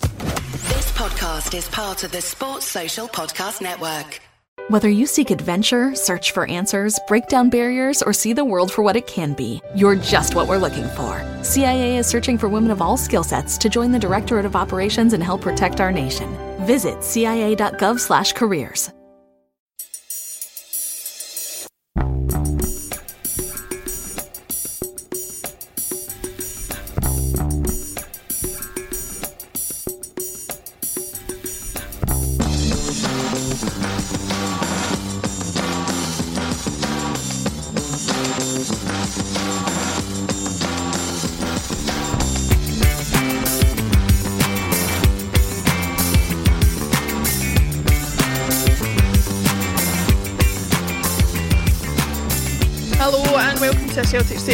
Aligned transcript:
This 0.00 0.92
podcast 0.92 1.56
is 1.56 1.68
part 1.68 2.04
of 2.04 2.12
the 2.12 2.20
Sports 2.20 2.66
Social 2.66 3.08
Podcast 3.08 3.60
Network. 3.60 4.20
Whether 4.68 4.88
you 4.88 5.06
seek 5.06 5.30
adventure, 5.30 5.94
search 5.94 6.32
for 6.32 6.46
answers, 6.46 6.98
break 7.08 7.26
down 7.28 7.50
barriers, 7.50 8.02
or 8.02 8.12
see 8.12 8.32
the 8.32 8.44
world 8.44 8.70
for 8.70 8.82
what 8.82 8.94
it 8.94 9.06
can 9.06 9.32
be, 9.32 9.60
you're 9.74 9.96
just 9.96 10.34
what 10.34 10.46
we're 10.48 10.58
looking 10.58 10.88
for. 10.90 11.24
CIA 11.42 11.96
is 11.96 12.06
searching 12.06 12.38
for 12.38 12.48
women 12.48 12.70
of 12.70 12.80
all 12.80 12.96
skill 12.96 13.24
sets 13.24 13.58
to 13.58 13.68
join 13.68 13.90
the 13.90 13.98
Directorate 13.98 14.44
of 14.44 14.54
Operations 14.54 15.12
and 15.12 15.24
help 15.24 15.40
protect 15.40 15.80
our 15.80 15.90
nation. 15.90 16.28
Visit 16.66 17.02
cia.gov/careers. 17.02 18.90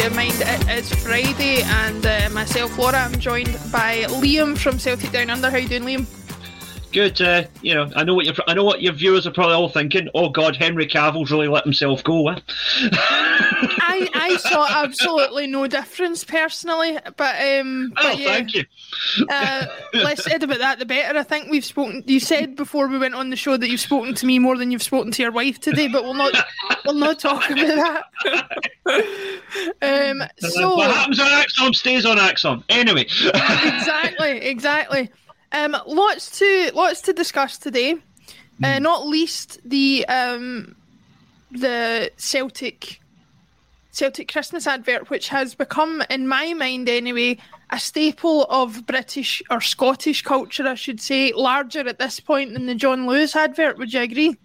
State 0.07 0.15
Mind. 0.15 0.35
It 0.39 0.69
is 0.69 0.93
Friday 1.03 1.61
and 1.63 2.05
uh, 2.05 2.29
myself, 2.31 2.77
Laura, 2.77 2.97
I'm 2.97 3.19
joined 3.19 3.57
by 3.71 4.05
Liam 4.07 4.57
from 4.57 4.79
Celtic 4.79 5.11
Down 5.11 5.29
Under. 5.29 5.49
How 5.49 5.57
you 5.57 5.67
doing, 5.67 5.83
Liam? 5.83 6.05
Good. 6.93 7.21
Uh, 7.21 7.43
you 7.61 7.73
know, 7.73 7.89
I 7.95 8.03
know 8.03 8.15
what 8.15 8.25
your 8.25 8.33
I 8.47 8.53
know 8.53 8.63
what 8.63 8.81
your 8.81 8.93
viewers 8.93 9.27
are 9.27 9.31
probably 9.31 9.55
all 9.55 9.69
thinking. 9.69 10.07
Oh 10.13 10.29
God, 10.29 10.55
Henry 10.55 10.87
Cavill's 10.87 11.31
really 11.31 11.47
let 11.49 11.63
himself 11.63 12.03
go. 12.03 12.29
Eh? 12.29 12.39
I, 14.01 14.09
I 14.13 14.37
saw 14.37 14.67
absolutely 14.83 15.47
no 15.47 15.67
difference 15.67 16.23
personally, 16.23 16.97
but 17.15 17.35
um, 17.41 17.93
oh, 17.97 18.03
but 18.03 18.17
yeah, 18.17 18.27
thank 18.27 18.53
you. 18.53 18.65
uh, 19.29 19.65
less 19.93 20.23
said 20.23 20.43
about 20.43 20.59
that, 20.59 20.79
the 20.79 20.85
better. 20.85 21.17
I 21.17 21.23
think 21.23 21.49
we've 21.49 21.65
spoken. 21.65 22.03
You 22.05 22.19
said 22.19 22.55
before 22.55 22.87
we 22.87 22.97
went 22.97 23.15
on 23.15 23.29
the 23.29 23.35
show 23.35 23.57
that 23.57 23.69
you've 23.69 23.79
spoken 23.79 24.15
to 24.15 24.25
me 24.25 24.39
more 24.39 24.57
than 24.57 24.71
you've 24.71 24.83
spoken 24.83 25.11
to 25.11 25.21
your 25.21 25.31
wife 25.31 25.59
today, 25.59 25.87
but 25.87 26.03
we'll 26.03 26.13
not 26.13 26.33
we'll 26.85 26.95
not 26.95 27.19
talk 27.19 27.49
about 27.49 28.03
that. 28.25 28.43
um, 29.81 30.23
so 30.39 30.75
what 30.75 30.91
happens 30.91 31.19
on 31.19 31.27
ACSOM 31.27 31.75
stays 31.75 32.05
on 32.05 32.17
ACSOM. 32.17 32.63
Anyway, 32.69 33.05
exactly, 33.23 34.37
exactly. 34.37 35.09
Um, 35.51 35.75
lots 35.85 36.39
to 36.39 36.71
lots 36.73 37.01
to 37.01 37.13
discuss 37.13 37.57
today. 37.57 37.95
Uh, 38.63 38.79
not 38.79 39.07
least 39.07 39.59
the 39.63 40.05
um, 40.07 40.75
the 41.51 42.11
Celtic 42.17 42.99
Celtic 43.97 44.31
Christmas 44.31 44.67
advert, 44.67 45.09
which 45.09 45.27
has 45.29 45.55
become, 45.55 46.03
in 46.09 46.27
my 46.27 46.53
mind 46.53 46.87
anyway, 46.87 47.37
a 47.71 47.79
staple 47.79 48.45
of 48.45 48.85
British 48.85 49.41
or 49.49 49.59
Scottish 49.59 50.21
culture, 50.21 50.67
I 50.67 50.75
should 50.75 51.01
say, 51.01 51.33
larger 51.33 51.87
at 51.87 51.97
this 51.97 52.19
point 52.19 52.53
than 52.53 52.67
the 52.67 52.75
John 52.75 53.07
Lewis 53.07 53.35
advert. 53.35 53.77
Would 53.77 53.93
you 53.93 54.01
agree? 54.01 54.37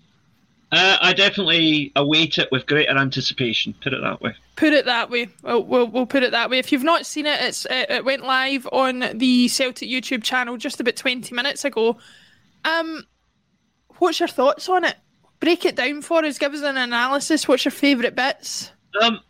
uh, 0.73 0.97
I 1.03 1.13
definitely 1.13 1.93
await 1.97 2.39
it 2.39 2.49
with 2.51 2.67
greater 2.67 2.97
anticipation. 2.97 3.75
Put 3.83 3.93
it 3.93 4.01
that 4.01 4.23
way. 4.23 4.35
Put 4.57 4.73
it 4.73 4.87
that 4.87 5.11
way. 5.11 5.29
We'll, 5.43 5.63
we'll, 5.65 5.87
we'll 5.87 6.07
put 6.07 6.23
it 6.23 6.31
that 6.31 6.49
way. 6.49 6.59
If 6.59 6.73
you've 6.73 6.83
not 6.83 7.05
seen 7.05 7.27
it, 7.27 7.39
it's 7.43 7.67
it, 7.67 7.91
it 7.91 8.05
went 8.07 8.25
live 8.25 8.67
on 8.73 9.05
the 9.15 9.49
Celtic 9.49 9.91
YouTube 9.91 10.23
channel 10.23 10.57
just 10.57 10.81
about 10.81 10.97
twenty 10.97 11.35
minutes 11.35 11.67
ago. 11.67 11.99
Um, 12.65 13.05
what's 13.99 14.19
your 14.19 14.29
thoughts 14.29 14.69
on 14.71 14.85
it? 14.85 14.97
Break 15.41 15.67
it 15.67 15.77
down 15.77 16.01
for 16.01 16.25
us. 16.25 16.39
Give 16.39 16.55
us 16.55 16.63
an 16.63 16.79
analysis. 16.79 17.47
What's 17.47 17.67
your 17.67 17.73
favourite 17.73 18.15
bits? 18.15 18.71
Um, 19.03 19.21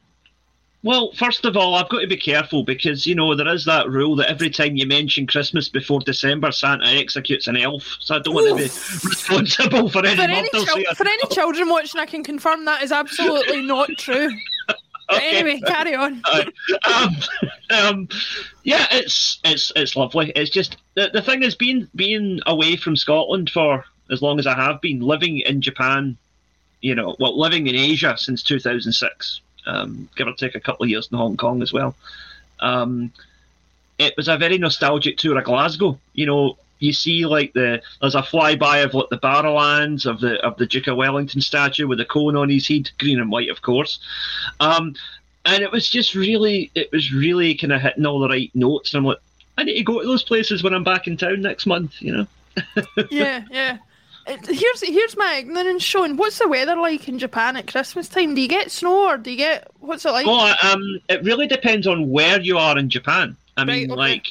well, 0.82 1.12
first 1.12 1.44
of 1.44 1.56
all, 1.56 1.74
I've 1.74 1.88
got 1.88 2.00
to 2.00 2.06
be 2.06 2.16
careful 2.16 2.64
because 2.64 3.06
you 3.06 3.14
know 3.14 3.34
there 3.34 3.48
is 3.48 3.64
that 3.66 3.88
rule 3.88 4.16
that 4.16 4.28
every 4.28 4.50
time 4.50 4.76
you 4.76 4.86
mention 4.86 5.26
Christmas 5.26 5.68
before 5.68 6.00
December, 6.00 6.50
Santa 6.52 6.86
executes 6.86 7.46
an 7.46 7.56
elf. 7.56 7.96
So 8.00 8.16
I 8.16 8.18
don't 8.18 8.34
want 8.34 8.48
to 8.48 8.54
be 8.56 8.62
responsible 8.62 9.88
for 9.88 10.04
any 10.04 10.16
For 10.16 10.22
any, 10.22 10.84
for 10.94 11.06
any 11.06 11.26
children 11.30 11.68
watching, 11.68 12.00
I 12.00 12.06
can 12.06 12.24
confirm 12.24 12.64
that 12.64 12.82
is 12.82 12.92
absolutely 12.92 13.62
not 13.62 13.90
true. 13.98 14.30
Okay. 15.10 15.36
Anyway, 15.36 15.60
carry 15.66 15.94
on. 15.94 16.22
Um, 16.86 17.16
um, 17.70 18.08
yeah, 18.62 18.86
it's 18.92 19.40
it's 19.44 19.70
it's 19.76 19.94
lovely. 19.94 20.32
It's 20.34 20.50
just 20.50 20.78
the 20.94 21.10
the 21.12 21.20
thing 21.20 21.42
is 21.42 21.54
being 21.54 21.88
being 21.94 22.40
away 22.46 22.76
from 22.76 22.96
Scotland 22.96 23.50
for 23.50 23.84
as 24.10 24.22
long 24.22 24.38
as 24.38 24.46
I 24.46 24.54
have 24.54 24.80
been, 24.80 25.00
living 25.00 25.38
in 25.38 25.60
Japan, 25.60 26.16
you 26.80 26.94
know, 26.94 27.16
well, 27.18 27.38
living 27.38 27.66
in 27.66 27.74
Asia 27.74 28.14
since 28.16 28.42
2006, 28.42 29.40
um, 29.66 30.08
give 30.16 30.26
or 30.26 30.32
take 30.32 30.54
a 30.54 30.60
couple 30.60 30.84
of 30.84 30.90
years 30.90 31.08
in 31.10 31.18
Hong 31.18 31.36
Kong 31.36 31.62
as 31.62 31.72
well. 31.72 31.94
Um, 32.60 33.12
it 33.98 34.14
was 34.16 34.28
a 34.28 34.36
very 34.36 34.58
nostalgic 34.58 35.18
tour 35.18 35.38
of 35.38 35.44
Glasgow. 35.44 35.98
You 36.14 36.26
know, 36.26 36.58
you 36.78 36.92
see 36.92 37.26
like 37.26 37.52
the 37.52 37.82
there's 38.00 38.14
a 38.14 38.22
flyby 38.22 38.84
of 38.84 38.94
like 38.94 39.08
the 39.10 39.18
Barrowlands 39.18 40.06
of 40.06 40.20
the 40.20 40.44
of 40.44 40.56
the 40.56 40.66
Duke 40.66 40.88
of 40.88 40.96
Wellington 40.96 41.40
statue 41.40 41.86
with 41.86 41.98
the 41.98 42.04
cone 42.04 42.36
on 42.36 42.48
his 42.48 42.66
head, 42.66 42.90
green 42.98 43.20
and 43.20 43.30
white, 43.30 43.50
of 43.50 43.62
course. 43.62 44.00
Um, 44.60 44.94
and 45.44 45.62
it 45.62 45.72
was 45.72 45.88
just 45.88 46.14
really, 46.14 46.70
it 46.74 46.90
was 46.92 47.12
really 47.12 47.54
kind 47.54 47.72
of 47.72 47.80
hitting 47.80 48.06
all 48.06 48.20
the 48.20 48.28
right 48.28 48.50
notes. 48.54 48.92
And 48.92 48.98
I'm 48.98 49.04
like, 49.06 49.18
I 49.58 49.64
need 49.64 49.76
to 49.76 49.84
go 49.84 50.00
to 50.00 50.06
those 50.06 50.22
places 50.22 50.62
when 50.62 50.74
I'm 50.74 50.84
back 50.84 51.06
in 51.06 51.16
town 51.16 51.42
next 51.42 51.66
month. 51.66 52.00
You 52.00 52.16
know. 52.16 52.26
yeah, 53.10 53.44
yeah. 53.50 53.78
Here's 54.26 54.82
here's 54.82 55.16
my 55.16 55.34
ignorance, 55.36 55.82
Sean. 55.82 56.16
What's 56.16 56.38
the 56.38 56.48
weather 56.48 56.76
like 56.76 57.08
in 57.08 57.18
Japan 57.18 57.56
at 57.56 57.66
Christmas 57.66 58.08
time? 58.08 58.34
Do 58.34 58.40
you 58.40 58.48
get 58.48 58.70
snow 58.70 59.08
or 59.08 59.16
do 59.16 59.30
you 59.30 59.36
get 59.36 59.68
what's 59.80 60.04
it 60.04 60.10
like? 60.10 60.26
Oh, 60.26 60.52
um, 60.62 61.00
it 61.08 61.22
really 61.24 61.46
depends 61.46 61.86
on 61.86 62.10
where 62.10 62.40
you 62.40 62.58
are 62.58 62.78
in 62.78 62.88
Japan. 62.88 63.36
I 63.56 63.64
mean, 63.64 63.90
Right, 63.90 63.90
okay. 63.90 63.94
like 63.96 64.26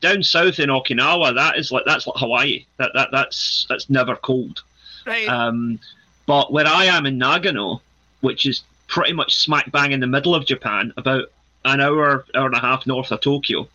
down 0.00 0.22
south 0.22 0.58
in 0.58 0.68
Okinawa, 0.70 1.34
that 1.34 1.58
is 1.58 1.70
like 1.70 1.84
that's 1.86 2.06
like 2.06 2.18
Hawaii. 2.18 2.64
That 2.78 2.92
that 2.94 3.08
that's 3.12 3.66
that's 3.68 3.88
never 3.90 4.16
cold. 4.16 4.62
right. 5.06 5.28
Um, 5.28 5.78
but 6.26 6.52
where 6.52 6.66
I 6.66 6.84
am 6.84 7.06
in 7.06 7.18
Nagano, 7.18 7.80
which 8.20 8.46
is 8.46 8.62
pretty 8.86 9.12
much 9.12 9.36
smack 9.36 9.70
bang 9.72 9.92
in 9.92 10.00
the 10.00 10.06
middle 10.06 10.34
of 10.34 10.46
Japan, 10.46 10.92
about 10.96 11.24
an 11.64 11.80
hour, 11.80 12.24
hour 12.34 12.46
and 12.46 12.54
a 12.54 12.60
half 12.60 12.86
north 12.86 13.10
of 13.12 13.20
Tokyo, 13.20 13.68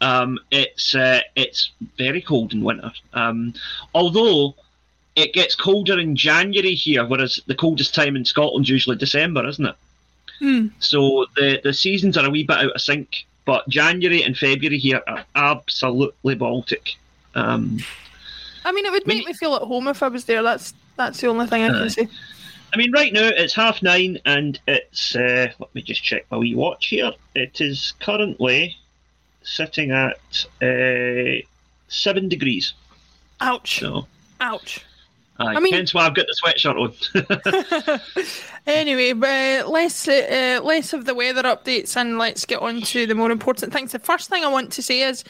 um, 0.00 0.38
it's 0.50 0.94
uh, 0.94 1.20
it's 1.36 1.70
very 1.96 2.20
cold 2.20 2.52
in 2.52 2.62
winter. 2.62 2.92
Um, 3.14 3.54
although 3.94 4.54
it 5.16 5.32
gets 5.34 5.54
colder 5.54 5.98
in 5.98 6.16
January 6.16 6.74
here, 6.74 7.04
whereas 7.04 7.40
the 7.46 7.54
coldest 7.54 7.94
time 7.94 8.16
in 8.16 8.24
Scotland's 8.24 8.68
usually 8.68 8.96
December, 8.96 9.46
isn't 9.46 9.66
it? 9.66 9.74
Hmm. 10.38 10.66
So 10.80 11.26
the 11.36 11.60
the 11.62 11.72
seasons 11.72 12.16
are 12.16 12.26
a 12.26 12.30
wee 12.30 12.44
bit 12.44 12.58
out 12.58 12.72
of 12.74 12.80
sync. 12.80 13.24
But 13.44 13.68
January 13.68 14.22
and 14.22 14.38
February 14.38 14.78
here 14.78 15.02
are 15.08 15.24
absolutely 15.34 16.36
Baltic. 16.36 16.94
Um, 17.34 17.80
I 18.64 18.70
mean, 18.70 18.86
it 18.86 18.92
would 18.92 19.06
make 19.06 19.22
you- 19.22 19.26
me 19.26 19.32
feel 19.32 19.56
at 19.56 19.62
home 19.62 19.88
if 19.88 20.00
I 20.02 20.08
was 20.08 20.24
there. 20.26 20.42
That's 20.42 20.74
that's 20.96 21.20
the 21.20 21.26
only 21.26 21.46
thing 21.46 21.62
I 21.64 21.68
can 21.68 21.76
Aye. 21.82 21.88
say. 21.88 22.08
I 22.72 22.76
mean, 22.78 22.92
right 22.92 23.12
now 23.12 23.28
it's 23.28 23.54
half 23.54 23.82
nine, 23.82 24.18
and 24.24 24.58
it's. 24.66 25.14
Uh, 25.16 25.50
let 25.58 25.74
me 25.74 25.82
just 25.82 26.02
check 26.02 26.24
my 26.30 26.38
wee 26.38 26.54
watch 26.54 26.86
here. 26.86 27.12
It 27.34 27.60
is 27.60 27.92
currently 28.00 28.76
sitting 29.42 29.90
at 29.90 30.46
uh, 30.62 31.42
seven 31.88 32.28
degrees. 32.28 32.72
Ouch! 33.40 33.80
So, 33.80 34.06
Ouch! 34.40 34.84
Aye, 35.38 35.54
I 35.54 35.60
mean- 35.60 35.72
hence 35.72 35.94
why 35.94 36.06
I've 36.06 36.14
got 36.14 36.26
the 36.26 36.36
sweatshirt 36.42 36.76
on. 36.78 38.00
Anyway, 38.66 39.10
uh, 39.10 39.68
less 39.68 40.06
uh, 40.06 40.60
less 40.62 40.92
of 40.92 41.04
the 41.04 41.14
weather 41.16 41.42
updates 41.42 41.96
and 41.96 42.16
let's 42.16 42.44
get 42.44 42.60
on 42.60 42.80
to 42.80 43.06
the 43.06 43.14
more 43.14 43.32
important 43.32 43.72
things. 43.72 43.90
The 43.90 43.98
first 43.98 44.30
thing 44.30 44.44
I 44.44 44.48
want 44.48 44.70
to 44.72 44.82
say 44.82 45.00
is, 45.00 45.24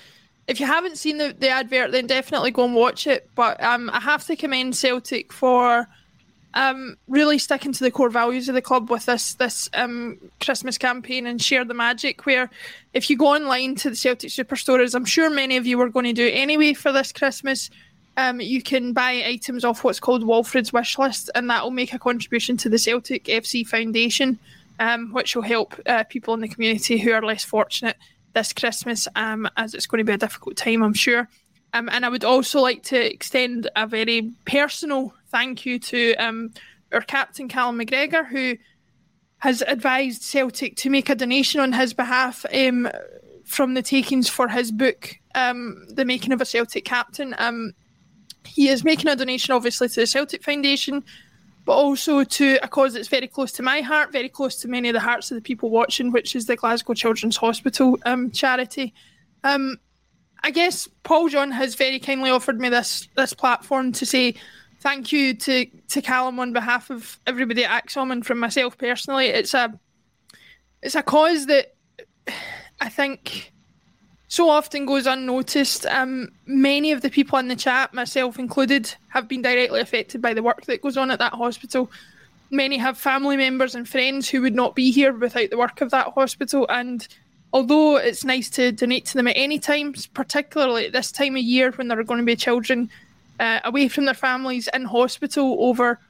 if 0.49 0.61
you 0.61 0.67
haven't 0.67 0.99
seen 0.99 1.17
the, 1.17 1.35
the 1.39 1.49
advert, 1.49 1.93
then 1.93 2.07
definitely 2.07 2.51
go 2.51 2.65
and 2.65 2.75
watch 2.75 3.07
it. 3.07 3.31
But 3.35 3.63
um, 3.63 3.89
I 3.91 4.01
have 4.01 4.27
to 4.27 4.37
commend 4.37 4.77
Celtic 4.77 5.33
for 5.33 5.89
um, 6.53 6.99
really 7.09 7.39
sticking 7.39 7.73
to 7.73 7.83
the 7.83 7.91
core 7.91 8.11
values 8.11 8.51
of 8.51 8.55
the 8.55 8.61
club 8.61 8.91
with 8.91 9.07
this 9.07 9.33
this 9.35 9.71
um, 9.73 10.19
Christmas 10.41 10.77
campaign 10.77 11.27
and 11.27 11.41
share 11.41 11.65
the 11.65 11.73
magic. 11.73 12.27
Where 12.27 12.51
if 12.93 13.09
you 13.09 13.17
go 13.17 13.29
online 13.29 13.77
to 13.77 13.89
the 13.89 13.97
Celtic 13.97 14.29
Superstore, 14.29 14.85
as 14.85 14.95
I'm 14.95 15.07
sure 15.07 15.31
many 15.31 15.57
of 15.57 15.67
you 15.67 15.79
were 15.79 15.89
going 15.89 16.05
to 16.05 16.13
do 16.13 16.29
anyway 16.31 16.75
for 16.75 16.93
this 16.93 17.13
Christmas, 17.13 17.71
um, 18.17 18.41
you 18.41 18.63
can 18.63 18.93
buy 18.93 19.23
items 19.25 19.65
off 19.65 19.85
what's 19.85 20.01
called 20.01 20.25
Walfrid's 20.25 20.73
wish 20.73 20.99
list, 20.99 21.31
and 21.35 21.49
that 21.49 21.63
will 21.63 21.71
make 21.71 21.95
a 21.95 21.99
contribution 21.99 22.57
to 22.59 22.69
the 22.69 22.79
Celtic 22.79 23.25
FC 23.25 23.67
Foundation, 23.67 24.39
um, 24.79 25.13
which 25.13 25.35
will 25.35 25.43
help 25.43 25.75
uh, 25.87 26.05
people 26.05 26.35
in 26.35 26.41
the 26.41 26.49
community 26.49 26.99
who 26.99 27.13
are 27.13 27.23
less 27.23 27.45
fortunate 27.45 27.97
this 28.35 28.53
Christmas, 28.53 29.09
um, 29.15 29.49
as 29.57 29.75
it's 29.75 29.87
going 29.87 29.99
to 29.99 30.05
be 30.05 30.13
a 30.13 30.19
difficult 30.19 30.57
time, 30.57 30.83
I'm 30.83 30.95
sure. 30.95 31.29
Um, 31.75 31.89
and 31.91 32.05
I 32.05 32.09
would 32.09 32.25
also 32.25 32.61
like 32.61 32.83
to 32.85 33.13
extend 33.13 33.69
a 33.77 33.87
very 33.87 34.33
personal 34.45 35.15
thank 35.29 35.65
you 35.65 35.79
to 35.79 36.15
um, 36.15 36.53
our 36.93 37.01
captain, 37.01 37.49
Callum 37.49 37.79
McGregor, 37.79 38.27
who 38.27 38.57
has 39.39 39.63
advised 39.63 40.23
Celtic 40.23 40.77
to 40.77 40.91
make 40.91 41.09
a 41.09 41.15
donation 41.15 41.61
on 41.61 41.73
his 41.73 41.95
behalf 41.95 42.45
um, 42.55 42.89
from 43.45 43.75
the 43.75 43.83
takings 43.83 44.29
for 44.29 44.49
his 44.49 44.71
book, 44.71 45.17
The 45.35 46.05
Making 46.07 46.33
of 46.33 46.41
a 46.41 46.47
Celtic 46.47 46.85
Captain. 46.85 47.35
He 48.47 48.69
is 48.69 48.85
making 48.85 49.09
a 49.09 49.17
donation, 49.17 49.55
obviously, 49.55 49.89
to 49.89 50.01
the 50.01 50.07
Celtic 50.07 50.43
Foundation, 50.43 51.05
but 51.65 51.73
also 51.73 52.25
to 52.25 52.59
a 52.63 52.69
cause 52.69 52.95
that's 52.95 53.09
very 53.09 53.29
close 53.29 53.53
to 53.53 53.63
my 53.63 53.81
heart, 53.81 54.13
very 54.13 54.29
close 54.29 54.57
to 54.57 54.69
many 54.69 54.89
of 54.89 54.95
the 54.95 55.01
hearts 55.01 55.31
of 55.31 55.37
the 55.37 55.43
people 55.43 55.71
watching, 55.71 56.11
which 56.11 56.35
is 56.35 56.47
the 56.47 56.57
Glasgow 56.57 56.95
Children's 56.95 57.37
Hospital 57.37 57.99
um, 58.05 58.31
charity. 58.31 58.93
Um, 59.45 59.79
I 60.43 60.51
guess 60.51 60.89
Paul 61.05 61.29
John 61.29 61.51
has 61.53 61.77
very 61.77 62.01
kindly 62.01 62.31
offered 62.31 62.61
me 62.61 62.69
this 62.69 63.09
this 63.17 63.33
platform 63.33 63.93
to 63.93 64.07
say 64.07 64.35
thank 64.81 65.13
you 65.13 65.35
to 65.35 65.67
to 65.89 66.03
Callum 66.03 66.41
on 66.41 66.53
behalf 66.53 66.91
of 66.91 67.19
everybody 67.27 67.65
at 67.65 67.87
ACSOM 67.87 68.11
and 68.11 68.27
from 68.27 68.39
myself 68.39 68.77
personally. 68.77 69.27
It's 69.27 69.55
a 69.55 69.79
it's 70.83 70.97
a 70.97 71.03
cause 71.03 71.47
that 71.47 71.75
I 72.81 72.89
think 72.89 73.53
so 74.33 74.49
often 74.49 74.87
goes 74.87 75.07
unnoticed. 75.07 75.85
Um, 75.85 76.33
many 76.47 76.91
of 76.91 77.03
the 77.03 77.11
people 77.11 77.39
in 77.39 77.49
the 77.49 77.55
chat, 77.55 77.93
myself 77.93 78.39
included, 78.39 78.95
have 79.09 79.29
been 79.29 79.43
directly 79.43 79.79
affected 79.79 80.23
by 80.23 80.33
the 80.33 80.43
work 80.43 80.65
that 80.65 80.81
goes 80.81 80.97
on 80.97 81.11
at 81.11 81.19
that 81.19 81.35
hospital. 81.35 81.91
Many 82.51 82.79
have 82.79 82.97
family 82.97 83.37
members 83.37 83.75
and 83.75 83.87
friends 83.87 84.31
who 84.31 84.41
would 84.41 84.55
not 84.55 84.75
be 84.75 84.91
here 84.91 85.13
without 85.13 85.51
the 85.51 85.59
work 85.59 85.83
of 85.83 85.91
that 85.91 86.15
hospital. 86.15 86.65
And 86.71 87.07
although 87.53 87.97
it's 87.97 88.25
nice 88.25 88.49
to 88.51 88.73
donate 88.73 89.05
to 89.05 89.19
them 89.19 89.29
at 89.29 89.37
any 89.37 89.59
time, 89.59 89.95
particularly 90.15 90.87
at 90.87 90.95
this 90.95 91.13
time 91.13 91.37
of 91.37 91.43
year 91.43 91.71
when 91.73 91.89
there 91.89 92.01
are 92.01 92.03
going 92.03 92.21
to 92.21 92.25
be 92.25 92.35
children 92.35 92.89
uh, 93.39 93.61
away 93.65 93.89
from 93.89 94.07
their 94.07 94.15
families 94.15 94.67
in 94.73 94.87
hospital 94.87 95.59
over 95.61 96.01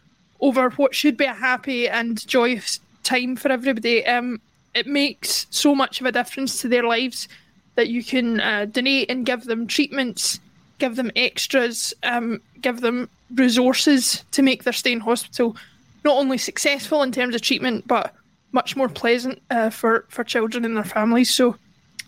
over 0.41 0.71
what 0.71 0.95
should 0.95 1.17
be 1.17 1.25
a 1.25 1.35
happy 1.35 1.89
and 1.89 2.25
joyous 2.29 2.79
time 3.03 3.35
for 3.35 3.51
everybody, 3.51 4.07
um, 4.07 4.41
it 4.75 4.87
makes 4.87 5.49
so 5.51 5.75
much 5.75 6.01
of 6.01 6.07
a 6.07 6.13
difference 6.13 6.61
to 6.61 6.69
their 6.69 6.87
lives 6.87 7.27
that 7.75 7.89
you 7.89 8.05
can 8.05 8.41
uh, 8.41 8.67
donate 8.67 9.11
and 9.11 9.25
give 9.25 9.45
them 9.45 9.67
treatments, 9.67 10.39
give 10.79 10.97
them 10.97 11.11
extras, 11.17 11.95
um, 12.03 12.41
give 12.61 12.81
them 12.81 13.09
resources 13.35 14.25
to 14.33 14.43
make 14.43 14.65
their 14.65 14.73
stay 14.73 14.93
in 14.93 15.01
hospital 15.01 15.57
not 16.05 16.17
only 16.17 16.39
successful 16.39 17.03
in 17.03 17.13
terms 17.13 17.35
of 17.35 17.43
treatment, 17.43 17.87
but 17.87 18.15
much 18.53 18.77
more 18.77 18.89
pleasant 18.89 19.41
uh, 19.51 19.71
for 19.71 20.05
for 20.09 20.25
children 20.25 20.65
and 20.65 20.77
their 20.77 20.85
families. 20.85 21.33
So, 21.33 21.57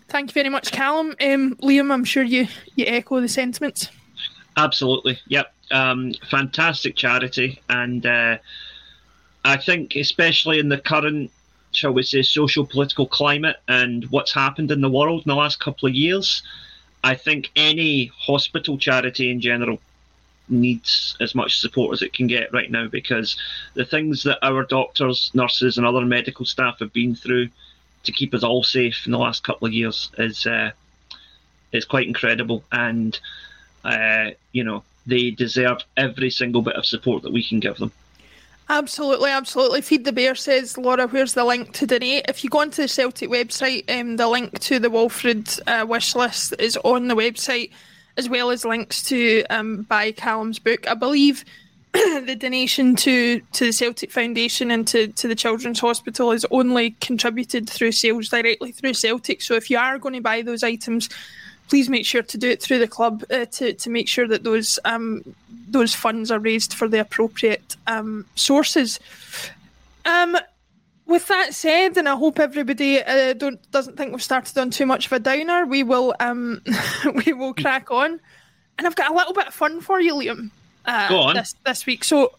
thank 0.09 0.29
you 0.29 0.33
very 0.33 0.49
much, 0.49 0.71
Callum. 0.71 1.15
Um, 1.21 1.55
Liam, 1.57 1.91
I'm 1.91 2.03
sure 2.03 2.23
you 2.23 2.47
you 2.75 2.85
echo 2.87 3.19
the 3.21 3.27
sentiments. 3.27 3.89
Absolutely. 4.57 5.19
Yep. 5.27 5.53
Um, 5.71 6.13
fantastic 6.29 6.95
charity. 6.95 7.61
And 7.69 8.05
uh, 8.05 8.37
I 9.43 9.57
think, 9.57 9.95
especially 9.95 10.59
in 10.59 10.69
the 10.69 10.77
current, 10.77 11.31
shall 11.75 11.93
we 11.93 12.03
say, 12.03 12.21
social 12.21 12.65
political 12.65 13.07
climate 13.07 13.57
and 13.67 14.05
what's 14.11 14.33
happened 14.33 14.71
in 14.71 14.81
the 14.81 14.89
world 14.89 15.23
in 15.25 15.29
the 15.29 15.35
last 15.35 15.59
couple 15.59 15.87
of 15.87 15.95
years, 15.95 16.41
I 17.03 17.15
think 17.15 17.51
any 17.55 18.11
hospital 18.17 18.77
charity 18.77 19.29
in 19.29 19.41
general 19.41 19.79
needs 20.47 21.15
as 21.19 21.33
much 21.33 21.59
support 21.59 21.93
as 21.93 22.01
it 22.01 22.13
can 22.13 22.27
get 22.27 22.53
right 22.53 22.69
now 22.69 22.87
because 22.87 23.37
the 23.73 23.85
things 23.85 24.23
that 24.23 24.39
our 24.43 24.63
doctors, 24.63 25.31
nurses, 25.33 25.77
and 25.77 25.85
other 25.85 26.05
medical 26.05 26.45
staff 26.45 26.79
have 26.79 26.93
been 26.93 27.15
through 27.15 27.49
to 28.03 28.11
keep 28.11 28.33
us 28.33 28.43
all 28.43 28.63
safe 28.63 29.05
in 29.05 29.11
the 29.11 29.17
last 29.17 29.43
couple 29.43 29.67
of 29.67 29.73
years 29.73 30.11
is 30.17 30.45
uh, 30.45 30.71
is 31.71 31.85
quite 31.85 32.07
incredible. 32.07 32.63
And 32.71 33.19
uh, 33.83 34.31
you 34.51 34.63
know, 34.63 34.83
they 35.05 35.31
deserve 35.31 35.79
every 35.97 36.29
single 36.29 36.61
bit 36.61 36.75
of 36.75 36.85
support 36.85 37.23
that 37.23 37.33
we 37.33 37.43
can 37.43 37.59
give 37.59 37.77
them. 37.77 37.91
Absolutely, 38.67 39.29
absolutely. 39.29 39.81
Feed 39.81 40.05
the 40.05 40.11
Bear 40.11 40.33
says, 40.33 40.75
Laura, 40.77 41.07
where's 41.07 41.33
the 41.33 41.45
link 41.45 41.71
to 41.73 41.85
donate? 41.85 42.25
If 42.27 42.43
you 42.43 42.49
go 42.49 42.61
onto 42.61 42.81
the 42.81 42.87
Celtic 42.87 43.29
website, 43.29 43.89
um, 43.89 44.17
the 44.17 44.27
link 44.27 44.59
to 44.61 44.79
the 44.79 44.87
Walfrid 44.89 45.59
uh, 45.67 45.85
wish 45.85 46.15
list 46.15 46.55
is 46.57 46.75
on 46.83 47.07
the 47.07 47.15
website, 47.15 47.71
as 48.17 48.27
well 48.27 48.49
as 48.49 48.65
links 48.65 49.03
to 49.03 49.43
um, 49.51 49.83
buy 49.83 50.11
Callum's 50.11 50.57
book. 50.57 50.87
I 50.87 50.95
believe 50.95 51.45
the 51.93 52.35
donation 52.37 52.95
to, 52.95 53.39
to 53.53 53.65
the 53.65 53.71
Celtic 53.71 54.11
Foundation 54.11 54.71
and 54.71 54.87
to, 54.87 55.09
to 55.09 55.27
the 55.27 55.35
Children's 55.35 55.79
Hospital 55.79 56.31
is 56.31 56.45
only 56.49 56.91
contributed 57.01 57.69
through 57.69 57.91
sales 57.91 58.29
directly 58.29 58.71
through 58.71 58.95
Celtic. 58.95 59.43
So 59.43 59.53
if 59.53 59.69
you 59.69 59.77
are 59.77 59.99
going 59.99 60.15
to 60.15 60.21
buy 60.21 60.41
those 60.41 60.63
items, 60.63 61.07
please 61.69 61.89
make 61.89 62.05
sure 62.05 62.21
to 62.21 62.37
do 62.37 62.49
it 62.49 62.61
through 62.61 62.79
the 62.79 62.87
club 62.87 63.23
uh, 63.31 63.45
to, 63.45 63.73
to 63.73 63.89
make 63.89 64.07
sure 64.07 64.27
that 64.27 64.43
those 64.43 64.79
um, 64.85 65.23
those 65.67 65.93
funds 65.93 66.31
are 66.31 66.39
raised 66.39 66.73
for 66.73 66.87
the 66.87 66.99
appropriate 66.99 67.75
um, 67.87 68.25
sources. 68.35 68.99
Um, 70.05 70.37
with 71.07 71.27
that 71.27 71.53
said, 71.53 71.97
and 71.97 72.09
I 72.09 72.15
hope 72.15 72.39
everybody 72.39 73.01
uh, 73.01 73.33
don't 73.33 73.59
doesn't 73.71 73.97
think 73.97 74.11
we've 74.11 74.23
started 74.23 74.57
on 74.57 74.71
too 74.71 74.85
much 74.85 75.05
of 75.07 75.11
a 75.11 75.19
downer. 75.19 75.65
We 75.65 75.83
will 75.83 76.15
um, 76.19 76.61
we 77.25 77.33
will 77.33 77.53
crack 77.53 77.91
on, 77.91 78.19
and 78.77 78.87
I've 78.87 78.95
got 78.95 79.11
a 79.11 79.13
little 79.13 79.33
bit 79.33 79.47
of 79.47 79.53
fun 79.53 79.81
for 79.81 79.99
you, 79.99 80.15
Liam. 80.15 80.49
Uh, 80.85 81.09
Go 81.09 81.19
on. 81.19 81.35
This 81.35 81.55
this 81.65 81.85
week. 81.85 82.03
So 82.03 82.33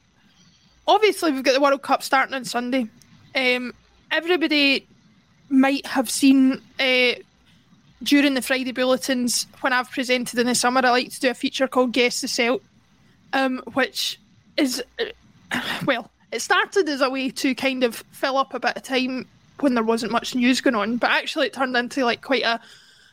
obviously 0.87 1.33
we've 1.33 1.43
got 1.43 1.53
the 1.53 1.61
World 1.61 1.83
Cup 1.83 2.03
starting 2.03 2.35
on 2.35 2.45
Sunday. 2.45 2.89
Um, 3.35 3.75
everybody 4.11 4.87
might 5.49 5.87
have 5.87 6.11
seen 6.11 6.61
uh, 6.81 7.13
during 8.03 8.35
the 8.35 8.43
Friday 8.43 8.73
bulletins 8.73 9.47
when 9.61 9.73
I've 9.73 9.91
presented 9.91 10.39
in 10.39 10.47
the 10.47 10.55
summer. 10.55 10.81
I 10.85 10.91
like 10.91 11.11
to 11.13 11.21
do 11.21 11.31
a 11.31 11.35
feature 11.35 11.69
called 11.69 11.93
Guess 11.93 12.21
the 12.21 12.29
Celt, 12.29 12.63
um, 13.33 13.63
which 13.75 14.21
is 14.57 14.83
uh, 15.01 15.61
well, 15.85 16.11
it 16.33 16.41
started 16.41 16.89
as 16.89 17.01
a 17.01 17.11
way 17.11 17.31
to 17.31 17.55
kind 17.55 17.85
of 17.85 17.97
fill 18.13 18.37
up 18.37 18.55
a 18.55 18.61
bit 18.61 18.77
of 18.77 18.83
time 18.83 19.27
when 19.61 19.75
there 19.75 19.85
wasn't 19.85 20.13
much 20.13 20.35
news 20.35 20.61
going 20.61 20.75
on, 20.75 20.97
but 20.99 21.11
actually 21.11 21.47
it 21.47 21.55
turned 21.55 21.77
into 21.77 22.05
like 22.05 22.21
quite 22.21 22.43
a, 22.43 22.61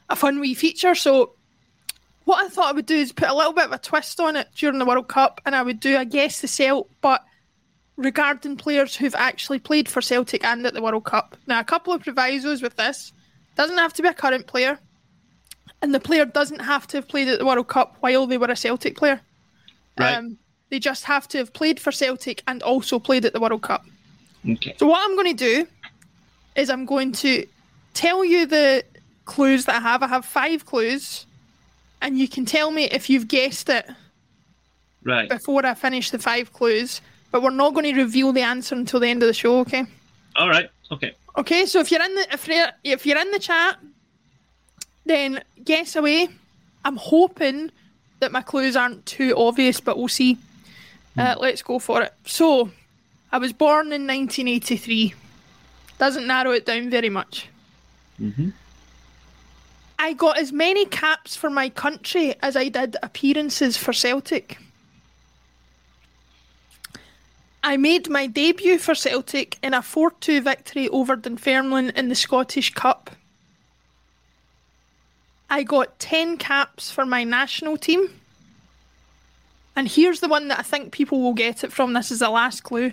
a 0.10 0.16
fun 0.16 0.40
wee 0.40 0.54
feature. 0.54 0.96
So 0.96 1.32
what 2.26 2.44
I 2.44 2.50
thought 2.50 2.70
I 2.70 2.72
would 2.74 2.86
do 2.86 2.96
is 2.96 3.12
put 3.12 3.30
a 3.30 3.34
little 3.34 3.54
bit 3.54 3.66
of 3.66 3.72
a 3.72 3.78
twist 3.78 4.20
on 4.20 4.36
it 4.36 4.50
during 4.56 4.80
the 4.80 4.86
World 4.86 5.08
Cup, 5.08 5.42
and 5.46 5.56
I 5.56 5.64
would 5.64 5.80
do 5.80 5.98
a 5.98 6.06
guess 6.06 6.42
the 6.42 6.48
Celt, 6.48 6.90
but 7.02 7.24
regarding 7.96 8.58
players 8.58 8.96
who've 8.96 9.16
actually 9.16 9.60
played 9.60 9.88
for 9.88 10.02
Celtic 10.02 10.44
and 10.44 10.66
at 10.66 10.74
the 10.74 10.82
World 10.82 11.04
Cup. 11.04 11.38
Now, 11.48 11.60
a 11.60 11.64
couple 11.64 11.94
of 11.94 12.02
provisos 12.02 12.62
with 12.62 12.76
this: 12.76 13.14
doesn't 13.56 13.78
have 13.78 13.94
to 13.94 14.02
be 14.02 14.08
a 14.08 14.14
current 14.14 14.48
player, 14.48 14.80
and 15.82 15.94
the 15.94 16.00
player 16.00 16.26
doesn't 16.26 16.60
have 16.60 16.88
to 16.88 16.98
have 16.98 17.08
played 17.08 17.28
at 17.28 17.40
the 17.40 17.46
World 17.46 17.68
Cup 17.68 17.98
while 18.00 18.26
they 18.28 18.38
were 18.38 18.48
a 18.48 18.56
Celtic 18.56 18.96
player. 18.96 19.22
Right. 19.98 20.16
Um, 20.16 20.38
they 20.70 20.80
just 20.80 21.04
have 21.04 21.28
to 21.30 21.38
have 21.38 21.54
played 21.54 21.80
for 21.80 21.92
Celtic 21.92 22.42
and 22.48 22.64
also 22.64 22.98
played 23.00 23.26
at 23.26 23.34
the 23.34 23.40
World 23.40 23.62
Cup. 23.62 23.86
Okay. 24.50 24.76
So 24.78 24.88
what 24.88 25.02
I'm 25.04 25.16
going 25.16 25.36
to 25.36 25.46
do 25.46 25.68
is 26.56 26.70
I'm 26.70 26.86
going 26.86 27.12
to 27.14 27.46
tell 27.94 28.26
you 28.26 28.46
the 28.46 28.84
clues 29.26 29.66
that 29.66 29.76
I 29.76 29.80
have. 29.80 30.04
I 30.04 30.08
have 30.08 30.26
five 30.26 30.66
clues, 30.66 31.26
and 32.02 32.18
you 32.18 32.28
can 32.28 32.46
tell 32.46 32.72
me 32.72 32.86
if 32.86 33.10
you've 33.10 33.28
guessed 33.28 33.70
it 33.70 33.90
Right. 35.04 35.30
before 35.30 35.66
I 35.66 35.74
finish 35.74 36.12
the 36.12 36.20
five 36.20 36.54
clues. 36.54 37.02
But 37.32 37.42
we're 37.42 37.50
not 37.50 37.74
going 37.74 37.94
to 37.94 38.02
reveal 38.02 38.32
the 38.32 38.42
answer 38.42 38.76
until 38.76 39.00
the 39.00 39.08
end 39.08 39.24
of 39.24 39.28
the 39.28 39.34
show. 39.34 39.60
Okay. 39.60 39.86
All 40.36 40.50
right. 40.50 40.70
Okay. 40.92 41.14
Okay. 41.38 41.66
So 41.66 41.80
if 41.80 41.92
you're 41.92 42.04
in 42.04 42.16
the 42.16 42.28
if 42.32 42.48
you're, 42.48 42.68
if 42.84 43.06
you're 43.06 43.20
in 43.20 43.32
the 43.32 43.40
chat, 43.40 43.78
then 45.06 45.44
guess 45.64 45.96
away. 45.96 46.30
I'm 46.86 46.98
hoping 46.98 47.72
that 48.20 48.32
my 48.32 48.42
clues 48.42 48.76
aren't 48.76 49.06
too 49.06 49.34
obvious, 49.38 49.80
but 49.80 49.98
we'll 49.98 50.08
see. 50.08 50.38
Uh, 51.18 51.36
let's 51.40 51.62
go 51.62 51.78
for 51.78 52.02
it. 52.02 52.14
So, 52.26 52.72
I 53.32 53.38
was 53.38 53.54
born 53.54 53.88
in 53.88 54.08
1983. 54.08 55.14
Doesn't 56.00 56.26
narrow 56.26 56.52
it 56.52 56.66
down 56.66 56.90
very 56.90 57.10
much. 57.10 57.48
Mm-hmm. 58.20 58.50
I 60.00 60.14
got 60.14 60.38
as 60.38 60.52
many 60.52 60.86
caps 60.86 61.36
for 61.36 61.50
my 61.50 61.70
country 61.70 62.36
as 62.42 62.56
I 62.56 62.70
did 62.70 62.98
appearances 63.04 63.78
for 63.78 63.94
Celtic. 63.94 64.58
I 67.64 67.78
made 67.78 68.10
my 68.10 68.28
debut 68.28 68.78
for 68.78 68.94
Celtic 68.94 69.58
in 69.64 69.74
a 69.74 69.82
4 69.82 70.12
2 70.12 70.42
victory 70.42 70.90
over 70.90 71.16
Dunfermline 71.16 71.92
in 71.92 72.10
the 72.10 72.16
Scottish 72.16 72.74
Cup. 72.74 73.12
I 75.50 75.64
got 75.64 75.98
10 76.00 76.38
caps 76.38 76.92
for 76.92 77.06
my 77.06 77.24
national 77.24 77.78
team. 77.78 78.10
And 79.76 79.88
here's 79.88 80.20
the 80.20 80.28
one 80.28 80.50
that 80.50 80.60
I 80.60 80.64
think 80.64 80.92
people 80.92 81.22
will 81.22 81.34
get 81.34 81.64
it 81.64 81.72
from. 81.72 81.94
This 81.94 82.12
is 82.12 82.20
the 82.20 82.30
last 82.30 82.64
clue. 82.64 82.92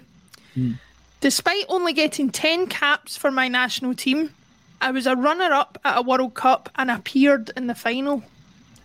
Hmm. 0.55 0.73
Despite 1.21 1.65
only 1.69 1.93
getting 1.93 2.31
10 2.31 2.69
caps 2.69 3.17
for 3.17 3.31
my 3.31 3.49
national 3.49 3.95
team, 3.95 4.35
I 4.81 4.91
was 4.91 5.07
a 5.07 5.17
runner 5.17 5.53
up 5.53 5.79
at 5.85 5.99
a 5.99 6.03
World 6.03 6.35
Cup 6.35 6.71
and 6.77 6.91
appeared 6.91 7.51
in 7.57 7.67
the 7.67 7.75
final. 7.75 8.23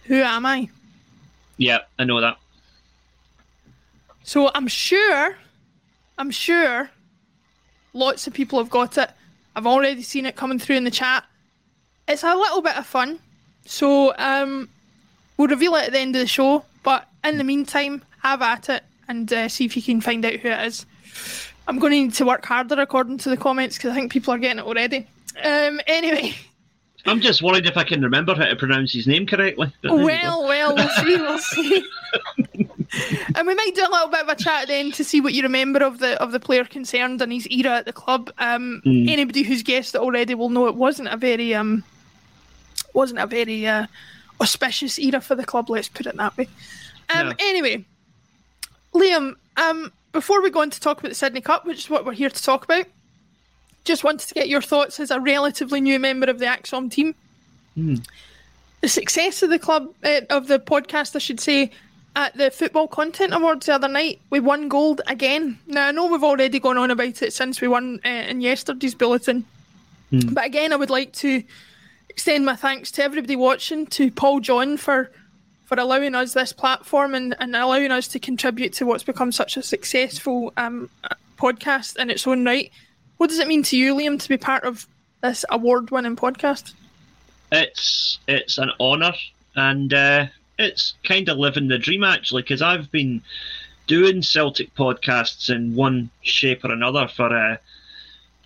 Who 0.06 0.16
am 0.16 0.46
I? 0.46 0.70
Yeah, 1.58 1.80
I 1.98 2.04
know 2.04 2.20
that. 2.20 2.38
So 4.24 4.52
I'm 4.54 4.68
sure, 4.68 5.38
I'm 6.18 6.32
sure 6.32 6.90
lots 7.94 8.28
of 8.28 8.34
people 8.34 8.60
have 8.60 8.70
got 8.70 8.98
it. 8.98 9.10
I've 9.56 9.68
already 9.68 10.02
seen 10.02 10.26
it 10.26 10.36
coming 10.36 10.60
through 10.60 10.76
in 10.78 10.84
the 10.84 10.92
chat. 10.92 11.24
It's 12.08 12.24
a 12.24 12.36
little 12.36 12.62
bit 12.62 12.78
of 12.78 12.86
fun. 12.86 13.20
So 13.66 14.14
um, 14.18 14.70
we'll 15.38 15.48
reveal 15.48 15.76
it 15.76 15.86
at 15.86 15.92
the 15.92 16.00
end 16.00 16.16
of 16.16 16.20
the 16.20 16.28
show. 16.28 16.64
But 16.84 17.08
in 17.24 17.38
the 17.38 17.44
meantime, 17.44 18.04
have 18.22 18.42
at 18.42 18.70
it 18.70 18.84
and 19.08 19.32
uh, 19.32 19.50
see 19.50 19.66
if 19.66 19.76
you 19.76 19.82
can 19.82 20.02
find 20.02 20.24
out 20.26 20.34
who 20.34 20.50
it 20.50 20.66
is. 20.68 20.86
I'm 21.68 21.80
going 21.80 21.92
to 21.92 21.98
need 21.98 22.14
to 22.16 22.26
work 22.26 22.46
harder 22.46 22.80
according 22.80 23.18
to 23.20 23.30
the 23.30 23.38
comments 23.38 23.78
because 23.78 23.92
I 23.92 23.96
think 23.96 24.12
people 24.12 24.34
are 24.34 24.38
getting 24.38 24.60
it 24.60 24.66
already. 24.66 25.08
Um, 25.44 25.80
anyway. 25.88 26.36
I'm 27.08 27.22
just 27.22 27.42
worried 27.42 27.66
if 27.68 27.78
I 27.78 27.84
can 27.84 28.02
remember 28.02 28.34
how 28.36 28.46
to 28.46 28.56
pronounce 28.56 28.92
his 28.94 29.06
name 29.08 29.26
correctly. 29.28 29.72
Well, 29.84 30.44
well, 30.48 30.76
we'll 30.76 30.90
see, 30.90 31.16
we'll 31.18 31.38
see. 31.40 31.86
and 33.36 33.48
we 33.48 33.54
might 33.56 33.72
do 33.76 33.82
a 33.82 33.92
little 33.92 34.08
bit 34.08 34.22
of 34.22 34.30
a 34.30 34.36
chat 34.36 34.68
then 34.68 34.92
to 34.94 35.04
see 35.04 35.22
what 35.22 35.34
you 35.34 35.44
remember 35.44 35.84
of 35.84 36.00
the 36.00 36.22
of 36.22 36.32
the 36.32 36.40
player 36.40 36.64
concerned 36.66 37.22
and 37.22 37.32
his 37.32 37.48
era 37.48 37.78
at 37.78 37.86
the 37.86 37.94
club. 37.94 38.32
Um, 38.38 38.82
Anybody 38.86 39.44
who's 39.44 39.64
guessed 39.64 39.96
it 39.96 40.02
already 40.02 40.34
will 40.36 40.50
know 40.50 40.68
it 40.68 40.76
wasn't 40.76 41.10
a 41.10 41.18
very 41.18 41.54
um, 41.54 41.84
wasn't 42.94 43.20
a 43.20 43.28
very 43.28 43.68
uh, 43.68 43.86
auspicious 44.42 44.98
era 44.98 45.22
for 45.22 45.36
the 45.36 45.46
club. 45.46 45.70
Let's 45.70 45.90
put 45.90 46.06
it 46.08 46.16
that 46.18 46.38
way. 46.38 46.48
Um, 47.14 47.30
No. 47.30 47.36
Anyway, 47.40 47.86
Liam, 48.94 49.36
um, 49.58 49.92
before 50.12 50.42
we 50.42 50.50
go 50.50 50.62
on 50.62 50.70
to 50.72 50.80
talk 50.80 51.00
about 51.00 51.10
the 51.10 51.16
Sydney 51.16 51.42
Cup, 51.42 51.66
which 51.66 51.80
is 51.80 51.90
what 51.90 52.06
we're 52.06 52.14
here 52.14 52.30
to 52.30 52.44
talk 52.44 52.64
about, 52.64 52.86
just 53.86 54.04
wanted 54.04 54.28
to 54.28 54.34
get 54.34 54.50
your 54.50 54.62
thoughts 54.62 55.00
as 55.00 55.12
a 55.12 55.20
relatively 55.20 55.80
new 55.80 56.00
member 56.00 56.28
of 56.28 56.40
the 56.40 56.46
ACSOM 56.46 56.92
team 56.92 57.16
the 58.82 58.90
success 58.90 59.42
of 59.42 59.50
the 59.50 59.60
club 59.60 59.94
uh, 60.04 60.22
of 60.30 60.48
the 60.48 60.60
podcast, 60.60 61.16
I 61.16 61.20
should 61.20 61.40
say, 61.40 61.72
at 62.16 62.38
the 62.38 62.52
Football 62.52 62.88
Content 62.88 63.34
Awards 63.34 63.66
the 63.66 63.74
other 63.74 63.88
night, 63.88 64.20
we 64.30 64.40
won 64.40 64.70
gold 64.70 65.02
again. 65.08 65.58
Now 65.68 65.88
I 65.88 65.92
know 65.92 66.06
we've 66.06 66.24
already 66.24 66.60
gone 66.60 66.78
on 66.78 66.92
about 66.92 67.22
it 67.22 67.34
since 67.34 67.62
we 67.62 67.68
won 67.68 68.00
uh, 68.06 68.10
in 68.10 68.42
yesterday's 68.42 68.96
bulletin, 68.96 69.44
but 70.34 70.46
again, 70.46 70.72
I 70.72 70.76
would 70.76 70.92
like 70.92 71.14
to 71.14 71.44
extend 72.10 72.46
my 72.46 72.56
thanks 72.56 72.92
to 72.92 73.04
everybody 73.04 73.36
watching, 73.36 73.88
to 73.88 74.12
Paul 74.12 74.40
John 74.40 74.78
for 74.78 75.12
for 75.66 75.80
allowing 75.80 76.14
us 76.14 76.34
this 76.34 76.54
platform 76.54 77.16
and, 77.16 77.36
and 77.40 77.56
allowing 77.56 77.90
us 77.90 78.08
to 78.10 78.20
contribute 78.20 78.72
to 78.74 78.86
what's 78.86 79.04
become 79.04 79.32
such 79.32 79.58
a 79.58 79.64
successful 79.64 80.54
um, 80.58 80.92
podcast 81.38 81.98
in 81.98 82.12
its 82.12 82.28
own 82.28 82.46
right. 82.46 82.72
What 83.18 83.30
does 83.30 83.40
it 83.40 83.48
mean 83.48 83.64
to 83.64 83.78
you, 83.78 83.96
Liam, 83.96 84.22
to 84.22 84.30
be 84.30 84.38
part 84.38 84.64
of 84.64 84.88
this 85.22 85.46
award-winning 85.50 86.16
podcast? 86.16 86.74
it's 87.52 88.20
it's 88.28 88.58
an 88.58 88.72
honour 88.80 89.14
and 89.56 89.94
uh, 89.94 90.26
it's 90.60 90.96
kind 91.04 91.30
of 91.30 91.38
living 91.38 91.68
the 91.68 91.78
dream 91.78 92.04
actually 92.04 92.42
because 92.42 92.62
I've 92.62 92.92
been 92.92 93.22
doing 93.88 94.22
Celtic 94.22 94.74
podcasts 94.76 95.50
in 95.50 95.76
one 95.76 96.10
shape 96.22 96.66
or 96.66 96.72
another 96.72 97.08
for 97.08 97.36
uh, 97.36 97.58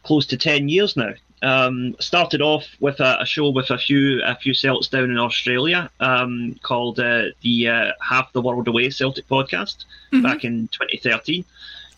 close 0.03 0.25
to 0.27 0.37
ten 0.37 0.69
years 0.69 0.95
now. 0.95 1.13
Um, 1.41 1.95
started 2.01 2.41
off 2.41 2.65
with 2.81 2.99
a, 2.99 3.21
a 3.21 3.25
show 3.25 3.49
with 3.49 3.69
a 3.69 3.77
few 3.77 4.21
a 4.23 4.35
few 4.35 4.53
Celts 4.53 4.89
down 4.89 5.09
in 5.09 5.17
Australia 5.17 5.89
um, 6.01 6.59
called 6.63 6.99
uh, 6.99 7.27
the 7.41 7.69
uh, 7.69 7.91
Half 8.01 8.33
the 8.33 8.41
World 8.41 8.67
Away 8.67 8.89
Celtic 8.89 9.27
podcast 9.29 9.85
back 10.21 10.43
in 10.43 10.67
2013. 10.67 11.45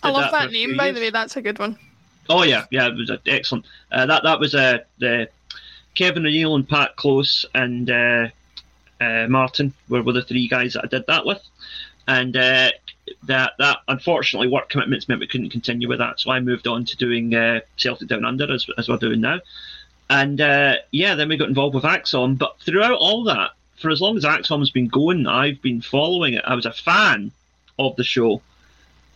I 0.04 0.12
love 0.12 0.30
a 0.30 0.32
that 0.32 0.52
name, 0.52 0.78
by 0.78 0.86
years. 0.86 0.96
the 0.96 1.02
way. 1.02 1.10
That's 1.10 1.38
a 1.38 1.42
good 1.42 1.58
one. 1.58 1.78
Oh 2.30 2.44
yeah, 2.44 2.66
yeah, 2.72 2.88
it 2.88 2.96
was 2.96 3.10
uh, 3.10 3.18
excellent. 3.26 3.66
Uh, 3.92 4.06
that 4.06 4.24
that 4.24 4.40
was 4.40 4.56
uh, 4.56 4.80
the 5.00 5.30
Kevin 5.96 6.26
O'Neill 6.26 6.56
and 6.56 6.68
Pat 6.68 6.96
Close 6.96 7.46
and 7.54 7.90
uh, 7.90 8.28
uh, 9.00 9.28
Martin 9.28 9.74
were, 9.90 10.04
were 10.04 10.14
the 10.14 10.22
three 10.22 10.48
guys 10.48 10.74
that 10.74 10.86
I 10.86 10.88
did 10.88 11.06
that 11.08 11.26
with, 11.26 11.42
and 12.08 12.36
uh, 12.38 12.72
that 13.24 13.54
that 13.60 13.80
unfortunately 13.88 14.48
work 14.48 14.70
commitments 14.70 15.10
meant 15.10 15.20
we 15.20 15.28
couldn't 15.28 15.50
continue 15.50 15.90
with 15.90 16.00
that, 16.00 16.20
so 16.20 16.32
I 16.32 16.40
moved 16.40 16.68
on 16.68 16.86
to 16.86 16.98
doing 16.98 17.32
Celtic 17.76 18.08
Down 18.08 18.26
Under 18.26 18.52
as 18.52 18.66
as 18.78 18.88
we're 18.88 18.98
doing 18.98 19.22
now, 19.22 19.40
and 20.10 20.40
yeah, 20.92 21.16
then 21.16 21.28
we 21.28 21.38
got 21.38 21.50
involved 21.50 21.76
with 21.76 21.84
ACSOM. 21.84 22.38
But 22.38 22.60
throughout 22.60 22.94
all 22.94 23.26
that, 23.26 23.52
for 23.78 23.90
as 23.90 24.00
long 24.00 24.16
as 24.16 24.24
ACSOM's 24.24 24.72
been 24.72 24.88
going, 24.88 25.28
I've 25.28 25.62
been 25.62 25.82
following 25.82 26.36
it. 26.36 26.46
I 26.46 26.56
was 26.56 26.66
a 26.66 26.72
fan 26.72 27.32
of 27.78 27.98
the 27.98 28.06
show, 28.06 28.42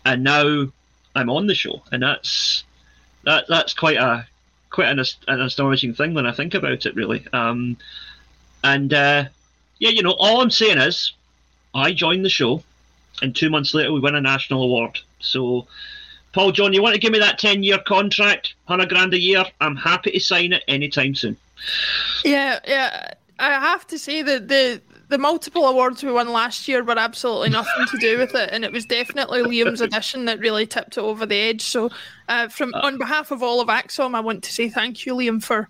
and 0.04 0.24
now 0.24 0.68
I'm 1.16 1.30
on 1.30 1.48
the 1.48 1.56
show, 1.56 1.82
and 1.92 2.04
that's 2.04 2.65
that 3.26 3.46
that's 3.48 3.74
quite 3.74 3.98
a 3.98 4.28
quite 4.70 4.90
an, 4.90 5.04
an 5.28 5.42
astonishing 5.42 5.94
thing 5.94 6.14
when 6.14 6.26
I 6.26 6.32
think 6.32 6.54
about 6.54 6.86
it, 6.86 6.96
really. 6.96 7.26
Um, 7.34 7.78
and 8.64 8.94
uh, 8.94 9.26
yeah, 9.80 9.90
you 9.90 10.04
know, 10.04 10.16
all 10.20 10.42
I'm 10.42 10.52
saying 10.52 10.78
is, 10.78 11.14
I 11.74 11.94
joined 11.94 12.26
the 12.26 12.30
show, 12.30 12.64
and 13.22 13.36
two 13.36 13.50
months 13.50 13.74
later 13.74 13.92
we 13.92 14.00
win 14.00 14.16
a 14.16 14.22
national 14.22 14.64
award. 14.64 15.00
So, 15.20 15.68
Paul 16.34 16.52
John, 16.52 16.74
you 16.74 16.82
want 16.82 16.94
to 16.94 17.02
give 17.02 17.12
me 17.12 17.20
that 17.20 17.40
ten 17.40 17.64
year 17.64 17.80
contract, 17.80 18.56
hundred 18.66 18.90
grand 18.90 19.14
a 19.14 19.20
year? 19.20 19.46
I'm 19.62 19.76
happy 19.76 20.12
to 20.12 20.20
sign 20.20 20.54
it 20.54 20.64
anytime 20.68 21.16
soon. 21.16 21.38
Yeah, 22.24 22.60
yeah. 22.68 23.14
I 23.40 23.52
have 23.52 23.86
to 23.88 24.00
say 24.00 24.22
that 24.22 24.48
the 24.48 24.82
the 25.10 25.18
multiple 25.18 25.68
awards 25.68 26.04
we 26.04 26.12
won 26.12 26.32
last 26.32 26.68
year 26.68 26.84
were 26.84 26.98
absolutely 26.98 27.50
nothing 27.50 27.86
to 27.92 27.98
do 27.98 28.18
with 28.18 28.34
it, 28.36 28.50
and 28.52 28.66
it 28.66 28.72
was 28.72 28.86
definitely 28.86 29.42
Liam's 29.42 29.82
addition 29.82 30.26
that 30.26 30.40
really 30.40 30.66
tipped 30.66 30.98
it 30.98 31.02
over 31.02 31.26
the 31.26 31.38
edge. 31.38 31.62
So, 31.62 31.90
uh, 32.28 32.48
from 32.48 32.74
on 32.74 32.98
behalf 32.98 33.32
of 33.32 33.44
all 33.44 33.62
of 33.62 33.68
ACSOM, 33.68 34.16
I 34.16 34.20
want 34.20 34.44
to 34.44 34.52
say 34.52 34.70
thank 34.70 35.06
you, 35.06 35.16
Liam, 35.16 35.44
for 35.44 35.70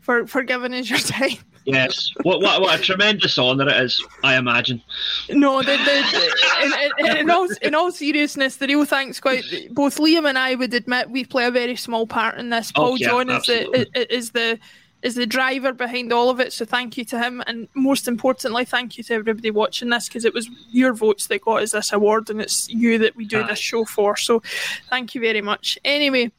for 0.00 0.26
for 0.26 0.42
giving 0.42 0.74
us 0.74 0.88
your 0.88 0.98
time. 0.98 1.38
Yes, 1.64 2.10
what, 2.22 2.40
what 2.40 2.60
what 2.60 2.80
a 2.80 2.82
tremendous 2.82 3.38
honour 3.38 3.68
it 3.68 3.76
is, 3.76 4.04
I 4.24 4.36
imagine. 4.36 4.82
No, 5.30 5.62
the, 5.62 5.76
the, 5.76 6.64
in, 6.64 7.06
in, 7.06 7.16
in, 7.18 7.30
all, 7.30 7.48
in 7.62 7.74
all 7.74 7.92
seriousness, 7.92 8.56
the 8.56 8.66
real 8.66 8.84
thanks 8.84 9.20
quite 9.20 9.44
both 9.70 9.98
Liam 9.98 10.28
and 10.28 10.36
I 10.36 10.56
would 10.56 10.74
admit 10.74 11.10
we 11.10 11.24
play 11.24 11.44
a 11.46 11.52
very 11.52 11.76
small 11.76 12.04
part 12.06 12.36
in 12.36 12.50
this. 12.50 12.72
Oh, 12.74 12.80
Paul 12.80 12.98
yeah, 12.98 13.08
John 13.08 13.30
is 13.30 13.46
the 13.46 13.60
absolutely. 13.60 14.06
is 14.10 14.30
the 14.32 14.58
is 15.02 15.14
the 15.14 15.26
driver 15.26 15.72
behind 15.72 16.12
all 16.12 16.30
of 16.30 16.40
it. 16.40 16.52
So 16.52 16.64
thank 16.64 16.96
you 16.96 17.04
to 17.06 17.18
him, 17.18 17.42
and 17.46 17.68
most 17.74 18.08
importantly, 18.08 18.64
thank 18.64 18.96
you 18.96 19.04
to 19.04 19.14
everybody 19.14 19.50
watching 19.50 19.90
this 19.90 20.08
because 20.08 20.24
it 20.24 20.34
was 20.34 20.48
your 20.70 20.92
votes 20.94 21.26
that 21.26 21.42
got 21.42 21.62
us 21.62 21.72
this 21.72 21.92
award, 21.92 22.30
and 22.30 22.40
it's 22.40 22.68
you 22.68 22.98
that 22.98 23.16
we 23.16 23.24
do 23.24 23.42
Aye. 23.42 23.48
this 23.48 23.58
show 23.58 23.84
for. 23.84 24.16
So 24.16 24.42
thank 24.88 25.14
you 25.14 25.20
very 25.20 25.42
much. 25.42 25.78
Anyway. 25.84 26.30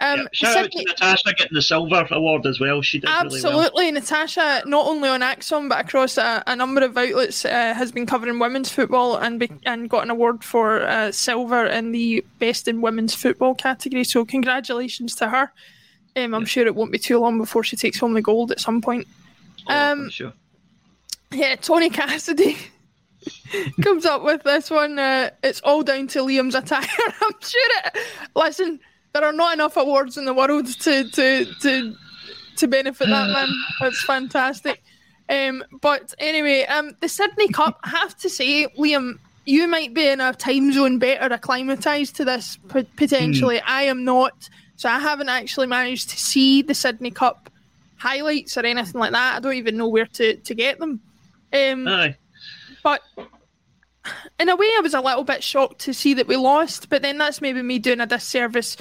Um, 0.00 0.18
yeah. 0.18 0.26
Shout 0.32 0.56
out 0.56 0.72
to 0.72 0.84
Natasha 0.84 1.32
getting 1.34 1.54
the 1.54 1.62
silver 1.62 2.04
award 2.10 2.44
as 2.44 2.58
well. 2.58 2.82
She 2.82 2.98
did 2.98 3.08
absolutely. 3.08 3.84
Really 3.84 3.92
well. 3.92 3.92
Natasha, 3.92 4.62
not 4.66 4.84
only 4.86 5.08
on 5.08 5.20
ACSOM 5.20 5.68
but 5.68 5.78
across 5.78 6.18
a, 6.18 6.42
a 6.48 6.56
number 6.56 6.80
of 6.80 6.96
outlets, 6.98 7.44
uh, 7.44 7.72
has 7.72 7.92
been 7.92 8.04
covering 8.04 8.40
women's 8.40 8.68
football 8.68 9.16
and 9.16 9.38
be, 9.38 9.48
and 9.64 9.88
got 9.88 10.02
an 10.02 10.10
award 10.10 10.42
for 10.42 10.82
uh, 10.82 11.12
silver 11.12 11.66
in 11.66 11.92
the 11.92 12.24
best 12.40 12.66
in 12.66 12.80
women's 12.80 13.14
football 13.14 13.54
category. 13.54 14.02
So 14.02 14.24
congratulations 14.24 15.14
to 15.16 15.28
her. 15.28 15.52
Um, 16.16 16.34
I'm 16.34 16.42
yeah. 16.42 16.46
sure 16.46 16.66
it 16.66 16.74
won't 16.74 16.92
be 16.92 16.98
too 16.98 17.18
long 17.18 17.38
before 17.38 17.64
she 17.64 17.76
takes 17.76 17.98
home 17.98 18.12
the 18.12 18.22
gold 18.22 18.52
at 18.52 18.60
some 18.60 18.80
point. 18.80 19.06
Oh, 19.68 19.92
um, 19.92 20.10
sure. 20.10 20.32
Yeah, 21.30 21.56
Tony 21.56 21.88
Cassidy 21.88 22.56
comes 23.82 24.04
up 24.04 24.22
with 24.22 24.42
this 24.42 24.70
one. 24.70 24.98
Uh, 24.98 25.30
it's 25.42 25.60
all 25.62 25.82
down 25.82 26.08
to 26.08 26.20
Liam's 26.20 26.54
attire. 26.54 26.80
I'm 27.22 27.32
sure 27.40 27.70
it. 27.84 27.98
Listen, 28.36 28.80
there 29.12 29.24
are 29.24 29.32
not 29.32 29.54
enough 29.54 29.76
awards 29.76 30.18
in 30.18 30.24
the 30.24 30.34
world 30.34 30.66
to 30.66 31.10
to 31.10 31.44
to 31.60 31.96
to 32.56 32.68
benefit 32.68 33.08
that 33.08 33.28
man. 33.30 33.48
That's 33.80 34.02
fantastic. 34.04 34.82
Um, 35.28 35.64
but 35.80 36.14
anyway, 36.18 36.64
um, 36.64 36.94
the 37.00 37.08
Sydney 37.08 37.48
Cup. 37.48 37.78
I 37.84 37.88
have 37.90 38.16
to 38.18 38.28
say, 38.28 38.66
Liam, 38.78 39.18
you 39.46 39.66
might 39.66 39.94
be 39.94 40.08
in 40.08 40.20
a 40.20 40.34
time 40.34 40.72
zone 40.72 40.98
better 40.98 41.32
acclimatized 41.32 42.16
to 42.16 42.24
this 42.24 42.58
potentially. 42.96 43.58
Mm. 43.58 43.62
I 43.66 43.82
am 43.84 44.04
not, 44.04 44.48
so 44.82 44.88
I 44.88 44.98
haven't 44.98 45.28
actually 45.28 45.68
managed 45.68 46.10
to 46.10 46.18
see 46.18 46.60
the 46.60 46.74
Sydney 46.74 47.12
Cup 47.12 47.48
highlights 47.98 48.56
or 48.56 48.66
anything 48.66 49.00
like 49.00 49.12
that. 49.12 49.36
I 49.36 49.38
don't 49.38 49.54
even 49.54 49.76
know 49.76 49.86
where 49.86 50.06
to 50.06 50.34
to 50.34 50.54
get 50.56 50.80
them. 50.80 51.00
Um, 51.52 51.86
Aye. 51.86 52.16
But 52.82 53.00
in 54.40 54.48
a 54.48 54.56
way, 54.56 54.66
I 54.66 54.80
was 54.82 54.94
a 54.94 55.00
little 55.00 55.22
bit 55.22 55.44
shocked 55.44 55.78
to 55.82 55.94
see 55.94 56.14
that 56.14 56.26
we 56.26 56.34
lost. 56.34 56.88
But 56.88 57.02
then 57.02 57.16
that's 57.16 57.40
maybe 57.40 57.62
me 57.62 57.78
doing 57.78 58.00
a 58.00 58.06
disservice 58.06 58.76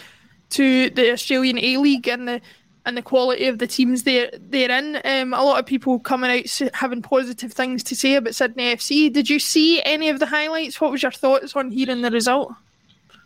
to 0.50 0.89
the 0.89 1.12
Australian 1.12 1.60
A 1.60 1.77
League 1.77 2.08
and 2.08 2.27
the 2.27 2.41
and 2.84 2.98
the 2.98 3.03
quality 3.03 3.46
of 3.46 3.60
the 3.60 3.67
teams 3.67 4.01
they're 4.01 4.31
they're 4.39 4.72
in. 4.72 5.00
Um, 5.05 5.36
a 5.36 5.43
lot 5.43 5.60
of 5.60 5.67
people 5.67 6.00
coming 6.00 6.31
out 6.31 6.74
having 6.74 7.03
positive 7.03 7.53
things 7.53 7.84
to 7.84 7.96
say 7.96 8.15
about 8.15 8.34
Sydney 8.34 8.74
FC. 8.75 9.13
Did 9.13 9.29
you 9.29 9.38
see 9.38 9.84
any 9.84 10.10
of 10.10 10.17
the 10.17 10.25
highlights? 10.25 10.81
What 10.81 10.89
was 10.89 11.03
your 11.03 11.12
thoughts 11.12 11.55
on 11.55 11.70
hearing 11.70 12.01
the 12.01 12.10
result? 12.10 12.53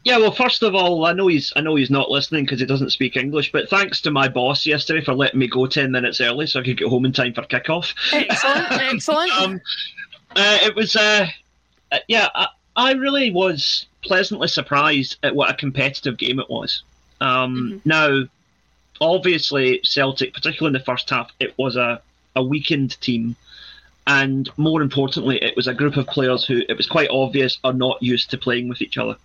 Yeah, 0.05 0.19
well, 0.19 0.31
first 0.31 0.62
of 0.62 0.75
all, 0.75 1.03
I 1.05 1.13
know 1.13 1.25
he's 1.25 1.51
I 1.55 1.62
know 1.62 1.75
he's 1.75 1.89
not 1.89 2.12
listening 2.12 2.45
because 2.45 2.59
he 2.59 2.67
doesn't 2.67 2.91
speak 2.91 3.17
English. 3.17 3.51
But 3.51 3.69
thanks 3.69 4.01
to 4.01 4.12
my 4.12 4.27
boss 4.27 4.63
yesterday 4.63 5.03
for 5.03 5.15
letting 5.15 5.39
me 5.39 5.47
go 5.47 5.65
ten 5.65 5.91
minutes 5.91 6.21
early 6.21 6.45
so 6.45 6.59
I 6.59 6.63
could 6.63 6.77
get 6.77 6.88
home 6.88 7.05
in 7.05 7.12
time 7.12 7.33
for 7.33 7.41
kickoff. 7.41 7.91
Excellent, 8.13 8.71
excellent. 8.93 9.31
um, 9.31 9.62
uh, 10.35 10.59
it 10.62 10.75
was, 10.75 10.95
uh, 10.95 11.27
uh, 11.91 11.97
yeah, 12.07 12.29
I, 12.35 12.47
I, 12.75 12.91
really 12.93 13.31
was 13.31 13.88
pleasantly 14.03 14.47
surprised 14.47 15.17
at 15.24 15.35
what 15.35 15.50
a 15.50 15.55
competitive 15.55 16.17
game 16.17 16.39
it 16.39 16.51
was. 16.51 16.83
Um, 17.19 17.55
mm-hmm. 17.55 17.89
Now, 17.89 18.24
obviously, 19.01 19.79
Celtic, 19.83 20.35
particularly 20.35 20.75
in 20.75 20.79
the 20.79 20.85
first 20.85 21.09
half, 21.09 21.31
it 21.39 21.57
was 21.57 21.77
a, 21.77 22.00
a 22.35 22.43
weakened 22.43 23.01
team. 23.01 23.35
And 24.05 24.50
more 24.57 24.83
importantly, 24.83 25.41
it 25.41 25.55
was 25.55 25.65
a 25.65 25.74
group 25.74 25.97
of 25.97 26.05
players 26.05 26.45
who 26.45 26.62
it 26.69 26.77
was 26.77 26.85
quite 26.85 27.09
obvious 27.09 27.57
are 27.63 27.74
not 27.74 28.03
used 28.03 28.29
to 28.31 28.38
playing 28.38 28.67
with 28.69 28.83
each 28.83 29.00
other. 29.00 29.15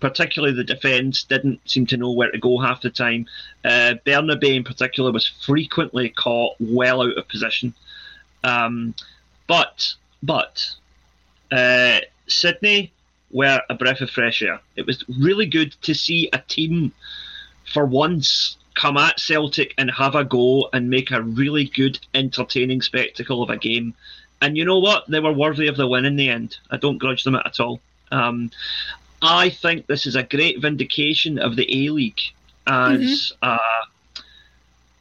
Particularly 0.00 0.54
the 0.54 0.64
defence 0.64 1.24
didn't 1.24 1.60
seem 1.68 1.86
to 1.86 1.96
know 1.96 2.12
where 2.12 2.30
to 2.30 2.38
go 2.38 2.58
half 2.58 2.82
the 2.82 2.90
time. 2.90 3.26
Uh, 3.64 3.94
Bernabei, 4.06 4.54
in 4.54 4.64
particular, 4.64 5.10
was 5.10 5.26
frequently 5.26 6.08
caught 6.10 6.54
well 6.60 7.02
out 7.02 7.18
of 7.18 7.28
position. 7.28 7.74
Um, 8.44 8.94
but 9.48 9.94
but 10.22 10.64
uh, 11.50 12.00
Sydney 12.28 12.92
were 13.30 13.60
a 13.68 13.74
breath 13.74 14.00
of 14.00 14.10
fresh 14.10 14.42
air. 14.42 14.60
It 14.76 14.86
was 14.86 15.04
really 15.08 15.46
good 15.46 15.74
to 15.82 15.94
see 15.94 16.28
a 16.32 16.38
team 16.38 16.92
for 17.72 17.84
once 17.84 18.56
come 18.74 18.96
at 18.96 19.18
Celtic 19.18 19.74
and 19.76 19.90
have 19.90 20.14
a 20.14 20.24
go 20.24 20.68
and 20.72 20.88
make 20.88 21.10
a 21.10 21.22
really 21.22 21.64
good, 21.64 21.98
entertaining 22.14 22.80
spectacle 22.80 23.42
of 23.42 23.50
a 23.50 23.56
game. 23.56 23.94
And 24.40 24.56
you 24.56 24.64
know 24.64 24.78
what? 24.78 25.08
They 25.08 25.20
were 25.20 25.32
worthy 25.32 25.66
of 25.66 25.76
the 25.76 25.88
win 25.88 26.04
in 26.04 26.16
the 26.16 26.30
end. 26.30 26.56
I 26.70 26.76
don't 26.76 26.98
grudge 26.98 27.24
them 27.24 27.34
it 27.34 27.42
at 27.44 27.58
all. 27.58 27.80
Um, 28.12 28.50
I 29.20 29.50
think 29.50 29.86
this 29.86 30.06
is 30.06 30.16
a 30.16 30.22
great 30.22 30.60
vindication 30.60 31.38
of 31.38 31.56
the 31.56 31.86
A 31.86 31.90
League 31.90 32.20
as 32.66 33.00
mm-hmm. 33.42 33.46
a, 33.46 33.58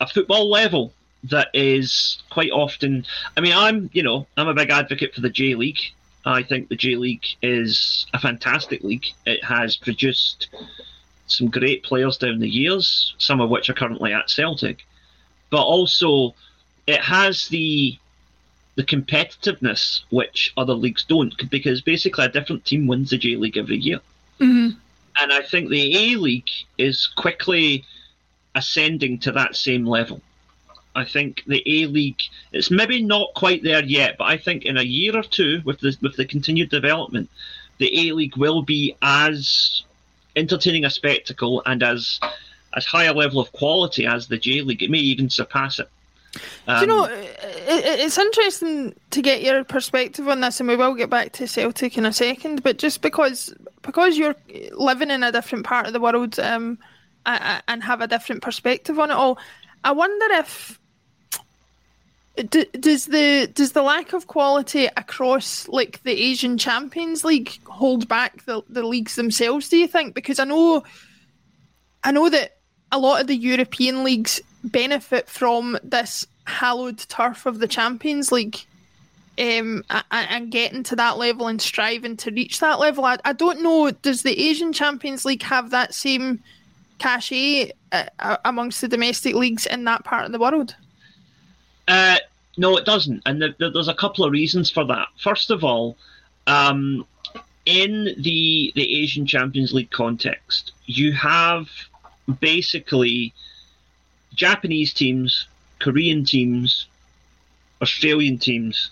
a 0.02 0.08
football 0.08 0.50
level 0.50 0.94
that 1.26 1.50
is 1.54 2.22
quite 2.30 2.52
often. 2.52 3.06
I 3.36 3.42
mean, 3.42 3.54
I'm 3.54 3.90
you 3.94 4.04
know 4.04 4.28
I'm 4.36 4.48
a 4.48 4.54
big 4.54 4.70
advocate 4.70 5.14
for 5.14 5.22
the 5.22 5.30
J 5.30 5.56
League. 5.56 5.80
I 6.26 6.44
think 6.44 6.70
the 6.70 6.76
J 6.76 6.96
League 6.96 7.26
is 7.42 8.06
a 8.14 8.20
fantastic 8.20 8.84
league. 8.84 9.06
It 9.26 9.44
has 9.44 9.78
produced 9.78 10.50
some 11.28 11.50
great 11.50 11.84
players 11.84 12.18
down 12.18 12.40
the 12.40 12.50
years, 12.50 13.14
some 13.18 13.42
of 13.42 13.50
which 13.50 13.70
are 13.70 13.74
currently 13.74 14.14
at 14.14 14.30
Celtic, 14.30 14.86
but 15.50 15.62
also 15.62 16.36
it 16.86 17.02
has 17.02 17.48
the 17.50 17.98
the 18.78 18.84
competitiveness 18.84 20.04
which 20.12 20.54
other 20.56 20.76
leagues 20.76 21.04
don't, 21.04 21.50
because 21.50 21.82
basically 21.82 22.24
a 22.24 22.30
different 22.30 22.64
team 22.64 22.86
wins 22.86 23.10
the 23.10 23.18
J 23.18 23.36
League 23.36 23.58
every 23.58 23.78
year. 23.78 24.00
Mm-hmm. 24.40 24.78
And 25.20 25.34
I 25.34 25.42
think 25.42 25.70
the 25.70 26.14
A 26.14 26.16
League 26.16 26.50
is 26.78 27.08
quickly 27.08 27.84
ascending 28.54 29.18
to 29.20 29.32
that 29.32 29.56
same 29.56 29.86
level. 29.86 30.22
I 30.96 31.06
think 31.06 31.44
the 31.48 31.64
A 31.66 31.88
League 31.88 32.22
it's 32.52 32.70
maybe 32.70 33.02
not 33.02 33.34
quite 33.36 33.64
there 33.64 33.84
yet, 33.84 34.16
but 34.20 34.26
I 34.26 34.38
think 34.38 34.64
in 34.64 34.78
a 34.78 34.84
year 34.84 35.18
or 35.18 35.24
two, 35.24 35.62
with 35.66 35.80
the 35.80 35.98
with 36.04 36.16
the 36.16 36.26
continued 36.26 36.70
development, 36.70 37.32
the 37.80 38.10
A 38.10 38.14
League 38.14 38.38
will 38.38 38.62
be 38.62 38.96
as 39.02 39.84
entertaining 40.36 40.86
a 40.86 40.92
spectacle 40.92 41.64
and 41.66 41.82
as 41.82 42.20
as 42.76 42.86
high 42.86 43.06
a 43.06 43.14
level 43.14 43.40
of 43.40 43.52
quality 43.54 44.06
as 44.06 44.28
the 44.28 44.38
J 44.38 44.62
League. 44.62 44.84
It 44.84 44.92
may 44.92 45.00
even 45.00 45.32
surpass 45.32 45.80
it. 45.80 45.90
Um, 46.68 46.82
you 46.82 46.88
know, 46.88 47.06
it, 47.06 48.00
it's 48.00 48.18
interesting 48.18 48.96
to 49.12 49.22
get 49.22 49.42
your 49.42 49.64
perspective 49.64 50.28
on 50.28 50.42
this, 50.42 50.60
and 50.60 50.68
we 50.68 50.76
will 50.76 50.96
get 50.96 51.10
back 51.10 51.34
to 51.34 51.48
Celtic 51.48 51.98
in 51.98 52.06
a 52.06 52.14
second. 52.14 52.64
But 52.64 52.78
just 52.78 53.02
because 53.02 53.54
because 53.82 54.18
you're 54.18 54.36
living 54.72 55.12
in 55.12 55.24
a 55.24 55.32
different 55.32 55.66
part 55.66 55.88
of 55.88 55.94
the 55.94 56.00
world 56.00 56.40
um, 56.40 56.78
and 57.26 57.84
have 57.84 58.02
a 58.02 58.08
different 58.08 58.42
perspective 58.42 59.00
on 59.00 59.12
it 59.12 59.16
all, 59.16 59.38
I 59.84 59.92
wonder 59.92 60.26
if 60.32 60.80
does 62.44 63.08
the 63.08 63.50
does 63.54 63.72
the 63.72 63.82
lack 63.82 64.14
of 64.14 64.28
quality 64.28 64.86
across 64.86 65.68
like 65.68 66.04
the 66.04 66.12
Asian 66.12 66.58
Champions 66.58 67.24
League 67.24 67.58
hold 67.66 68.08
back 68.08 68.46
the, 68.46 68.62
the 68.70 68.86
leagues 68.86 69.16
themselves? 69.16 69.70
Do 69.70 69.78
you 69.78 69.88
think? 69.88 70.14
Because 70.14 70.40
I 70.40 70.44
know, 70.44 70.84
I 72.04 72.12
know 72.12 72.30
that 72.30 72.58
a 72.92 73.00
lot 73.00 73.22
of 73.22 73.28
the 73.28 73.36
European 73.36 74.04
leagues 74.04 74.40
benefit 74.64 75.28
from 75.30 75.78
this 75.84 76.26
hallowed 76.46 77.00
turf 77.10 77.46
of 77.46 77.60
the 77.60 77.68
Champions 77.68 78.32
League, 78.32 78.58
um, 79.40 79.84
and 80.12 80.52
getting 80.52 80.84
to 80.84 80.96
that 80.96 81.18
level 81.18 81.48
and 81.48 81.62
striving 81.62 82.18
to 82.18 82.32
reach 82.32 82.60
that 82.60 82.80
level. 82.80 83.06
I, 83.06 83.18
I 83.26 83.34
don't 83.34 83.62
know. 83.62 83.92
Does 83.92 84.24
the 84.24 84.40
Asian 84.50 84.74
Champions 84.74 85.26
League 85.26 85.44
have 85.44 85.70
that 85.72 85.94
same 85.94 86.42
cachet 87.00 87.72
uh, 87.92 88.38
amongst 88.46 88.82
the 88.82 88.88
domestic 88.88 89.36
leagues 89.36 89.66
in 89.66 89.84
that 89.86 90.04
part 90.04 90.26
of 90.26 90.32
the 90.32 90.40
world? 90.40 90.76
Uh, 91.88 92.18
no, 92.58 92.76
it 92.76 92.86
doesn't, 92.86 93.22
and 93.26 93.54
there's 93.60 93.88
a 93.88 93.94
couple 93.94 94.26
of 94.26 94.32
reasons 94.32 94.70
for 94.70 94.84
that. 94.86 95.08
First 95.20 95.52
of 95.52 95.64
all, 95.64 95.96
um, 96.48 97.06
in 97.66 98.16
the 98.18 98.72
the 98.76 99.02
Asian 99.02 99.26
Champions 99.26 99.74
League 99.74 99.92
context, 99.92 100.72
you 100.86 101.12
have 101.14 101.70
basically 102.40 103.34
Japanese 104.38 104.94
teams, 104.94 105.48
Korean 105.80 106.24
teams, 106.24 106.88
Australian 107.82 108.38
teams, 108.38 108.92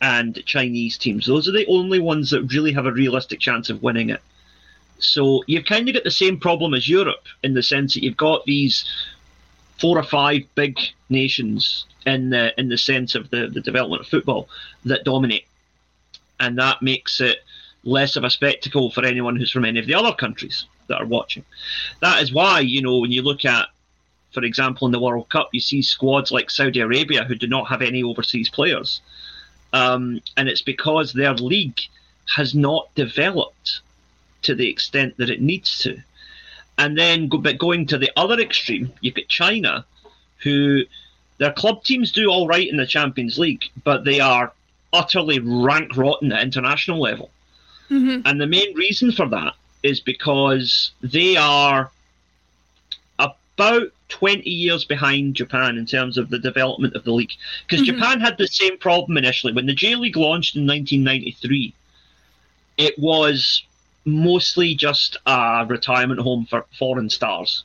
and 0.00 0.42
Chinese 0.44 0.98
teams. 0.98 1.26
Those 1.26 1.48
are 1.48 1.52
the 1.52 1.66
only 1.66 2.00
ones 2.00 2.30
that 2.30 2.42
really 2.52 2.72
have 2.72 2.86
a 2.86 2.92
realistic 2.92 3.38
chance 3.38 3.70
of 3.70 3.82
winning 3.82 4.10
it. 4.10 4.20
So 4.98 5.44
you've 5.46 5.64
kind 5.64 5.88
of 5.88 5.94
got 5.94 6.04
the 6.04 6.10
same 6.10 6.38
problem 6.40 6.74
as 6.74 6.88
Europe 6.88 7.26
in 7.42 7.54
the 7.54 7.62
sense 7.62 7.94
that 7.94 8.02
you've 8.02 8.16
got 8.16 8.44
these 8.44 8.84
four 9.78 9.98
or 9.98 10.02
five 10.02 10.42
big 10.54 10.78
nations 11.08 11.86
in 12.06 12.30
the 12.30 12.58
in 12.58 12.68
the 12.68 12.78
sense 12.78 13.14
of 13.14 13.30
the, 13.30 13.48
the 13.48 13.60
development 13.60 14.02
of 14.02 14.08
football 14.08 14.48
that 14.84 15.04
dominate, 15.04 15.46
and 16.40 16.58
that 16.58 16.80
makes 16.82 17.20
it 17.20 17.38
less 17.84 18.16
of 18.16 18.24
a 18.24 18.30
spectacle 18.30 18.90
for 18.90 19.04
anyone 19.04 19.36
who's 19.36 19.50
from 19.50 19.64
any 19.64 19.78
of 19.78 19.86
the 19.86 19.94
other 19.94 20.12
countries 20.12 20.66
that 20.88 21.00
are 21.00 21.06
watching. 21.06 21.44
That 22.00 22.22
is 22.22 22.32
why 22.32 22.60
you 22.60 22.80
know 22.82 22.98
when 22.98 23.12
you 23.12 23.22
look 23.22 23.44
at, 23.44 23.68
for 24.36 24.44
example, 24.44 24.84
in 24.84 24.92
the 24.92 25.00
World 25.00 25.30
Cup, 25.30 25.48
you 25.52 25.60
see 25.60 25.80
squads 25.80 26.30
like 26.30 26.50
Saudi 26.50 26.80
Arabia 26.80 27.24
who 27.24 27.34
do 27.34 27.46
not 27.46 27.68
have 27.68 27.80
any 27.80 28.02
overseas 28.02 28.50
players, 28.50 29.00
um, 29.72 30.20
and 30.36 30.46
it's 30.46 30.60
because 30.60 31.14
their 31.14 31.32
league 31.32 31.80
has 32.36 32.54
not 32.54 32.94
developed 32.94 33.80
to 34.42 34.54
the 34.54 34.68
extent 34.68 35.16
that 35.16 35.30
it 35.30 35.40
needs 35.40 35.78
to. 35.78 35.96
And 36.76 36.98
then, 36.98 37.28
but 37.28 37.56
going 37.56 37.86
to 37.86 37.96
the 37.96 38.10
other 38.14 38.38
extreme, 38.38 38.92
you've 39.00 39.14
got 39.14 39.26
China, 39.28 39.86
who 40.42 40.82
their 41.38 41.54
club 41.54 41.82
teams 41.82 42.12
do 42.12 42.28
all 42.28 42.46
right 42.46 42.68
in 42.68 42.76
the 42.76 42.86
Champions 42.86 43.38
League, 43.38 43.64
but 43.84 44.04
they 44.04 44.20
are 44.20 44.52
utterly 44.92 45.38
rank 45.38 45.96
rotten 45.96 46.30
at 46.30 46.42
international 46.42 47.00
level. 47.00 47.30
Mm-hmm. 47.88 48.20
And 48.26 48.38
the 48.38 48.46
main 48.46 48.74
reason 48.74 49.12
for 49.12 49.26
that 49.30 49.54
is 49.82 49.98
because 49.98 50.90
they 51.00 51.38
are 51.38 51.90
about 53.58 53.88
20 54.08 54.48
years 54.48 54.84
behind 54.84 55.34
Japan 55.34 55.76
in 55.76 55.86
terms 55.86 56.16
of 56.16 56.30
the 56.30 56.38
development 56.38 56.94
of 56.94 57.04
the 57.04 57.12
league. 57.12 57.32
Because 57.66 57.84
Mhm. 57.84 57.94
Japan 57.94 58.20
had 58.20 58.38
the 58.38 58.46
same 58.46 58.78
problem 58.78 59.18
initially. 59.18 59.52
When 59.52 59.66
the 59.66 59.74
J 59.74 59.96
League 59.96 60.16
launched 60.16 60.56
in 60.56 60.64
1993, 60.66 61.74
it 62.76 62.98
was 62.98 63.62
mostly 64.04 64.74
just 64.74 65.16
a 65.26 65.66
retirement 65.66 66.20
home 66.20 66.46
for 66.46 66.64
foreign 66.78 67.10
stars. 67.10 67.64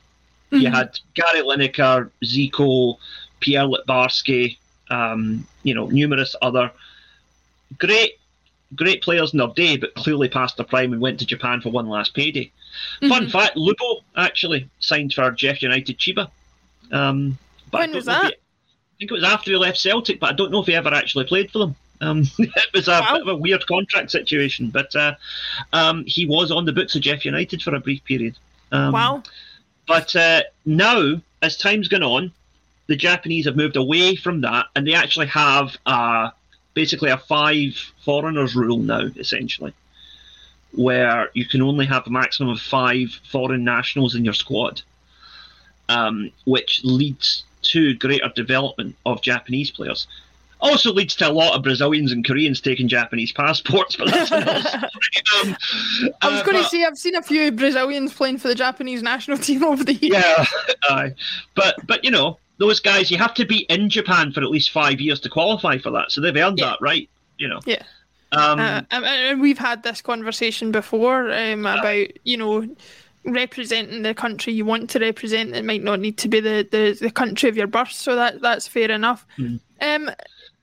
You 0.50 0.68
Mhm. 0.68 0.74
had 0.74 0.98
Gary 1.14 1.40
Lineker, 1.40 2.10
Zico, 2.24 2.96
Pierre 3.40 3.66
Littbarski, 3.66 4.56
um, 4.90 5.46
you 5.62 5.74
know, 5.74 5.86
numerous 5.86 6.34
other 6.42 6.70
great, 7.78 8.18
great 8.74 9.02
players 9.02 9.32
in 9.32 9.38
their 9.38 9.48
day, 9.48 9.76
but 9.76 9.94
clearly 9.94 10.28
past 10.28 10.56
their 10.56 10.66
prime 10.66 10.92
and 10.92 11.00
went 11.00 11.18
to 11.20 11.26
Japan 11.26 11.60
for 11.60 11.70
one 11.70 11.88
last 11.88 12.14
payday. 12.14 12.50
Fun 13.08 13.26
Mhm. 13.26 13.30
fact: 13.30 13.56
Lubo 13.56 14.02
actually 14.16 14.68
signed 14.80 15.12
for 15.14 15.30
JEF 15.32 15.62
United 15.62 15.98
Chiba. 15.98 16.30
Um, 16.90 17.38
but 17.70 17.78
I 17.78 17.80
When 17.86 17.94
was 17.94 18.04
that? 18.06 18.24
he- 18.24 18.28
I 18.32 18.94
think 18.98 19.10
it 19.10 19.14
was 19.14 19.24
after 19.24 19.50
he 19.50 19.56
left 19.56 19.78
Celtic, 19.78 20.20
but 20.20 20.30
I 20.30 20.32
don't 20.34 20.52
know 20.52 20.60
if 20.60 20.66
he 20.66 20.74
ever 20.74 20.92
actually 20.94 21.24
played 21.24 21.50
for 21.50 21.58
them. 21.58 21.74
Um, 22.00 22.22
it 22.38 22.50
was 22.74 22.88
a 22.88 23.00
Wow. 23.00 23.12
bit 23.14 23.22
of 23.22 23.28
a 23.28 23.36
weird 23.36 23.66
contract 23.66 24.10
situation, 24.10 24.70
but 24.70 24.94
uh, 24.94 25.14
um, 25.72 26.04
he 26.06 26.26
was 26.26 26.50
on 26.50 26.64
the 26.64 26.72
books 26.72 26.94
of 26.94 27.02
Jeff 27.02 27.24
United 27.24 27.62
for 27.62 27.74
a 27.74 27.80
brief 27.80 28.04
period. 28.04 28.36
Um, 28.70 28.92
Wow. 28.92 29.22
but 29.88 30.14
uh, 30.14 30.42
now, 30.66 31.20
as 31.42 31.56
time's 31.56 31.88
gone 31.88 32.02
on, 32.02 32.32
the 32.88 32.96
Japanese 32.96 33.46
have 33.46 33.56
moved 33.56 33.76
away 33.76 34.14
from 34.16 34.40
that, 34.42 34.66
and 34.76 34.86
they 34.86 34.94
actually 34.94 35.26
have 35.26 35.76
uh, 35.86 36.30
basically 36.74 37.10
a 37.10 37.16
five 37.18 37.74
foreigners 38.04 38.54
rule 38.54 38.78
now, 38.78 39.02
essentially, 39.16 39.72
where 40.74 41.30
you 41.34 41.44
can 41.46 41.62
only 41.62 41.86
have 41.86 42.06
a 42.06 42.10
maximum 42.10 42.48
of 42.50 42.60
five 42.60 43.08
foreign 43.30 43.64
nationals 43.64 44.14
in 44.14 44.24
your 44.24 44.34
squad, 44.34 44.82
um, 45.88 46.30
which 46.44 46.80
leads 46.84 47.44
to 47.62 47.94
greater 47.94 48.28
development 48.34 48.96
of 49.06 49.22
Japanese 49.22 49.70
players. 49.70 50.06
Also 50.60 50.92
leads 50.92 51.16
to 51.16 51.28
a 51.28 51.32
lot 51.32 51.54
of 51.56 51.62
Brazilians 51.64 52.12
and 52.12 52.24
Koreans 52.24 52.60
taking 52.60 52.86
Japanese 52.86 53.32
passports, 53.32 53.96
but 53.96 54.08
that's 54.10 54.30
another. 54.30 54.88
Um, 55.42 55.56
I 56.20 56.28
was 56.28 56.40
uh, 56.40 56.44
going 56.44 56.62
to 56.62 56.68
say 56.68 56.84
I've 56.84 56.96
seen 56.98 57.16
a 57.16 57.22
few 57.22 57.50
Brazilians 57.50 58.12
playing 58.14 58.38
for 58.38 58.46
the 58.48 58.54
Japanese 58.54 59.02
national 59.02 59.38
team 59.48 59.64
over 59.64 59.82
the 59.82 59.94
years. 59.94 60.12
yeah, 60.14 60.44
aye. 60.84 61.14
but 61.56 61.74
but 61.86 62.04
you 62.04 62.10
know 62.10 62.38
those 62.58 62.78
guys, 62.80 63.10
you 63.10 63.18
have 63.18 63.34
to 63.34 63.44
be 63.44 63.60
in 63.70 63.88
Japan 63.88 64.30
for 64.32 64.40
at 64.40 64.50
least 64.50 64.70
five 64.70 65.00
years 65.00 65.18
to 65.20 65.28
qualify 65.28 65.78
for 65.78 65.90
that, 65.90 66.12
so 66.12 66.20
they've 66.20 66.36
earned 66.36 66.58
Yeah. 66.58 66.66
that 66.66 66.78
right. 66.80 67.08
You 67.38 67.48
know, 67.48 67.58
Yeah. 67.66 67.82
Um, 68.32 68.58
Uh, 68.60 68.82
and- 68.90 69.40
we've 69.40 69.58
had 69.58 69.82
this 69.82 70.00
conversation 70.00 70.72
before 70.72 71.30
um, 71.32 71.66
about 71.66 72.06
you 72.24 72.36
know 72.36 72.66
representing 73.24 74.02
the 74.02 74.14
country 74.14 74.52
you 74.52 74.64
want 74.64 74.90
to 74.90 74.98
represent. 74.98 75.54
It 75.54 75.64
might 75.64 75.82
not 75.82 76.00
need 76.00 76.18
to 76.18 76.28
be 76.28 76.40
the, 76.40 76.66
the, 76.70 76.96
the 77.00 77.10
country 77.10 77.48
of 77.48 77.56
your 77.56 77.68
birth, 77.68 77.92
so 77.92 78.16
that 78.16 78.40
that's 78.40 78.66
fair 78.66 78.90
enough. 78.90 79.24
Mhm. 79.38 79.60
Um, 79.80 80.10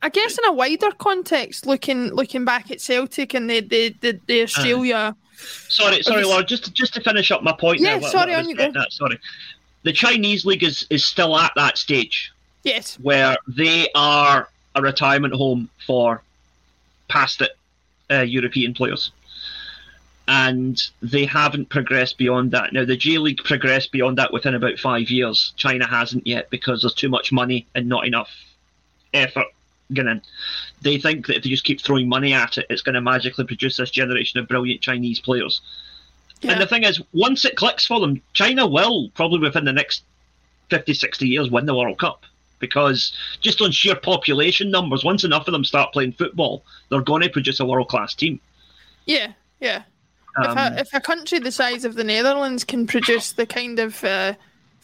I 0.02 0.10
guess 0.10 0.38
in 0.38 0.46
a 0.46 0.54
wider 0.54 0.92
context, 0.92 1.66
looking 1.66 2.14
looking 2.14 2.46
back 2.46 2.72
at 2.72 2.82
Celtic 2.82 3.34
and 3.34 3.50
the 3.50 3.62
the 3.62 3.96
the, 4.02 4.20
the 4.28 4.42
Australia. 4.44 5.16
sorry, 5.70 6.02
sorry, 6.04 6.22
just- 6.22 6.30
Laura. 6.30 6.44
Just 6.44 6.66
to, 6.66 6.74
just 6.74 6.94
to 6.96 7.02
finish 7.02 7.32
up 7.32 7.44
my 7.44 7.54
point. 7.54 7.80
Yeah, 7.80 7.92
there, 7.92 8.00
what- 8.02 8.12
sorry, 8.12 8.32
what 8.32 8.40
on 8.44 8.50
you 8.50 8.56
go. 8.56 8.66
getting 8.66 8.82
at, 8.82 8.92
sorry, 8.92 9.20
the 9.84 9.94
Chinese 9.94 10.46
league 10.46 10.64
is 10.64 10.86
is 10.90 11.06
still 11.06 11.38
at 11.38 11.52
that 11.56 11.78
stage 11.78 12.32
yes. 12.64 12.98
where 13.02 13.38
they 13.48 13.90
are 13.96 14.50
a 14.76 14.82
retirement 14.82 15.34
home 15.34 15.70
for 15.86 16.22
past 17.08 17.42
it 17.42 17.52
uh, 18.12 18.22
European 18.22 18.74
players. 18.74 19.12
And 20.28 20.80
they 21.02 21.26
haven't 21.26 21.69
progressed 21.69 22.19
beyond 22.19 22.52
that. 22.52 22.72
Now, 22.72 22.86
the 22.86 22.95
J 22.95 23.17
League 23.17 23.43
progressed 23.43 23.91
beyond 23.91 24.17
that 24.19 24.32
within 24.32 24.54
about 24.54 24.78
five 24.78 25.10
years. 25.10 25.54
China 25.56 25.88
hasn't 25.88 26.28
yet 26.28 26.52
because 26.52 26.82
there's 26.82 26.93
too 26.93 27.10
much 27.10 27.32
money 27.32 27.65
and 27.74 27.89
not 27.89 28.06
enough 28.06 28.30
effort 29.13 29.48
going 29.93 30.08
in. 30.08 30.22
They 30.82 31.00
think 31.00 31.28
that 31.28 31.38
if 31.38 31.43
they 31.43 31.50
just 31.50 31.63
keep 31.63 31.82
throwing 31.82 32.08
money 32.08 32.34
at 32.34 32.58
it, 32.58 32.67
it's 32.69 32.84
going 32.84 32.95
to 32.95 33.02
magically 33.02 33.45
produce 33.45 33.78
this 33.78 33.89
generation 33.89 34.39
of 34.39 34.48
brilliant 34.48 34.82
Chinese 34.82 35.19
players. 35.19 35.62
Yeah. 36.41 36.54
And 36.54 36.62
the 36.62 36.67
thing 36.67 36.84
is, 36.84 37.02
once 37.12 37.43
it 37.43 37.58
clicks 37.58 37.86
for 37.86 38.00
them, 38.00 38.22
China 38.34 38.67
will 38.67 39.10
probably 39.10 39.39
within 39.39 39.65
the 39.65 39.74
next 39.74 40.04
50, 40.69 40.93
60 40.93 41.28
years 41.28 41.50
win 41.50 41.65
the 41.65 41.76
World 41.76 42.00
Cup. 42.00 42.24
Because 42.60 43.13
just 43.41 43.62
on 43.62 43.72
sheer 43.72 43.95
population 43.95 44.69
numbers, 44.69 45.04
once 45.04 45.24
enough 45.24 45.48
of 45.48 45.54
them 45.54 45.63
start 45.63 45.93
playing 45.93 46.13
football, 46.13 46.63
they're 46.89 47.02
going 47.02 47.22
to 47.22 47.30
produce 47.30 47.60
a 47.60 47.65
world 47.65 47.88
class 47.88 48.13
team. 48.13 48.39
Yeah. 49.06 49.34
Yeah. 49.60 49.84
if, 50.38 50.50
Um, 50.50 50.58
a, 50.58 50.80
if 50.80 50.93
a 50.93 51.00
country 51.00 51.39
the 51.39 51.52
size 51.52 51.86
of 51.86 51.95
the 51.95 52.04
Netherlands 52.04 52.63
can 52.63 52.86
produce 52.88 53.32
the 53.32 53.45
kind 53.45 53.80
of 53.80 54.04
uh, 54.04 54.34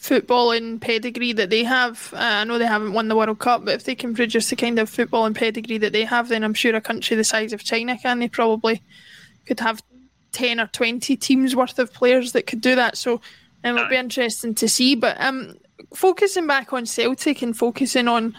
footballing 0.00 0.80
pedigree 0.80 1.32
that 1.32 1.50
they 1.50 1.64
have, 1.64 2.12
uh, 2.14 2.18
I 2.18 2.44
know 2.44 2.58
they 2.58 2.66
haven't 2.66 2.92
won 2.92 3.08
the 3.08 3.16
World 3.16 3.38
Cup, 3.38 3.64
but 3.64 3.74
if 3.74 3.84
they 3.84 3.94
can 3.94 4.14
produce 4.14 4.50
the 4.50 4.56
kind 4.56 4.78
of 4.78 4.90
footballing 4.90 5.34
pedigree 5.34 5.78
that 5.78 5.92
they 5.92 6.04
have, 6.04 6.28
then 6.28 6.44
I'm 6.44 6.54
sure 6.54 6.74
a 6.74 6.80
country 6.80 7.16
the 7.16 7.24
size 7.24 7.52
of 7.52 7.64
China 7.64 7.96
can. 7.98 8.18
They 8.18 8.28
probably 8.28 8.82
could 9.46 9.60
have 9.60 9.82
10 10.32 10.60
or 10.60 10.66
20 10.66 11.16
teams 11.16 11.56
worth 11.56 11.78
of 11.78 11.94
players 11.94 12.32
that 12.32 12.46
could 12.46 12.60
do 12.60 12.74
that. 12.74 12.98
So 12.98 13.20
um, 13.64 13.76
it'll 13.76 13.88
be 13.88 13.96
interesting 13.96 14.54
to 14.56 14.68
see. 14.68 14.94
But 14.94 15.18
um, 15.20 15.56
focusing 15.94 16.46
back 16.46 16.72
on 16.72 16.86
Celtic 16.86 17.42
and 17.42 17.56
focusing 17.56 18.08
on 18.08 18.36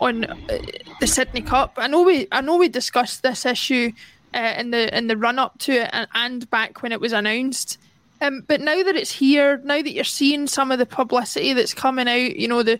on 0.00 0.24
uh, 0.24 0.58
the 1.00 1.06
Sydney 1.06 1.42
Cup. 1.42 1.74
I 1.76 1.86
know 1.86 2.02
we 2.02 2.28
I 2.32 2.40
know 2.40 2.56
we 2.56 2.68
discussed 2.68 3.22
this 3.22 3.46
issue 3.46 3.92
uh, 4.34 4.54
in 4.58 4.70
the 4.70 4.96
in 4.96 5.06
the 5.06 5.16
run 5.16 5.38
up 5.38 5.58
to 5.60 5.72
it 5.72 5.90
and, 5.92 6.08
and 6.14 6.50
back 6.50 6.82
when 6.82 6.92
it 6.92 7.00
was 7.00 7.12
announced. 7.12 7.78
Um, 8.20 8.44
but 8.46 8.62
now 8.62 8.82
that 8.82 8.96
it's 8.96 9.12
here, 9.12 9.58
now 9.58 9.82
that 9.82 9.92
you're 9.92 10.04
seeing 10.04 10.46
some 10.46 10.72
of 10.72 10.78
the 10.78 10.86
publicity 10.86 11.52
that's 11.52 11.74
coming 11.74 12.08
out, 12.08 12.36
you 12.36 12.48
know 12.48 12.62
the 12.62 12.78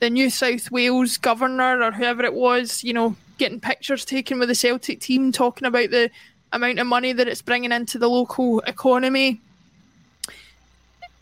the 0.00 0.10
New 0.10 0.30
South 0.30 0.70
Wales 0.70 1.16
governor 1.16 1.82
or 1.82 1.90
whoever 1.90 2.22
it 2.24 2.34
was, 2.34 2.84
you 2.84 2.92
know, 2.92 3.16
getting 3.38 3.60
pictures 3.60 4.04
taken 4.04 4.38
with 4.38 4.48
the 4.48 4.54
Celtic 4.54 5.00
team, 5.00 5.32
talking 5.32 5.66
about 5.66 5.90
the 5.90 6.10
amount 6.52 6.78
of 6.78 6.86
money 6.86 7.12
that 7.12 7.28
it's 7.28 7.42
bringing 7.42 7.72
into 7.72 7.98
the 7.98 8.08
local 8.08 8.60
economy. 8.60 9.40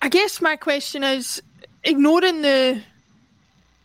I 0.03 0.09
guess 0.09 0.41
my 0.41 0.57
question 0.57 1.03
is, 1.03 1.43
ignoring 1.87 2.43
the 2.43 2.83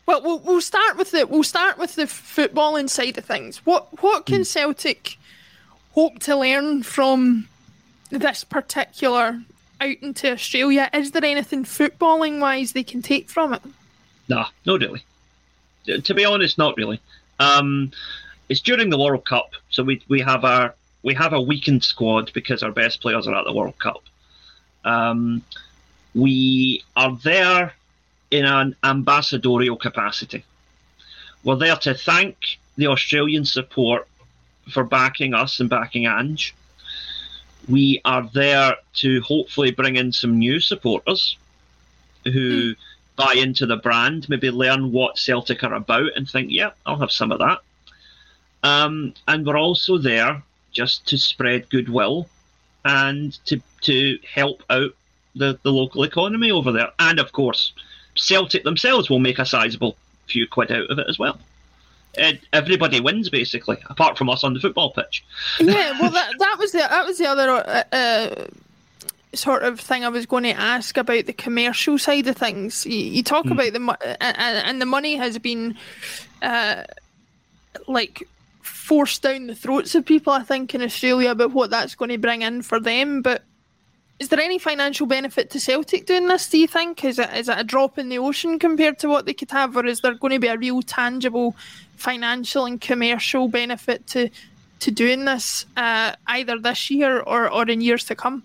well, 0.06 0.22
we'll 0.24 0.40
we'll 0.40 0.62
start 0.62 0.98
with 0.98 1.12
the 1.12 1.26
we'll 1.28 1.44
start 1.44 1.78
with 1.78 1.96
the 1.96 2.04
footballing 2.04 2.90
side 2.90 3.18
of 3.18 3.26
things. 3.26 3.66
What 3.66 4.02
what 4.02 4.26
can 4.26 4.44
Celtic 4.44 5.18
hope 5.94 6.20
to 6.20 6.36
learn 6.36 6.84
from 6.84 7.48
this 8.10 8.44
particular 8.44 9.42
out 9.80 9.96
into 10.02 10.32
Australia? 10.32 10.90
Is 10.94 11.12
there 11.12 11.24
anything 11.24 11.64
footballing 11.64 12.40
wise 12.40 12.74
they 12.74 12.84
can 12.84 13.02
take 13.02 13.30
from 13.30 13.54
it? 13.54 13.62
Nah, 14.28 14.48
not 14.66 14.82
really. 14.82 15.04
To 15.86 16.14
be 16.14 16.26
honest, 16.26 16.58
not 16.58 16.78
really. 16.78 17.00
Um, 17.40 17.92
it's 18.50 18.60
during 18.60 18.90
the 18.90 19.00
World 19.00 19.26
Cup, 19.26 19.52
so 19.70 19.84
we 19.84 20.02
we 20.08 20.20
have 20.22 20.44
our 20.44 20.76
we 21.04 21.14
have 21.14 21.34
a 21.34 21.42
weakened 21.42 21.84
squad 21.84 22.34
because 22.34 22.64
our 22.64 22.72
best 22.72 23.02
players 23.02 23.28
are 23.28 23.36
at 23.36 23.46
the 23.46 23.54
World 23.54 23.78
Cup. 23.80 24.04
Um, 24.84 25.44
we 26.14 26.84
are 26.96 27.16
there 27.18 27.74
in 28.32 28.46
an 28.46 28.76
ambassadorial 28.84 29.76
capacity. 29.76 30.44
We're 31.44 31.58
there 31.58 31.76
to 31.78 31.94
thank 31.94 32.60
the 32.78 32.88
Australian 32.88 33.46
support 33.46 34.08
for 34.72 34.84
backing 34.84 35.34
us 35.34 35.60
and 35.60 35.70
backing 35.70 36.06
Ange. 36.06 36.56
We 37.68 38.02
are 38.06 38.30
there 38.34 38.78
to 38.96 39.22
hopefully 39.22 39.72
bring 39.72 39.96
in 39.96 40.12
some 40.12 40.40
new 40.40 40.60
supporters 40.60 41.38
who 42.24 42.76
buy 43.16 43.34
into 43.34 43.66
the 43.66 43.78
brand, 43.78 44.30
maybe 44.30 44.50
learn 44.50 44.92
what 44.92 45.18
Celtic 45.18 45.64
are 45.64 45.74
about 45.74 46.12
and 46.16 46.30
think, 46.30 46.52
yeah, 46.52 46.72
I'll 46.86 46.98
have 46.98 47.12
some 47.12 47.32
of 47.32 47.40
that. 47.40 47.60
Um, 48.64 49.14
and 49.28 49.46
we're 49.46 49.58
also 49.58 49.98
there 49.98 50.44
just 50.72 51.06
to 51.08 51.18
spread 51.18 51.70
goodwill 51.70 52.30
and 52.86 53.34
to 53.46 53.62
to 53.82 54.18
help 54.34 54.64
out 54.70 54.96
the, 55.36 55.60
the 55.64 55.72
local 55.72 56.04
economy 56.04 56.52
over 56.52 56.72
there. 56.72 56.92
And 57.00 57.20
of 57.20 57.32
course, 57.32 57.74
Celtic 58.16 58.64
themselves 58.64 59.10
will 59.10 59.20
make 59.20 59.40
a 59.40 59.46
sizable 59.46 59.96
few 60.28 60.48
quid 60.48 60.72
out 60.72 60.90
of 60.90 61.00
it 61.00 61.08
as 61.08 61.20
well. 61.20 61.40
Uh, 62.18 62.34
everybody 62.52 63.00
wins 63.00 63.30
basically, 63.30 63.78
apart 63.90 64.18
from 64.18 64.30
us 64.30 64.44
on 64.44 64.54
the 64.54 64.60
football 64.60 64.92
pitch. 64.92 65.24
yeah, 65.60 65.98
well, 66.00 66.12
that 66.12 66.34
that 66.40 66.56
was 66.60 66.74
the 66.74 66.80
that 66.80 67.06
was 67.06 67.18
the 67.18 67.26
other 67.26 67.50
uh, 67.50 67.84
uh, 67.96 68.48
sort 69.34 69.64
of 69.64 69.80
thing 69.80 70.04
I 70.04 70.10
was 70.10 70.26
going 70.26 70.44
to 70.44 70.52
ask 70.52 70.98
about 70.98 71.26
the 71.26 71.34
commercial 71.34 71.98
side 71.98 72.28
of 72.28 72.36
things. 72.36 72.86
You, 72.86 72.98
you 72.98 73.24
talk 73.24 73.46
about 73.46 73.72
the 73.72 73.80
mo- 73.80 73.96
and, 74.20 74.38
and 74.38 74.82
the 74.82 74.86
money 74.86 75.16
has 75.16 75.38
been 75.40 75.78
uh, 76.42 76.84
like 77.88 78.28
forced 78.62 79.22
down 79.22 79.48
the 79.48 79.56
throats 79.56 79.96
of 79.96 80.06
people. 80.06 80.34
I 80.34 80.44
think 80.44 80.76
in 80.76 80.82
Australia 80.82 81.32
about 81.32 81.54
what 81.54 81.70
that's 81.70 81.96
going 81.96 82.10
to 82.10 82.18
bring 82.18 82.42
in 82.42 82.62
for 82.62 82.80
them, 82.80 83.22
but. 83.22 83.44
Is 84.22 84.30
there 84.30 84.40
any 84.40 84.60
financial 84.60 85.08
benefit 85.08 85.50
to 85.50 85.60
Celtic 85.60 86.06
doing 86.06 86.28
this? 86.28 86.48
Do 86.48 86.60
you 86.60 86.68
think 86.68 87.04
is 87.04 87.18
it 87.18 87.34
is 87.34 87.50
it 87.50 87.58
a 87.58 87.64
drop 87.64 87.98
in 87.98 88.10
the 88.10 88.20
ocean 88.20 88.60
compared 88.60 89.00
to 89.00 89.10
what 89.10 89.26
they 89.26 89.34
could 89.34 89.50
have, 89.50 89.76
or 89.76 89.84
is 89.84 90.02
there 90.02 90.14
going 90.14 90.34
to 90.34 90.40
be 90.40 90.46
a 90.48 90.60
real 90.60 90.84
tangible 90.84 91.56
financial 91.98 92.68
and 92.68 92.80
commercial 92.80 93.48
benefit 93.48 94.06
to 94.14 94.30
to 94.82 94.92
doing 94.92 95.26
this 95.26 95.66
uh, 95.76 96.14
either 96.28 96.60
this 96.60 96.92
year 96.92 97.22
or, 97.22 97.52
or 97.52 97.68
in 97.68 97.82
years 97.82 98.06
to 98.06 98.16
come? 98.16 98.44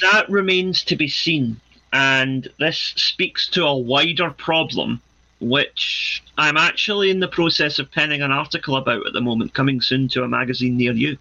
that 0.00 0.28
remains 0.28 0.82
to 0.82 0.96
be 0.96 1.06
seen. 1.06 1.60
and 1.92 2.48
this 2.58 2.92
speaks 2.96 3.46
to 3.46 3.64
a 3.64 3.76
wider 3.76 4.30
problem, 4.30 5.00
which 5.38 6.24
I'm 6.38 6.56
actually 6.56 7.10
in 7.10 7.20
the 7.20 7.28
process 7.28 7.78
of 7.78 7.88
penning 7.92 8.20
an 8.20 8.32
article 8.32 8.74
about 8.74 9.06
at 9.06 9.12
the 9.12 9.20
moment, 9.20 9.54
coming 9.54 9.80
soon 9.80 10.08
to 10.08 10.24
a 10.24 10.28
magazine 10.28 10.76
near 10.76 10.92
you. 10.92 11.16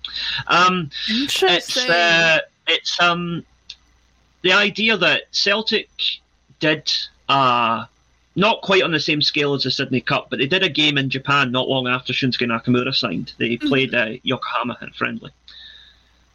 Um, 0.47 0.89
Interesting. 1.07 1.83
it's 1.83 1.89
uh, 1.91 2.39
it's 2.65 2.99
um 2.99 3.45
the 4.43 4.53
idea 4.53 4.97
that 4.97 5.23
Celtic 5.31 5.89
did 6.59 6.91
uh 7.29 7.85
not 8.35 8.61
quite 8.61 8.81
on 8.81 8.91
the 8.91 8.99
same 8.99 9.21
scale 9.21 9.53
as 9.53 9.63
the 9.63 9.71
Sydney 9.71 10.01
Cup, 10.01 10.27
but 10.29 10.39
they 10.39 10.47
did 10.47 10.63
a 10.63 10.69
game 10.69 10.97
in 10.97 11.09
Japan 11.09 11.51
not 11.51 11.67
long 11.69 11.87
after 11.87 12.13
Shunsuke 12.13 12.47
Nakamura 12.47 12.93
signed. 12.93 13.33
They 13.37 13.57
played 13.57 13.93
uh, 13.93 14.13
Yokohama 14.23 14.77
at 14.81 14.95
friendly. 14.95 15.31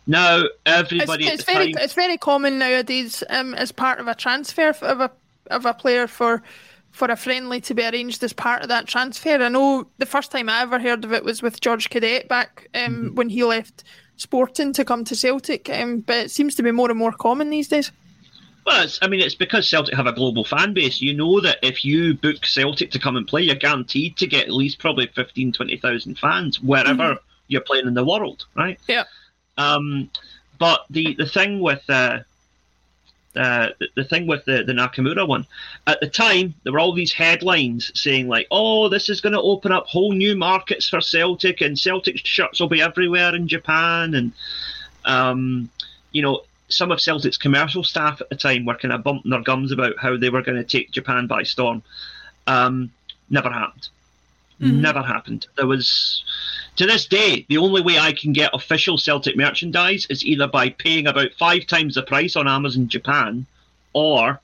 Now 0.07 0.44
everybody 0.64 1.27
it's 1.27 1.44
the 1.44 1.53
very 1.53 1.73
time, 1.73 1.85
it's 1.85 1.94
very 1.94 2.16
common 2.16 2.59
nowadays 2.59 3.23
um, 3.29 3.55
as 3.55 3.73
part 3.73 4.01
of 4.01 4.07
a 4.07 4.14
transfer 4.14 4.71
of 4.71 5.01
a 5.01 5.11
of 5.51 5.66
a 5.66 5.75
player 5.75 6.07
for 6.07 6.42
for 6.92 7.11
a 7.11 7.16
friendly 7.16 7.61
to 7.61 7.75
be 7.75 7.85
arranged 7.85 8.23
as 8.25 8.33
part 8.33 8.62
of 8.62 8.68
that 8.68 8.87
transfer. 8.87 9.42
I 9.42 9.49
know 9.49 9.87
the 9.99 10.07
first 10.07 10.31
time 10.31 10.49
I 10.49 10.62
ever 10.62 10.79
heard 10.79 11.05
of 11.05 11.12
it 11.12 11.25
was 11.25 11.42
with 11.42 11.61
George 11.61 11.90
Cadet 11.90 12.29
back 12.29 12.68
um, 12.75 12.81
Mm-hmm. 12.81 13.14
when 13.16 13.29
he 13.29 13.44
left 13.44 13.85
Sporting 14.19 14.73
to 14.75 14.85
come 14.85 15.05
to 15.05 15.15
Celtic, 15.15 15.71
um, 15.71 16.01
but 16.01 16.17
it 16.17 16.31
seems 16.31 16.55
to 16.57 16.63
be 16.63 16.71
more 16.71 16.91
and 16.91 16.99
more 16.99 17.13
common 17.13 17.51
these 17.51 17.69
days. 17.69 17.91
well, 18.67 18.85
it's, 18.85 18.99
I 19.01 19.07
mean, 19.07 19.21
it's 19.21 19.35
because 19.35 19.69
Celtic 19.69 19.95
have 19.95 20.07
a 20.07 20.13
global 20.13 20.45
fan 20.45 20.75
base. 20.75 21.01
You 21.01 21.15
know 21.15 21.41
that 21.41 21.59
if 21.63 21.85
you 21.85 22.15
book 22.15 22.45
Celtic 22.45 22.91
to 22.91 22.99
come 22.99 23.17
and 23.17 23.27
play, 23.27 23.43
you're 23.43 23.55
guaranteed 23.55 24.17
to 24.19 24.27
get 24.27 24.49
at 24.49 24.53
least 24.53 24.81
probably 24.81 25.07
15, 25.07 25.53
20,000 25.53 26.19
fans 26.19 26.61
wherever 26.61 27.17
you're 27.47 27.63
playing 27.63 27.87
in 27.87 27.95
the 27.95 28.05
world, 28.05 28.45
right? 28.55 28.79
Yeah. 28.89 29.05
Um, 29.57 30.11
but 30.59 30.85
the, 30.91 31.15
the 31.15 31.27
thing 31.27 31.61
with 31.61 31.83
uh, 31.89 32.21
uh, 33.37 33.69
the, 33.79 33.88
the 33.97 34.05
thing 34.05 34.27
with 34.27 34.45
the, 34.45 34.64
the 34.64 34.73
Nakamura 34.73 35.27
one, 35.27 35.47
at 35.87 36.01
the 36.01 36.09
time 36.09 36.55
there 36.62 36.73
were 36.73 36.81
all 36.81 36.93
these 36.93 37.12
headlines 37.12 37.93
saying 37.95 38.29
like, 38.29 38.47
"Oh, 38.51 38.88
this 38.88 39.09
is 39.09 39.21
going 39.21 39.35
to 39.35 39.41
open 39.41 39.73
up 39.73 39.87
whole 39.87 40.12
new 40.12 40.37
markets 40.37 40.88
for 40.88 41.01
Celtic, 41.01 41.61
and 41.61 41.79
Celtic 41.79 42.19
shirts 42.19 42.61
will 42.61 42.69
be 42.69 42.83
everywhere 42.83 43.35
in 43.35 43.49
Japan." 43.49 44.14
And 44.14 44.33
um, 45.05 45.71
you 46.12 46.23
know, 46.23 46.43
some 46.69 46.91
of 46.91 47.01
Celtic's 47.01 47.38
commercial 47.38 47.85
staff 47.85 48.21
at 48.21 48.29
the 48.29 48.37
time 48.37 48.64
were 48.64 48.77
kind 48.77 48.93
of 48.93 49.03
bumping 49.03 49.31
their 49.31 49.43
gums 49.43 49.73
about 49.73 49.99
how 49.99 50.17
they 50.17 50.31
were 50.31 50.43
going 50.43 50.59
to 50.59 50.64
take 50.64 50.91
Japan 50.91 51.27
by 51.27 51.43
storm. 51.43 51.83
Um, 52.47 52.93
never 53.31 53.51
happened. 53.51 53.88
Never 54.61 55.03
happened. 55.03 55.47
There 55.57 55.66
was, 55.66 56.25
to 56.77 56.87
this 56.87 57.07
day, 57.07 57.47
the 57.49 57.59
only 57.59 57.83
way 57.83 57.99
I 57.99 58.12
can 58.12 58.33
get 58.33 58.51
official 58.53 58.99
Celtic 58.99 59.37
merchandise 59.37 60.07
is 60.11 60.25
either 60.25 60.49
by 60.49 60.71
paying 60.71 61.07
about 61.07 61.33
five 61.38 61.66
times 61.66 61.94
the 61.94 62.03
price 62.03 62.35
on 62.35 62.49
Amazon 62.49 62.88
Japan, 62.88 63.47
or 63.92 64.40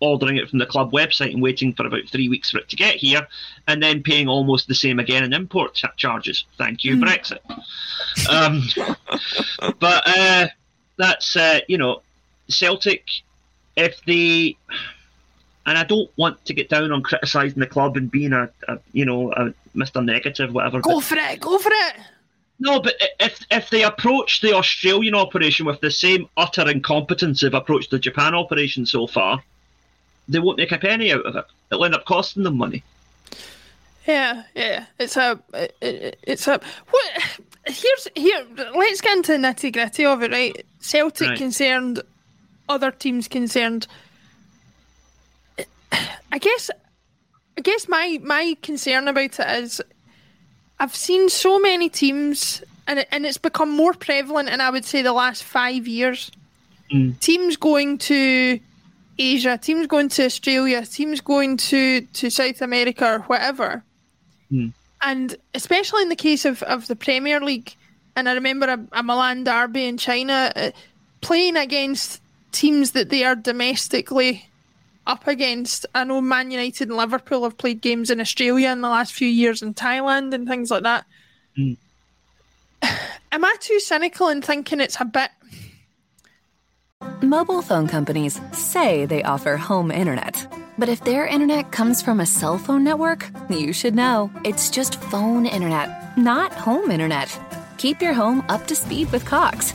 ordering 0.00 0.36
it 0.36 0.48
from 0.48 0.58
the 0.58 0.66
club 0.66 0.92
website 0.92 1.32
and 1.32 1.42
waiting 1.42 1.72
for 1.72 1.86
about 1.86 2.08
three 2.10 2.28
weeks 2.28 2.50
for 2.50 2.58
it 2.58 2.68
to 2.68 2.76
get 2.76 2.96
here, 2.96 3.26
and 3.66 3.82
then 3.82 4.02
paying 4.02 4.28
almost 4.28 4.68
the 4.68 4.74
same 4.74 4.98
again 4.98 5.24
in 5.24 5.32
import 5.32 5.74
cha- 5.74 5.92
charges. 5.96 6.44
Thank 6.58 6.84
you, 6.84 6.96
Brexit. 6.96 7.38
Um, 8.28 8.62
but 9.78 10.02
uh, 10.06 10.48
that's 10.96 11.36
uh, 11.36 11.60
you 11.68 11.78
know, 11.78 12.02
Celtic. 12.48 13.06
If 13.76 14.04
they 14.04 14.56
and 15.66 15.78
I 15.78 15.84
don't 15.84 16.10
want 16.16 16.44
to 16.44 16.54
get 16.54 16.68
down 16.68 16.92
on 16.92 17.02
criticising 17.02 17.58
the 17.60 17.66
club 17.66 17.96
and 17.96 18.10
being 18.10 18.32
a, 18.32 18.50
a 18.68 18.78
you 18.92 19.04
know 19.04 19.32
a 19.32 19.52
Mr. 19.76 20.04
Negative 20.04 20.52
whatever. 20.52 20.80
Go 20.80 20.96
but- 20.96 21.04
for 21.04 21.16
it, 21.16 21.40
go 21.40 21.58
for 21.58 21.70
it. 21.72 21.94
no, 22.60 22.80
but 22.80 22.94
if 23.20 23.44
if 23.50 23.70
they 23.70 23.82
approach 23.82 24.40
the 24.40 24.52
Australian 24.54 25.14
operation 25.14 25.66
with 25.66 25.80
the 25.80 25.90
same 25.90 26.28
utter 26.36 26.68
incompetence 26.70 27.40
they've 27.40 27.54
approached 27.54 27.90
the 27.90 27.98
Japan 27.98 28.34
operation 28.34 28.86
so 28.86 29.06
far, 29.06 29.42
they 30.28 30.38
won't 30.38 30.58
make 30.58 30.72
a 30.72 30.78
penny 30.78 31.12
out 31.12 31.24
of 31.26 31.36
it. 31.36 31.44
It'll 31.72 31.84
end 31.84 31.94
up 31.94 32.04
costing 32.04 32.42
them 32.44 32.56
money. 32.58 32.82
Yeah, 34.06 34.42
yeah. 34.54 34.84
It's 34.98 35.16
a, 35.16 35.40
it, 35.54 35.74
it- 35.80 36.18
it's 36.24 36.46
a. 36.46 36.60
What? 36.90 37.22
Here's 37.66 38.06
here. 38.14 38.44
Let's 38.76 39.00
get 39.00 39.16
into 39.16 39.32
the 39.32 39.38
nitty 39.38 39.72
gritty 39.72 40.04
of 40.04 40.22
it, 40.22 40.30
right? 40.30 40.66
Celtic 40.80 41.28
Right. 41.28 41.38
concerned, 41.38 42.02
other 42.68 42.90
teams 42.90 43.26
concerned. 43.28 43.86
I 46.32 46.38
guess, 46.38 46.70
I 47.56 47.60
guess 47.60 47.88
my 47.88 48.18
my 48.22 48.56
concern 48.62 49.08
about 49.08 49.38
it 49.38 49.62
is, 49.62 49.80
I've 50.78 50.94
seen 50.94 51.28
so 51.28 51.58
many 51.58 51.88
teams, 51.88 52.62
and 52.86 52.98
it, 53.00 53.08
and 53.10 53.24
it's 53.24 53.38
become 53.38 53.70
more 53.70 53.94
prevalent. 53.94 54.48
in 54.48 54.60
I 54.60 54.70
would 54.70 54.84
say 54.84 55.02
the 55.02 55.12
last 55.12 55.44
five 55.44 55.86
years, 55.86 56.30
teams 57.20 57.56
going 57.56 57.98
to 57.98 58.60
Asia, 59.18 59.58
teams 59.58 59.86
going 59.86 60.08
to 60.10 60.24
Australia, 60.24 60.84
teams 60.84 61.20
going 61.20 61.56
to, 61.56 62.00
to 62.00 62.30
South 62.30 62.60
America 62.62 63.06
or 63.14 63.18
whatever. 63.20 63.82
And 65.02 65.36
especially 65.54 66.02
in 66.02 66.08
the 66.08 66.16
case 66.16 66.44
of, 66.44 66.62
of 66.64 66.86
the 66.86 66.96
Premier 66.96 67.40
League, 67.40 67.74
and 68.16 68.28
I 68.28 68.32
remember 68.32 68.66
a, 68.66 68.98
a 68.98 69.02
Milan 69.02 69.44
derby 69.44 69.84
in 69.86 69.98
China, 69.98 70.52
uh, 70.56 70.70
playing 71.20 71.56
against 71.56 72.20
teams 72.52 72.92
that 72.92 73.08
they 73.10 73.24
are 73.24 73.36
domestically 73.36 74.48
up 75.06 75.26
against. 75.26 75.86
I 75.94 76.04
know 76.04 76.20
Man 76.20 76.50
United 76.50 76.88
and 76.88 76.96
Liverpool 76.96 77.44
have 77.44 77.58
played 77.58 77.80
games 77.80 78.10
in 78.10 78.20
Australia 78.20 78.70
in 78.70 78.80
the 78.80 78.88
last 78.88 79.12
few 79.12 79.28
years 79.28 79.62
in 79.62 79.74
Thailand 79.74 80.34
and 80.34 80.48
things 80.48 80.70
like 80.70 80.82
that. 80.82 81.06
Hmm. 81.56 81.72
Am 83.32 83.44
I 83.44 83.56
too 83.60 83.80
cynical 83.80 84.28
in 84.28 84.42
thinking 84.42 84.80
it's 84.80 85.00
a 85.00 85.04
bit 85.04 85.30
Mobile 87.22 87.62
phone 87.62 87.86
companies 87.86 88.40
say 88.52 89.06
they 89.06 89.22
offer 89.22 89.56
home 89.56 89.90
internet. 89.90 90.46
But 90.78 90.88
if 90.88 91.04
their 91.04 91.26
internet 91.26 91.72
comes 91.72 92.02
from 92.02 92.20
a 92.20 92.26
cell 92.26 92.58
phone 92.58 92.84
network, 92.84 93.30
you 93.48 93.72
should 93.72 93.94
know. 93.94 94.30
It's 94.44 94.70
just 94.70 95.00
phone 95.00 95.46
internet, 95.46 96.18
not 96.18 96.52
home 96.52 96.90
internet. 96.90 97.38
Keep 97.78 98.02
your 98.02 98.12
home 98.12 98.44
up 98.48 98.66
to 98.66 98.76
speed 98.76 99.10
with 99.12 99.24
Cox. 99.24 99.74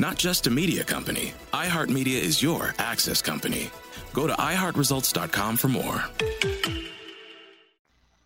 Not 0.00 0.16
just 0.16 0.46
a 0.46 0.50
media 0.50 0.82
company, 0.82 1.34
iHeartMedia 1.52 2.18
is 2.18 2.42
your 2.42 2.74
access 2.78 3.20
company. 3.20 3.68
Go 4.14 4.26
to 4.26 4.32
iHeartResults.com 4.32 5.58
for 5.58 5.68
more. 5.68 6.02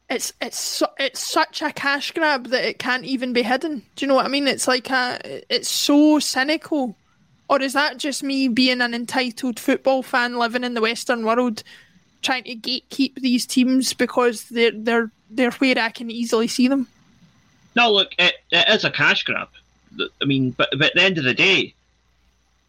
it's 0.09 0.33
it's 0.41 0.57
su- 0.57 0.87
it's 1.01 1.19
such 1.19 1.63
a 1.63 1.73
cash 1.73 2.13
grab 2.13 2.47
that 2.51 2.65
it 2.65 2.79
can't 2.79 3.05
even 3.05 3.33
be 3.33 3.43
hidden. 3.43 3.83
Do 3.97 4.05
you 4.05 4.07
know 4.07 4.15
what 4.15 4.25
I 4.25 4.29
mean? 4.29 4.47
It's 4.47 4.69
like 4.69 4.89
a 4.89 5.19
it's 5.53 5.69
so 5.69 6.21
cynical. 6.21 6.97
Or 7.51 7.61
is 7.61 7.73
that 7.73 7.97
just 7.97 8.23
me 8.23 8.47
being 8.47 8.81
an 8.81 8.95
entitled 8.95 9.59
football 9.59 10.05
fan 10.05 10.39
living 10.39 10.63
in 10.63 10.75
the 10.75 10.81
Western 10.81 11.27
world, 11.27 11.65
trying 12.23 12.45
to 12.45 12.55
gatekeep 12.55 13.17
these 13.17 13.47
teams 13.47 13.95
because 13.95 14.45
they're 14.45 14.71
they're 14.71 15.11
they're 15.29 15.51
where 15.51 15.81
I 15.81 15.91
can 15.91 16.09
easily 16.09 16.47
see 16.47 16.69
them? 16.69 16.87
No, 17.75 17.91
look, 17.91 18.13
it, 18.17 18.35
it 18.53 18.69
is 18.69 18.85
a 18.85 18.93
cash 18.93 19.25
grab. 19.25 19.49
I 20.21 20.25
mean, 20.25 20.51
but, 20.51 20.69
but 20.73 20.89
at 20.89 20.95
the 20.95 21.03
end 21.03 21.19
of 21.19 21.25
the 21.25 21.35
day, 21.35 21.75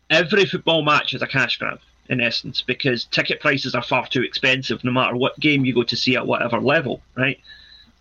every 0.09 0.45
football 0.45 0.83
match 0.83 1.13
is 1.13 1.21
a 1.21 1.27
cash 1.27 1.57
grab 1.57 1.79
in 2.07 2.21
essence 2.21 2.61
because 2.61 3.05
ticket 3.05 3.39
prices 3.39 3.73
are 3.73 3.81
far 3.81 4.07
too 4.07 4.21
expensive 4.21 4.83
no 4.83 4.91
matter 4.91 5.15
what 5.15 5.39
game 5.39 5.65
you 5.65 5.73
go 5.73 5.83
to 5.83 5.95
see 5.95 6.15
at 6.15 6.27
whatever 6.27 6.59
level, 6.59 7.01
right? 7.15 7.39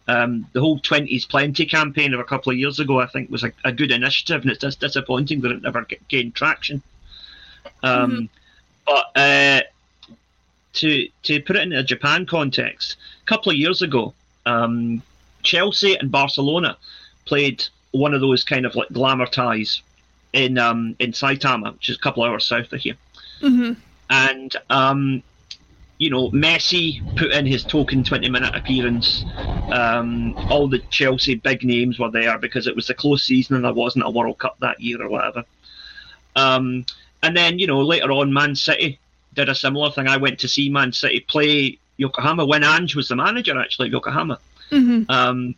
Um, 0.07 0.47
the 0.53 0.61
whole 0.61 0.79
20s 0.79 1.27
Plenty 1.29 1.65
campaign 1.65 2.13
of 2.13 2.21
a 2.21 2.25
couple 2.25 2.53
of 2.53 2.59
years 2.59 2.79
ago, 2.79 3.01
I 3.01 3.07
think, 3.07 3.31
was 3.31 3.43
a, 3.43 3.53
a 3.65 3.73
good 3.73 3.91
initiative, 3.91 4.43
and 4.43 4.51
it's 4.51 4.61
just 4.61 4.81
disappointing 4.81 5.41
that 5.41 5.53
it 5.53 5.63
never 5.63 5.87
gained 6.09 6.35
traction. 6.35 6.83
Um, 7.83 8.11
mm-hmm. 8.11 8.25
But 8.87 9.07
uh, 9.17 9.61
to 10.75 11.09
to 11.23 11.41
put 11.41 11.57
it 11.57 11.63
in 11.63 11.73
a 11.73 11.83
Japan 11.83 12.27
context, 12.27 12.97
a 13.23 13.27
couple 13.27 13.51
of 13.51 13.57
years 13.57 13.81
ago, 13.81 14.13
um, 14.45 15.03
Chelsea 15.43 15.97
and 15.97 16.11
Barcelona 16.11 16.77
played 17.25 17.65
one 17.95 18.13
of 18.13 18.21
those 18.21 18.45
kind 18.45 18.67
of 18.67 18.75
like 18.75 18.89
glamour 18.91 19.27
ties 19.27 19.83
in 20.33 20.59
um, 20.59 20.97
in 20.99 21.13
Saitama, 21.13 21.73
which 21.75 21.89
is 21.89 21.97
a 21.97 22.01
couple 22.01 22.25
of 22.25 22.31
hours 22.31 22.45
south 22.45 22.73
of 22.73 22.81
here. 22.81 22.97
Mm-hmm. 23.41 23.73
And 24.11 24.57
um, 24.69 25.23
you 25.99 26.11
know, 26.11 26.31
Messi 26.31 27.01
put 27.17 27.31
in 27.31 27.47
his 27.47 27.65
token 27.65 28.03
20 28.03 28.29
minute 28.29 28.55
appearance. 28.55 29.25
Um, 29.71 30.35
all 30.51 30.69
the 30.69 30.81
Chelsea 30.91 31.37
big 31.37 31.65
names 31.65 31.99
were 31.99 32.11
there 32.11 32.37
because 32.39 32.67
it 32.67 32.75
was 32.75 32.91
a 32.91 32.95
close 32.95 33.23
season 33.23 33.57
and 33.57 33.65
there 33.65 33.73
wasn't 33.73 34.05
a 34.05 34.11
World 34.11 34.39
Cup 34.39 34.59
that 34.61 34.81
year 34.81 35.01
or 35.01 35.09
whatever. 35.09 35.45
Um, 36.37 36.85
and 37.23 37.37
then, 37.37 37.59
you 37.59 37.67
know, 37.67 37.81
later 37.81 38.11
on, 38.11 38.33
Man 38.33 38.57
City 38.57 38.99
did 39.35 39.49
a 39.49 39.55
similar 39.55 39.91
thing. 39.91 40.09
I 40.09 40.17
went 40.17 40.41
to 40.41 40.49
see 40.49 40.69
Man 40.69 40.93
City 40.93 41.21
play 41.21 41.79
Yokohama 41.97 42.45
when 42.45 42.65
Ange 42.65 42.97
was 42.97 43.09
the 43.09 43.17
manager, 43.17 43.59
actually, 43.59 43.89
of 43.89 43.93
Yokohama. 43.93 44.39
Mm-hmm. 44.71 45.11
Um, 45.11 45.55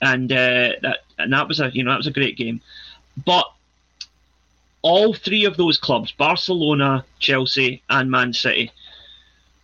and 0.00 0.30
uh, 0.32 0.72
that 0.82 0.98
and 1.18 1.32
that 1.32 1.48
was 1.48 1.60
a 1.60 1.70
you 1.72 1.84
know 1.84 1.90
that 1.90 1.98
was 1.98 2.06
a 2.06 2.12
great 2.12 2.36
game. 2.36 2.60
But 3.24 3.50
all 4.82 5.12
three 5.12 5.44
of 5.44 5.56
those 5.56 5.78
clubs, 5.78 6.12
Barcelona, 6.12 7.04
Chelsea, 7.18 7.82
and 7.90 8.10
Man 8.10 8.32
City, 8.32 8.70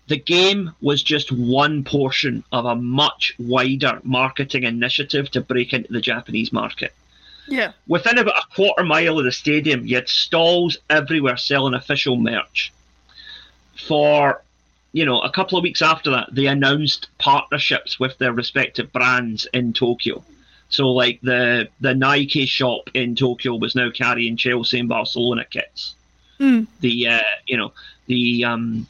the 0.09 0.18
game 0.18 0.73
was 0.81 1.03
just 1.03 1.33
one 1.33 1.85
portion 1.85 2.44
of 2.53 2.66
a 2.66 2.75
much 2.75 3.35
wider 3.38 4.01
marketing 4.03 4.64
initiative 4.64 5.31
to 5.31 5.40
break 5.40 5.73
into 5.73 5.92
the 5.92 6.01
Japanese 6.01 6.53
market. 6.53 6.92
Yeah. 7.47 7.73
Within 7.87 8.18
about 8.18 8.42
a 8.42 8.55
quarter 8.55 8.85
mile 8.85 9.18
of 9.18 9.25
the 9.25 9.33
stadium, 9.33 9.87
you 9.87 9.97
had 9.97 10.09
stalls 10.09 10.79
everywhere 10.90 11.37
selling 11.37 11.75
official 11.75 12.16
merch. 12.16 12.73
For, 13.87 14.42
you 14.95 15.05
know, 15.05 15.21
a 15.21 15.31
couple 15.31 15.59
of 15.59 15.65
weeks 15.65 15.83
after 15.83 16.09
that, 16.13 16.29
they 16.33 16.47
announced 16.47 17.09
partnerships 17.19 17.99
with 17.99 18.17
their 18.19 18.33
respective 18.33 18.93
brands 18.93 19.45
in 19.53 19.73
Tokyo. 19.73 20.23
So, 20.69 20.89
like 20.91 21.21
the 21.21 21.69
the 21.81 21.95
Nike 21.95 22.47
shop 22.47 22.89
in 22.95 23.17
Tokyo 23.17 23.57
was 23.57 23.75
now 23.75 23.91
carrying 23.91 24.37
Chelsea 24.37 24.79
and 24.79 24.89
Barcelona 24.89 25.45
kits. 25.45 25.97
Mm. 26.39 26.69
The 26.79 27.09
uh, 27.09 27.21
you 27.45 27.57
know 27.57 27.73
the 28.07 28.45
um, 28.45 28.87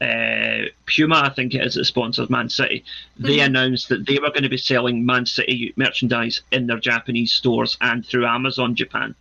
uh, 0.00 0.66
Puma, 0.86 1.22
I 1.24 1.30
think 1.30 1.56
it 1.56 1.66
is, 1.66 1.74
that 1.74 1.84
sponsors 1.84 2.30
Man 2.30 2.48
City. 2.48 2.84
They 3.18 3.38
mm-hmm. 3.38 3.46
announced 3.46 3.88
that 3.88 4.06
they 4.06 4.20
were 4.20 4.30
going 4.30 4.44
to 4.44 4.48
be 4.48 4.56
selling 4.56 5.04
Man 5.04 5.26
City 5.26 5.72
merchandise 5.74 6.42
in 6.52 6.68
their 6.68 6.78
Japanese 6.78 7.32
stores 7.32 7.76
and 7.80 8.06
through 8.06 8.26
Amazon 8.26 8.76
Japan. 8.76 9.16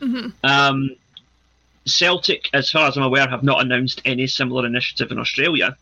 Mm-hmm. 0.00 0.28
Um, 0.44 0.96
Celtic, 1.86 2.50
as 2.52 2.70
far 2.70 2.88
as 2.88 2.96
I'm 2.96 3.02
aware, 3.02 3.28
have 3.28 3.42
not 3.42 3.62
announced 3.62 4.02
any 4.04 4.26
similar 4.26 4.66
initiative 4.66 5.10
in 5.10 5.18
Australia, 5.18 5.76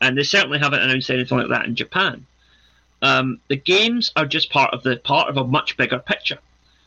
and 0.00 0.16
they 0.16 0.22
certainly 0.22 0.58
haven't 0.58 0.82
announced 0.82 1.10
anything 1.10 1.38
like 1.38 1.48
that 1.48 1.66
in 1.66 1.76
Japan. 1.76 2.26
Um, 3.02 3.40
the 3.48 3.56
games 3.56 4.12
are 4.16 4.26
just 4.26 4.50
part 4.50 4.74
of 4.74 4.82
the 4.82 4.96
part 4.96 5.28
of 5.28 5.36
a 5.36 5.44
much 5.44 5.76
bigger 5.76 5.98
picture. 5.98 6.38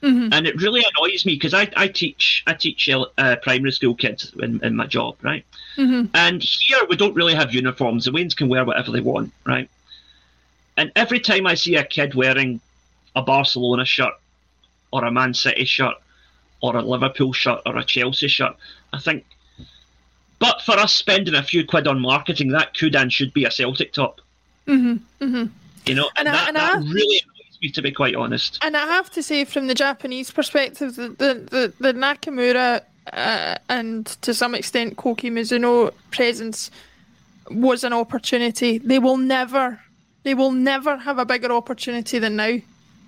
Mm-hmm. 0.03 0.33
And 0.33 0.45
it 0.45 0.61
really 0.61 0.83
annoys 0.83 1.25
me 1.25 1.35
because 1.35 1.53
I, 1.53 1.71
I 1.77 1.87
teach 1.87 2.43
I 2.45 2.53
teach 2.53 2.89
uh, 2.89 3.37
primary 3.37 3.71
school 3.71 3.95
kids 3.95 4.33
in, 4.37 4.63
in 4.63 4.75
my 4.75 4.85
job, 4.85 5.15
right? 5.21 5.45
Mm-hmm. 5.77 6.07
And 6.13 6.43
here 6.43 6.79
we 6.89 6.97
don't 6.97 7.15
really 7.15 7.33
have 7.33 7.53
uniforms. 7.53 8.05
The 8.05 8.11
weans 8.11 8.35
can 8.35 8.49
wear 8.49 8.65
whatever 8.65 8.91
they 8.91 8.99
want, 8.99 9.31
right? 9.45 9.69
And 10.75 10.91
every 10.95 11.21
time 11.21 11.47
I 11.47 11.55
see 11.55 11.75
a 11.75 11.85
kid 11.85 12.15
wearing 12.15 12.59
a 13.15 13.21
Barcelona 13.21 13.85
shirt 13.85 14.13
or 14.91 15.05
a 15.05 15.11
Man 15.11 15.33
City 15.33 15.63
shirt 15.63 15.95
or 16.63 16.77
a 16.77 16.81
Liverpool 16.81 17.33
shirt 17.33 17.59
or 17.65 17.77
a 17.77 17.83
Chelsea 17.83 18.29
shirt, 18.29 18.55
I 18.93 18.99
think, 18.99 19.25
but 20.39 20.61
for 20.61 20.79
us 20.79 20.93
spending 20.93 21.35
a 21.35 21.43
few 21.43 21.65
quid 21.65 21.87
on 21.87 21.99
marketing, 21.99 22.49
that 22.51 22.73
could 22.77 22.95
and 22.95 23.11
should 23.11 23.33
be 23.33 23.43
a 23.43 23.51
Celtic 23.51 23.91
top. 23.91 24.21
Mm-hmm. 24.65 25.25
Mm-hmm. 25.25 25.45
You 25.85 25.95
know, 25.95 26.09
and, 26.15 26.27
and 26.27 26.35
that, 26.35 26.43
I, 26.43 26.47
and 26.47 26.55
that 26.55 26.75
I, 26.75 26.79
really 26.79 27.21
annoys 27.21 27.59
me, 27.61 27.69
to 27.69 27.81
be 27.81 27.91
quite 27.91 28.15
honest. 28.15 28.59
And 28.61 28.77
I 28.77 28.85
have 28.85 29.11
to 29.11 29.21
say, 29.21 29.43
from 29.43 29.67
the 29.67 29.75
Japanese 29.75 30.31
perspective, 30.31 30.95
the 30.95 31.09
the, 31.09 31.33
the, 31.51 31.73
the 31.79 31.93
Nakamura 31.93 32.81
uh, 33.11 33.55
and 33.67 34.05
to 34.21 34.33
some 34.33 34.55
extent 34.55 34.95
Koki 34.95 35.29
Mizuno 35.29 35.91
presence 36.11 36.71
was 37.51 37.83
an 37.83 37.91
opportunity. 37.91 38.77
They 38.77 38.99
will 38.99 39.17
never, 39.17 39.81
they 40.23 40.33
will 40.33 40.53
never 40.53 40.95
have 40.95 41.19
a 41.19 41.25
bigger 41.25 41.51
opportunity 41.51 42.19
than 42.19 42.37
now. 42.37 42.59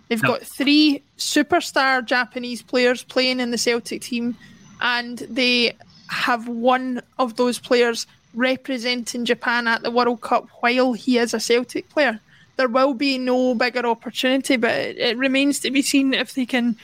They've 0.07 0.21
no. 0.21 0.29
got 0.29 0.41
three 0.43 1.01
superstar 1.17 2.05
Japanese 2.05 2.61
players 2.61 3.03
playing 3.03 3.39
in 3.39 3.51
the 3.51 3.57
Celtic 3.57 4.01
team, 4.01 4.37
and 4.81 5.19
they 5.19 5.75
have 6.09 6.47
one 6.47 7.01
of 7.17 7.35
those 7.35 7.57
players 7.57 8.05
representing 8.33 9.25
Japan 9.25 9.67
at 9.67 9.81
the 9.81 9.91
World 9.91 10.21
Cup 10.21 10.47
while 10.59 10.93
he 10.93 11.17
is 11.17 11.33
a 11.33 11.39
Celtic 11.39 11.89
player 11.89 12.19
there 12.57 12.67
will 12.67 12.93
be 12.93 13.17
no 13.17 13.55
bigger 13.55 13.85
opportunity, 13.85 14.55
but 14.57 14.71
it, 14.71 14.97
it 14.97 15.17
remains 15.17 15.59
to 15.61 15.71
be 15.71 15.81
seen 15.81 16.13
if 16.13 16.33
they 16.33 16.45
can 16.45 16.77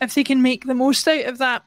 if 0.00 0.14
they 0.14 0.24
can 0.24 0.42
make 0.42 0.66
the 0.66 0.74
most 0.74 1.06
out 1.08 1.24
of 1.24 1.38
that. 1.38 1.62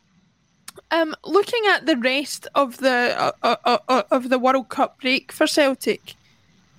Um, 0.91 1.15
looking 1.25 1.63
at 1.71 1.85
the 1.85 1.97
rest 1.97 2.47
of 2.55 2.77
the 2.77 3.33
uh, 3.43 3.55
uh, 3.65 3.77
uh, 3.87 4.03
of 4.11 4.29
the 4.29 4.39
World 4.39 4.69
Cup 4.69 5.01
break 5.01 5.31
for 5.31 5.45
Celtic, 5.45 6.15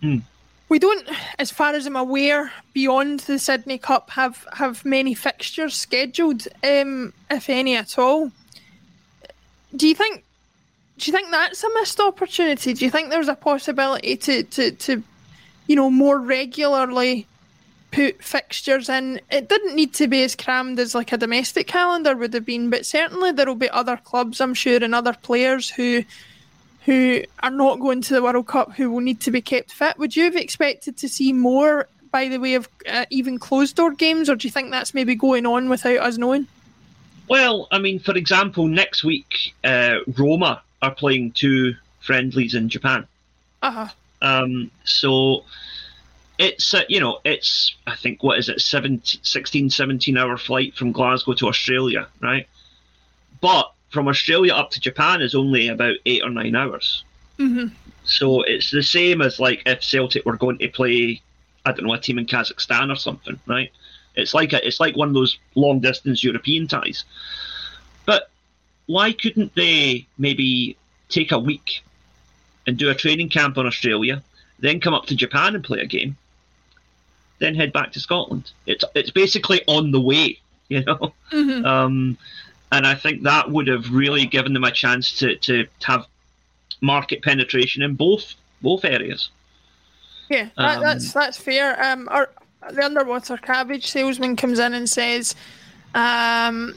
mm. 0.02 0.22
We 0.70 0.78
don't, 0.78 1.06
as 1.38 1.50
far 1.50 1.74
as 1.74 1.84
I'm 1.84 1.96
aware, 1.96 2.50
beyond 2.72 3.20
the 3.20 3.38
Sydney 3.38 3.76
Cup, 3.76 4.08
have 4.10 4.46
have 4.54 4.82
many 4.86 5.12
fixtures 5.12 5.74
scheduled, 5.74 6.48
um, 6.64 7.12
if 7.30 7.50
any 7.50 7.76
at 7.76 7.98
all. 7.98 8.32
Do 9.76 9.86
you 9.86 9.94
think? 9.94 10.24
Do 10.96 11.10
you 11.10 11.16
think 11.16 11.30
that's 11.30 11.62
a 11.62 11.68
missed 11.74 12.00
opportunity? 12.00 12.72
Do 12.72 12.84
you 12.84 12.90
think 12.90 13.10
there's 13.10 13.28
a 13.28 13.34
possibility 13.34 14.16
to 14.16 14.42
to 14.44 14.70
to 14.70 15.02
you 15.70 15.76
know, 15.76 15.88
more 15.88 16.18
regularly 16.18 17.28
put 17.92 18.20
fixtures 18.24 18.88
in. 18.88 19.20
It 19.30 19.48
didn't 19.48 19.76
need 19.76 19.94
to 19.94 20.08
be 20.08 20.24
as 20.24 20.34
crammed 20.34 20.80
as 20.80 20.96
like 20.96 21.12
a 21.12 21.16
domestic 21.16 21.68
calendar 21.68 22.16
would 22.16 22.34
have 22.34 22.44
been, 22.44 22.70
but 22.70 22.84
certainly 22.84 23.30
there 23.30 23.46
will 23.46 23.54
be 23.54 23.70
other 23.70 23.96
clubs, 23.96 24.40
I'm 24.40 24.52
sure, 24.52 24.82
and 24.82 24.96
other 24.96 25.12
players 25.12 25.70
who 25.70 26.02
who 26.90 27.22
are 27.40 27.52
not 27.52 27.78
going 27.78 28.02
to 28.02 28.14
the 28.14 28.20
World 28.20 28.48
Cup 28.48 28.72
who 28.72 28.90
will 28.90 28.98
need 28.98 29.20
to 29.20 29.30
be 29.30 29.40
kept 29.40 29.70
fit. 29.70 29.96
Would 29.96 30.16
you 30.16 30.24
have 30.24 30.34
expected 30.34 30.96
to 30.96 31.08
see 31.08 31.32
more 31.32 31.86
by 32.10 32.26
the 32.26 32.38
way 32.38 32.54
of 32.54 32.68
uh, 32.88 33.06
even 33.10 33.38
closed 33.38 33.76
door 33.76 33.92
games, 33.92 34.28
or 34.28 34.34
do 34.34 34.48
you 34.48 34.50
think 34.50 34.72
that's 34.72 34.92
maybe 34.92 35.14
going 35.14 35.46
on 35.46 35.68
without 35.68 35.98
us 35.98 36.18
knowing? 36.18 36.48
Well, 37.28 37.68
I 37.70 37.78
mean, 37.78 38.00
for 38.00 38.16
example, 38.16 38.66
next 38.66 39.04
week 39.04 39.54
uh, 39.62 39.98
Roma 40.18 40.62
are 40.82 40.92
playing 40.92 41.30
two 41.30 41.76
friendlies 42.00 42.56
in 42.56 42.68
Japan. 42.68 43.06
Uh 43.62 43.70
huh. 43.70 43.88
Um, 44.20 44.72
so 44.82 45.44
it's 46.40 46.74
uh, 46.74 46.82
you 46.88 46.98
know 46.98 47.20
it's 47.24 47.76
I 47.86 47.94
think 47.94 48.24
what 48.24 48.40
is 48.40 48.48
it 48.48 48.60
17, 48.60 49.20
16 49.22 49.70
17 49.70 50.16
hour 50.16 50.36
flight 50.36 50.74
from 50.74 50.90
Glasgow 50.90 51.34
to 51.34 51.46
Australia 51.46 52.08
right 52.20 52.48
but 53.40 53.72
from 53.90 54.08
Australia 54.08 54.54
up 54.54 54.70
to 54.70 54.80
Japan 54.80 55.22
is 55.22 55.34
only 55.34 55.68
about 55.68 55.96
eight 56.06 56.22
or 56.22 56.30
nine 56.30 56.54
hours 56.56 57.04
mm-hmm. 57.38 57.74
so 58.04 58.42
it's 58.42 58.70
the 58.70 58.82
same 58.82 59.20
as 59.20 59.38
like 59.38 59.62
if 59.66 59.82
Celtic 59.82 60.24
were 60.24 60.36
going 60.36 60.58
to 60.58 60.68
play 60.68 61.20
I 61.66 61.72
don't 61.72 61.86
know 61.86 61.94
a 61.94 62.00
team 62.00 62.18
in 62.18 62.26
Kazakhstan 62.26 62.92
or 62.92 62.96
something 62.96 63.38
right 63.46 63.70
it's 64.16 64.34
like 64.34 64.52
a, 64.52 64.66
it's 64.66 64.80
like 64.80 64.96
one 64.96 65.08
of 65.08 65.14
those 65.14 65.38
long 65.54 65.80
distance 65.80 66.24
European 66.24 66.66
ties 66.66 67.04
but 68.06 68.30
why 68.86 69.12
couldn't 69.12 69.54
they 69.54 70.06
maybe 70.18 70.76
take 71.08 71.32
a 71.32 71.38
week 71.38 71.82
and 72.66 72.78
do 72.78 72.88
a 72.88 72.94
training 72.94 73.28
camp 73.28 73.58
in 73.58 73.66
Australia, 73.66 74.22
then 74.58 74.80
come 74.80 74.94
up 74.94 75.06
to 75.06 75.14
Japan 75.14 75.54
and 75.54 75.64
play 75.64 75.80
a 75.80 75.86
game, 75.86 76.16
then 77.38 77.54
head 77.54 77.72
back 77.72 77.92
to 77.92 78.00
Scotland. 78.00 78.50
It's 78.66 78.84
it's 78.94 79.10
basically 79.10 79.62
on 79.66 79.90
the 79.90 80.00
way, 80.00 80.40
you 80.68 80.84
know. 80.84 81.12
Mm-hmm. 81.32 81.64
Um, 81.64 82.18
and 82.72 82.86
I 82.86 82.94
think 82.94 83.22
that 83.22 83.50
would 83.50 83.68
have 83.68 83.90
really 83.92 84.26
given 84.26 84.52
them 84.52 84.64
a 84.64 84.70
chance 84.70 85.12
to, 85.18 85.36
to 85.36 85.66
have 85.82 86.06
market 86.80 87.22
penetration 87.22 87.82
in 87.82 87.94
both 87.94 88.34
both 88.62 88.84
areas. 88.84 89.30
Yeah, 90.28 90.48
that, 90.56 90.76
um, 90.76 90.82
that's 90.82 91.12
that's 91.12 91.38
fair. 91.38 91.82
Um, 91.82 92.08
our, 92.10 92.30
the 92.70 92.84
underwater 92.84 93.36
cabbage 93.36 93.86
salesman 93.86 94.36
comes 94.36 94.58
in 94.58 94.74
and 94.74 94.88
says, 94.88 95.34
um, 95.94 96.74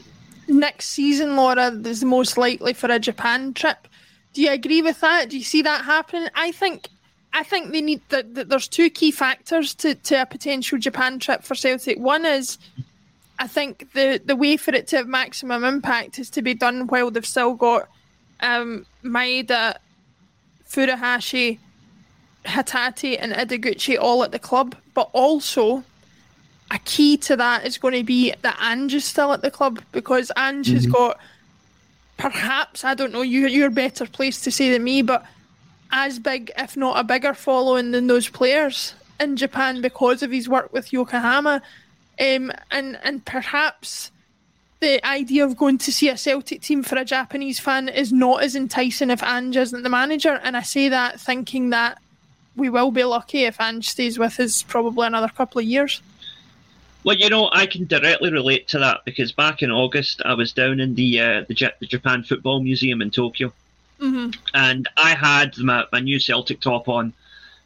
next 0.48 0.86
season, 0.86 1.36
Laura 1.36 1.70
is 1.70 2.04
most 2.04 2.36
likely 2.36 2.72
for 2.72 2.90
a 2.90 2.98
Japan 2.98 3.54
trip. 3.54 3.86
Do 4.32 4.42
you 4.42 4.50
agree 4.50 4.82
with 4.82 5.00
that? 5.00 5.30
Do 5.30 5.38
you 5.38 5.44
see 5.44 5.62
that 5.62 5.84
happening? 5.84 6.28
I 6.34 6.50
think 6.52 6.88
I 7.32 7.42
think 7.42 7.72
they 7.72 7.80
need 7.80 8.00
that. 8.08 8.34
The, 8.34 8.44
there's 8.44 8.66
two 8.66 8.90
key 8.90 9.10
factors 9.10 9.74
to, 9.76 9.94
to 9.94 10.22
a 10.22 10.26
potential 10.26 10.78
Japan 10.78 11.18
trip 11.18 11.44
for 11.44 11.54
Celtic. 11.54 11.98
One 11.98 12.24
is, 12.24 12.58
I 13.44 13.46
think 13.46 13.92
the 13.92 14.22
the 14.24 14.36
way 14.36 14.56
for 14.56 14.74
it 14.74 14.86
to 14.88 14.96
have 14.96 15.06
maximum 15.06 15.64
impact 15.64 16.18
is 16.18 16.30
to 16.30 16.40
be 16.40 16.54
done 16.54 16.86
while 16.86 17.10
they've 17.10 17.26
still 17.26 17.52
got 17.52 17.90
um, 18.40 18.86
Maeda, 19.04 19.76
Furuhashi, 20.66 21.58
Hatate 22.46 23.18
and 23.20 23.34
Ideguchi 23.34 23.98
all 24.00 24.24
at 24.24 24.32
the 24.32 24.38
club, 24.38 24.74
but 24.94 25.10
also 25.12 25.84
a 26.70 26.78
key 26.86 27.18
to 27.18 27.36
that 27.36 27.66
is 27.66 27.76
going 27.76 27.92
to 27.92 28.02
be 28.02 28.32
that 28.40 28.58
Ange 28.62 28.94
is 28.94 29.04
still 29.04 29.34
at 29.34 29.42
the 29.42 29.50
club 29.50 29.82
because 29.92 30.32
Ange 30.38 30.68
mm-hmm. 30.68 30.76
has 30.76 30.86
got 30.86 31.18
perhaps 32.16 32.82
I 32.82 32.94
don't 32.94 33.12
know 33.12 33.20
you 33.20 33.46
you're 33.46 33.68
better 33.68 34.06
placed 34.06 34.44
to 34.44 34.50
say 34.50 34.70
than 34.70 34.82
me, 34.82 35.02
but 35.02 35.22
as 35.92 36.18
big, 36.18 36.50
if 36.56 36.78
not 36.78 36.98
a 36.98 37.04
bigger 37.04 37.34
following 37.34 37.90
than 37.90 38.06
those 38.06 38.26
players 38.26 38.94
in 39.20 39.36
Japan 39.36 39.82
because 39.82 40.22
of 40.22 40.30
his 40.30 40.48
work 40.48 40.72
with 40.72 40.94
Yokohama, 40.94 41.60
um, 42.20 42.52
and 42.70 42.98
and 43.02 43.24
perhaps 43.24 44.10
the 44.80 45.04
idea 45.06 45.44
of 45.44 45.56
going 45.56 45.78
to 45.78 45.92
see 45.92 46.08
a 46.10 46.16
Celtic 46.16 46.60
team 46.60 46.82
for 46.82 46.96
a 46.96 47.04
Japanese 47.04 47.58
fan 47.58 47.88
is 47.88 48.12
not 48.12 48.42
as 48.42 48.54
enticing 48.54 49.10
if 49.10 49.22
Ange 49.22 49.56
isn't 49.56 49.82
the 49.82 49.88
manager. 49.88 50.40
And 50.42 50.56
I 50.56 50.62
say 50.62 50.88
that 50.90 51.18
thinking 51.18 51.70
that 51.70 51.98
we 52.54 52.68
will 52.68 52.90
be 52.90 53.04
lucky 53.04 53.44
if 53.44 53.60
Ange 53.60 53.88
stays 53.88 54.18
with 54.18 54.38
us 54.38 54.62
probably 54.62 55.06
another 55.06 55.28
couple 55.28 55.60
of 55.60 55.64
years. 55.64 56.02
Well, 57.02 57.16
you 57.16 57.28
know, 57.28 57.50
I 57.52 57.66
can 57.66 57.86
directly 57.86 58.32
relate 58.32 58.68
to 58.68 58.78
that 58.78 59.04
because 59.04 59.32
back 59.32 59.62
in 59.62 59.70
August, 59.70 60.22
I 60.24 60.34
was 60.34 60.52
down 60.52 60.80
in 60.80 60.94
the 60.94 61.20
uh, 61.20 61.44
the, 61.48 61.72
the, 61.80 61.86
Japan 61.86 62.22
Football 62.22 62.62
Museum 62.62 63.02
in 63.02 63.10
Tokyo, 63.10 63.52
mm-hmm. 64.00 64.30
and 64.54 64.88
I 64.96 65.14
had 65.14 65.56
my, 65.58 65.84
my 65.92 66.00
new 66.00 66.18
Celtic 66.18 66.60
top 66.60 66.88
on 66.88 67.12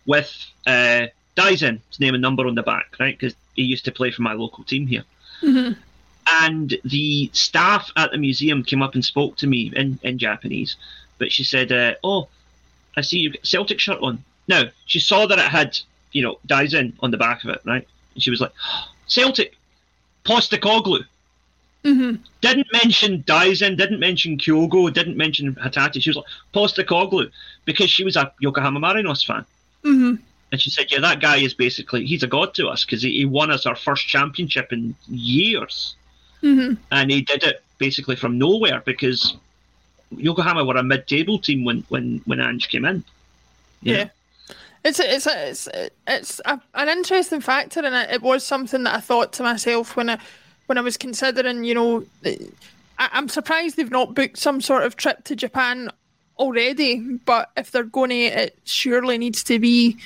with 0.07 0.33
uh, 0.67 1.07
Daizen's 1.37 2.01
name 2.01 2.15
and 2.15 2.23
number 2.23 2.47
on 2.49 2.57
the 2.57 2.65
back, 2.65 2.97
right? 2.99 3.17
Because 3.17 3.37
he 3.59 3.65
used 3.65 3.85
to 3.85 3.93
play 3.93 4.11
for 4.11 4.23
my 4.23 4.33
local 4.33 4.65
team 4.65 4.87
here. 4.87 5.05
Mm-hmm. 5.43 5.73
And 6.43 6.79
the 6.85 7.31
staff 7.33 7.91
at 7.97 8.13
the 8.13 8.19
museum 8.19 8.63
came 8.63 8.83
up 8.83 8.95
and 8.95 9.05
spoke 9.05 9.37
to 9.39 9.47
me 9.47 9.73
in, 9.75 9.99
in 10.03 10.19
Japanese, 10.19 10.77
but 11.19 11.33
she 11.33 11.43
said, 11.43 11.73
uh, 11.73 11.95
"Oh, 12.05 12.29
I 12.97 13.01
see 13.01 13.19
you've 13.19 13.35
got 13.35 13.47
Celtic 13.47 13.81
shirt 13.81 14.01
on." 14.01 14.23
Now 14.47 14.65
she 14.87 15.01
saw 15.01 15.27
that 15.27 15.39
it 15.39 15.47
had, 15.47 15.79
you 16.13 16.23
know, 16.23 16.39
Daizen 16.47 16.93
on 17.01 17.11
the 17.11 17.17
back 17.17 17.45
of 17.45 17.51
it, 17.51 17.61
right? 17.65 17.87
And 18.15 18.23
she 18.23 18.31
was 18.31 18.41
like, 18.41 18.53
Celtic, 19.07 19.57
Postecoglou. 20.25 21.05
Mm-hmm. 21.85 22.23
Didn't 22.41 22.73
mention 22.73 23.23
Daizen, 23.23 23.77
didn't 23.77 24.01
mention 24.01 24.37
Kyogo, 24.37 24.93
didn't 24.93 25.17
mention 25.17 25.55
Hatate. 25.55 26.03
She 26.03 26.11
was 26.11 26.17
like, 26.17 26.27
Postecoglou, 26.53 27.31
because 27.65 27.91
she 27.91 28.05
was 28.05 28.17
a 28.17 28.33
Yokohama 28.41 28.81
Marinos 28.81 29.25
fan. 29.25 29.45
And 30.51 30.61
she 30.61 30.71
said, 30.71 30.91
yeah, 30.91 31.01
that 31.01 31.21
guy 31.21 31.37
is 31.37 31.55
basically, 31.55 32.07
he's 32.07 32.23
a 32.23 32.27
god 32.27 32.55
to 32.55 32.69
us 32.69 32.85
because 32.85 33.03
he, 33.03 33.19
he, 33.19 33.25
won 33.25 33.51
us 33.51 33.67
our 33.67 33.77
first 33.77 34.07
championship 34.07 34.73
in 34.73 34.95
years. 35.07 35.95
Mm-hmm. 36.43 36.75
And 36.91 37.11
he 37.11 37.21
did 37.21 37.43
it 37.43 37.63
basically 37.79 38.17
from 38.17 38.39
nowhere 38.39 38.83
because 38.85 39.37
Yokohama 40.11 40.65
were 40.65 40.77
a 40.77 40.83
mid-table 40.83 41.39
team 41.39 41.65
when, 41.65 41.85
when, 41.89 42.23
when 42.25 42.41
Ange 42.41 42.69
came 42.69 42.85
in. 42.85 43.05
Yeah. 43.83 44.09
It's 44.85 45.01
a, 45.01 45.15
it's 45.15 45.27
a, 45.27 45.49
it's 45.49 45.67
a, 45.67 45.91
it's 46.07 46.41
a, 46.45 46.61
an 46.75 46.89
interesting 46.89 47.41
factor, 47.41 47.81
and 47.81 47.95
it, 47.95 48.11
it 48.15 48.23
was 48.23 48.47
something 48.47 48.85
that 48.85 48.95
I 48.95 49.01
thought 49.01 49.33
to 49.35 49.43
myself 49.43 49.97
when 49.97 50.09
I 50.09 50.19
when 50.67 50.79
I 50.79 50.83
was 50.83 50.97
considering. 50.97 51.65
You 51.65 51.75
know, 51.75 52.05
I, 52.25 52.39
I'm 53.13 53.29
surprised 53.29 53.77
they've 53.77 53.91
not 53.91 54.15
booked 54.15 54.39
some 54.39 54.61
sort 54.61 54.85
of 54.85 54.97
trip 54.97 55.25
to 55.25 55.37
Japan 55.37 55.91
already. 56.39 57.01
But 57.01 57.51
if 57.57 57.71
they're 57.71 57.83
going 57.83 58.11
to, 58.11 58.17
it 58.17 58.59
surely 58.65 59.19
needs 59.19 59.43
to 59.45 59.59
be, 59.59 59.97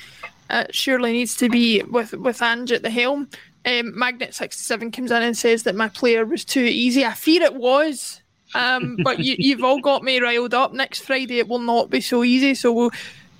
uh, 0.49 0.65
surely 0.71 1.13
needs 1.13 1.35
to 1.37 1.49
be 1.49 1.81
with 1.83 2.13
with 2.13 2.41
Ange 2.41 2.71
at 2.71 2.83
the 2.83 2.89
helm. 2.89 3.29
Um, 3.65 3.97
Magnet 3.97 4.33
sixty 4.33 4.63
seven 4.63 4.91
comes 4.91 5.11
in 5.11 5.23
and 5.23 5.37
says 5.37 5.63
that 5.63 5.75
my 5.75 5.89
player 5.89 6.25
was 6.25 6.43
too 6.43 6.63
easy. 6.63 7.05
I 7.05 7.13
fear 7.13 7.41
it 7.43 7.55
was. 7.55 8.21
Um, 8.55 8.97
but 9.03 9.19
you, 9.19 9.35
you've 9.37 9.63
all 9.63 9.79
got 9.79 10.03
me 10.03 10.19
riled 10.19 10.53
up. 10.53 10.73
Next 10.73 11.01
Friday 11.01 11.39
it 11.39 11.47
will 11.47 11.59
not 11.59 11.89
be 11.89 12.01
so 12.01 12.23
easy, 12.23 12.55
so 12.55 12.71
we'll 12.71 12.91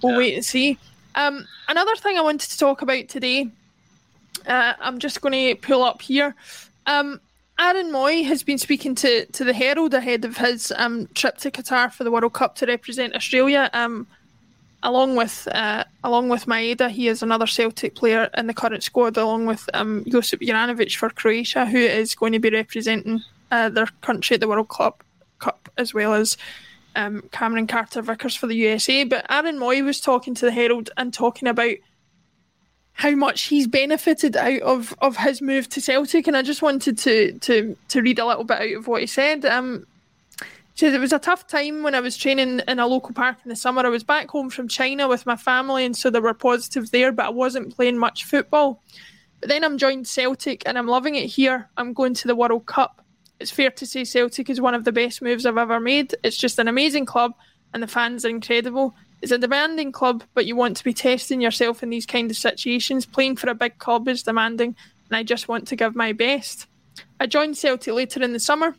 we'll 0.02 0.14
yeah. 0.14 0.18
wait 0.18 0.34
and 0.36 0.46
see. 0.46 0.78
Um, 1.16 1.46
another 1.68 1.96
thing 1.96 2.18
I 2.18 2.22
wanted 2.22 2.50
to 2.50 2.58
talk 2.58 2.82
about 2.82 3.08
today, 3.08 3.50
uh, 4.48 4.74
I'm 4.80 5.00
just 5.00 5.22
going 5.22 5.34
to 5.34 5.56
pull 5.56 5.84
up 5.84 6.02
here. 6.02 6.36
Um, 6.88 7.20
Aaron 7.60 7.92
Mooy 7.92 8.26
has 8.26 8.42
been 8.44 8.58
speaking 8.58 8.96
to, 8.96 9.26
to 9.28 9.44
the 9.44 9.54
Herald 9.54 9.94
ahead 9.94 10.26
of 10.26 10.38
his 10.38 10.74
um, 10.76 11.08
trip 11.14 11.38
to 11.40 11.52
Qatar 11.52 11.92
for 11.92 12.04
the 12.04 12.12
World 12.12 12.34
Cup 12.34 12.56
to 12.56 12.66
represent 12.66 13.16
Australia. 13.16 13.70
Um, 13.74 14.08
along 14.84 15.16
with 15.16 15.48
uh, 15.52 15.86
along 16.04 16.30
with 16.30 16.46
Maeda, 16.46 16.90
he 16.90 17.08
is 17.08 17.24
another 17.24 17.48
Celtic 17.48 17.96
player 17.96 18.30
in 18.38 18.48
the 18.48 18.54
current 18.54 18.84
squad, 18.84 19.18
along 19.18 19.46
with 19.46 19.68
um, 19.74 20.04
Josip 20.08 20.42
Juranovic 20.42 20.96
for 20.96 21.10
Croatia, 21.10 21.66
who 21.66 21.80
is 21.80 22.14
going 22.14 22.34
to 22.34 22.40
be 22.40 22.50
representing 22.50 23.22
uh, 23.52 23.70
their 23.70 23.88
country 24.02 24.36
at 24.36 24.42
the 24.42 24.48
World 24.48 24.70
Cup, 24.70 25.04
Cup 25.40 25.70
as 25.78 25.94
well 25.94 26.14
as 26.14 26.38
um, 26.96 27.24
Cameron 27.32 27.68
Carter 27.68 28.02
Vickers 28.02 28.36
for 28.36 28.48
the 28.48 28.56
USA. 28.56 29.04
But 29.06 29.26
Aaron 29.30 29.58
Mooy 29.58 29.84
was 29.84 30.00
talking 30.00 30.36
to 30.36 30.46
the 30.46 30.52
Herald 30.52 30.90
and 30.98 31.14
talking 31.14 31.48
about 31.48 31.76
how 32.94 33.12
much 33.12 33.44
he's 33.44 33.66
benefited 33.66 34.38
out 34.38 34.62
of, 34.62 34.94
of 35.02 35.18
his 35.18 35.42
move 35.42 35.68
to 35.70 35.82
Celtic, 35.82 36.28
and 36.28 36.38
I 36.38 36.44
just 36.44 36.62
wanted 36.62 36.98
to 37.00 37.40
to 37.40 37.78
to 37.88 38.02
read 38.02 38.20
a 38.20 38.26
little 38.26 38.44
bit 38.44 38.60
out 38.60 38.78
of 38.78 38.88
what 38.88 39.02
he 39.02 39.08
said. 39.08 39.46
Um, 39.46 39.88
he 40.74 40.80
said 40.80 40.94
it 40.94 41.00
was 41.00 41.14
a 41.14 41.20
tough 41.20 41.48
time 41.48 41.84
when 41.84 41.96
I 41.96 42.00
was 42.00 42.18
training 42.18 42.62
in 42.68 42.80
a 42.80 42.88
local 42.88 43.14
park 43.14 43.38
in 43.44 43.50
the 43.50 43.56
summer. 43.56 43.86
I 43.86 43.90
was 43.90 44.04
back 44.04 44.30
home 44.30 44.50
from 44.50 44.68
China 44.68 45.08
with 45.08 45.26
my 45.26 45.36
family, 45.36 45.86
and 45.86 45.96
so 45.96 46.10
there 46.10 46.22
were 46.22 46.34
positives 46.34 46.90
there, 46.90 47.12
but 47.12 47.28
I 47.28 47.30
wasn't 47.30 47.76
playing 47.76 47.98
much 47.98 48.26
football. 48.26 48.82
But 49.40 49.50
then 49.50 49.64
I'm 49.64 49.78
joined 49.78 50.08
Celtic, 50.08 50.64
and 50.66 50.78
I'm 50.78 50.88
loving 50.88 51.16
it 51.16 51.28
here. 51.28 51.70
I'm 51.78 51.94
going 51.94 52.14
to 52.16 52.28
the 52.28 52.36
World 52.36 52.66
Cup 52.66 53.04
it's 53.44 53.52
fair 53.52 53.72
to 53.72 53.86
say 53.86 54.06
Celtic 54.06 54.50
is 54.50 54.62
one 54.62 54.74
of 54.74 54.86
the 54.86 54.94
best 54.94 55.22
moves 55.22 55.46
I've 55.46 55.58
ever 55.58 55.80
made. 55.80 56.16
It's 56.24 56.38
just 56.38 56.60
an 56.60 56.70
amazing 56.70 57.06
club, 57.06 57.34
and 57.74 57.84
the 57.84 57.88
fans 57.88 58.24
are 58.24 58.30
incredible. 58.30 58.96
It's 59.22 59.34
a 59.34 59.38
demanding 59.38 59.92
club, 59.92 60.24
but 60.34 60.46
you 60.46 60.56
want 60.56 60.78
to 60.78 60.84
be 60.84 60.94
testing 60.94 61.42
yourself 61.42 61.84
in 61.84 61.90
these 61.90 62.06
kind 62.06 62.32
of 62.32 62.38
situations. 62.38 63.06
Playing 63.06 63.36
for 63.36 63.50
a 63.50 63.56
big 63.56 63.78
club 63.80 64.08
is 64.08 64.24
demanding, 64.24 64.78
and 65.10 65.18
I 65.18 65.24
just 65.24 65.50
want 65.50 65.68
to 65.68 65.76
give 65.76 65.94
my 65.94 66.14
best. 66.14 66.68
I 67.20 67.28
joined 67.28 67.58
Celtic 67.58 67.94
later 67.94 68.24
in 68.24 68.32
the 68.32 68.40
summer, 68.40 68.78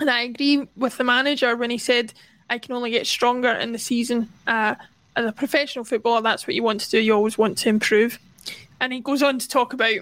and 0.00 0.10
I 0.10 0.22
agree 0.22 0.66
with 0.76 0.96
the 0.96 1.04
manager 1.04 1.54
when 1.56 1.70
he 1.70 1.78
said 1.78 2.12
I 2.48 2.58
can 2.58 2.74
only 2.74 2.90
get 2.90 3.06
stronger 3.06 3.50
in 3.50 3.72
the 3.72 3.78
season. 3.78 4.28
Uh, 4.46 4.74
as 5.16 5.26
a 5.26 5.32
professional 5.32 5.84
footballer, 5.84 6.22
that's 6.22 6.46
what 6.46 6.54
you 6.54 6.62
want 6.62 6.80
to 6.80 6.90
do. 6.90 6.98
You 6.98 7.14
always 7.14 7.36
want 7.36 7.58
to 7.58 7.68
improve. 7.68 8.18
And 8.80 8.92
he 8.92 9.00
goes 9.00 9.22
on 9.22 9.38
to 9.38 9.48
talk 9.48 9.72
about 9.72 10.00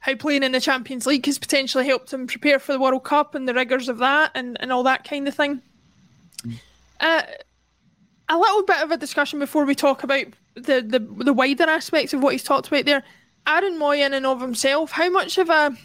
how 0.00 0.14
playing 0.14 0.42
in 0.42 0.52
the 0.52 0.60
Champions 0.60 1.06
League 1.06 1.26
has 1.26 1.38
potentially 1.38 1.86
helped 1.86 2.12
him 2.12 2.26
prepare 2.26 2.58
for 2.58 2.72
the 2.72 2.78
World 2.78 3.04
Cup 3.04 3.34
and 3.34 3.48
the 3.48 3.54
rigours 3.54 3.88
of 3.88 3.98
that 3.98 4.30
and, 4.34 4.56
and 4.60 4.72
all 4.72 4.84
that 4.84 5.04
kind 5.04 5.28
of 5.28 5.34
thing. 5.34 5.60
Uh, 7.00 7.22
a 8.28 8.38
little 8.38 8.62
bit 8.62 8.82
of 8.82 8.90
a 8.90 8.96
discussion 8.96 9.38
before 9.38 9.64
we 9.64 9.74
talk 9.74 10.02
about 10.02 10.26
the, 10.54 10.80
the, 10.80 11.24
the 11.24 11.32
wider 11.32 11.64
aspects 11.64 12.14
of 12.14 12.22
what 12.22 12.32
he's 12.32 12.42
talked 12.42 12.68
about 12.68 12.84
there. 12.86 13.02
Aaron 13.46 13.78
Mooy 13.78 14.04
in 14.04 14.14
and 14.14 14.26
of 14.26 14.40
himself, 14.40 14.90
how 14.90 15.08
much 15.10 15.38
of 15.38 15.50
a 15.50 15.76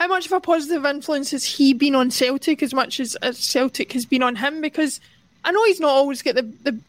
how 0.00 0.06
much 0.06 0.24
of 0.24 0.32
a 0.32 0.40
positive 0.40 0.86
influence 0.86 1.30
has 1.32 1.44
he 1.44 1.74
been 1.74 1.94
on 1.94 2.10
Celtic 2.10 2.62
as 2.62 2.72
much 2.72 3.00
as, 3.00 3.16
as 3.16 3.38
Celtic 3.38 3.92
has 3.92 4.06
been 4.06 4.22
on 4.22 4.34
him? 4.34 4.62
Because 4.62 4.98
I 5.44 5.52
know 5.52 5.62
he's 5.66 5.78
not 5.78 5.90
always 5.90 6.22
get 6.22 6.36
the, 6.36 6.42
the 6.62 6.80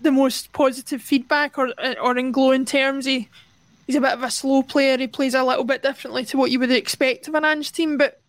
the 0.00 0.12
most 0.12 0.52
positive 0.52 1.00
feedback 1.00 1.58
or 1.58 1.72
or 2.00 2.18
in 2.18 2.30
glowing 2.30 2.66
terms. 2.66 3.06
He 3.06 3.28
he's 3.86 3.96
a 3.96 4.00
bit 4.02 4.12
of 4.12 4.22
a 4.22 4.30
slow 4.30 4.62
player. 4.62 4.98
He 4.98 5.06
plays 5.06 5.34
a 5.34 5.42
little 5.42 5.64
bit 5.64 5.82
differently 5.82 6.26
to 6.26 6.36
what 6.36 6.50
you 6.50 6.60
would 6.60 6.70
expect 6.70 7.28
of 7.28 7.34
an 7.34 7.46
Ange 7.46 7.72
team. 7.72 7.96
But 7.96 8.20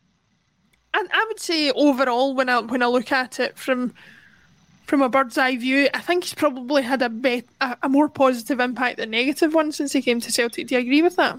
I, 0.94 1.06
I 1.12 1.26
would 1.28 1.42
say 1.42 1.70
overall, 1.72 2.34
when 2.34 2.48
I 2.48 2.62
when 2.62 2.82
I 2.82 2.88
look 2.88 3.12
at 3.12 3.38
it 3.42 3.58
from 3.58 3.94
from 4.88 5.02
a 5.02 5.10
bird's 5.10 5.38
eye 5.38 5.58
view, 5.58 5.90
I 5.94 6.00
think 6.00 6.24
he's 6.24 6.34
probably 6.34 6.84
had 6.84 7.02
a, 7.02 7.44
a, 7.60 7.78
a 7.84 7.90
more 7.90 8.08
positive 8.08 8.62
impact 8.62 8.98
than 8.98 9.10
negative 9.10 9.54
one 9.54 9.74
since 9.74 9.92
he 9.92 10.02
came 10.02 10.22
to 10.22 10.32
Celtic. 10.32 10.68
Do 10.68 10.76
you 10.76 10.82
agree 10.82 11.02
with 11.02 11.18
that? 11.18 11.38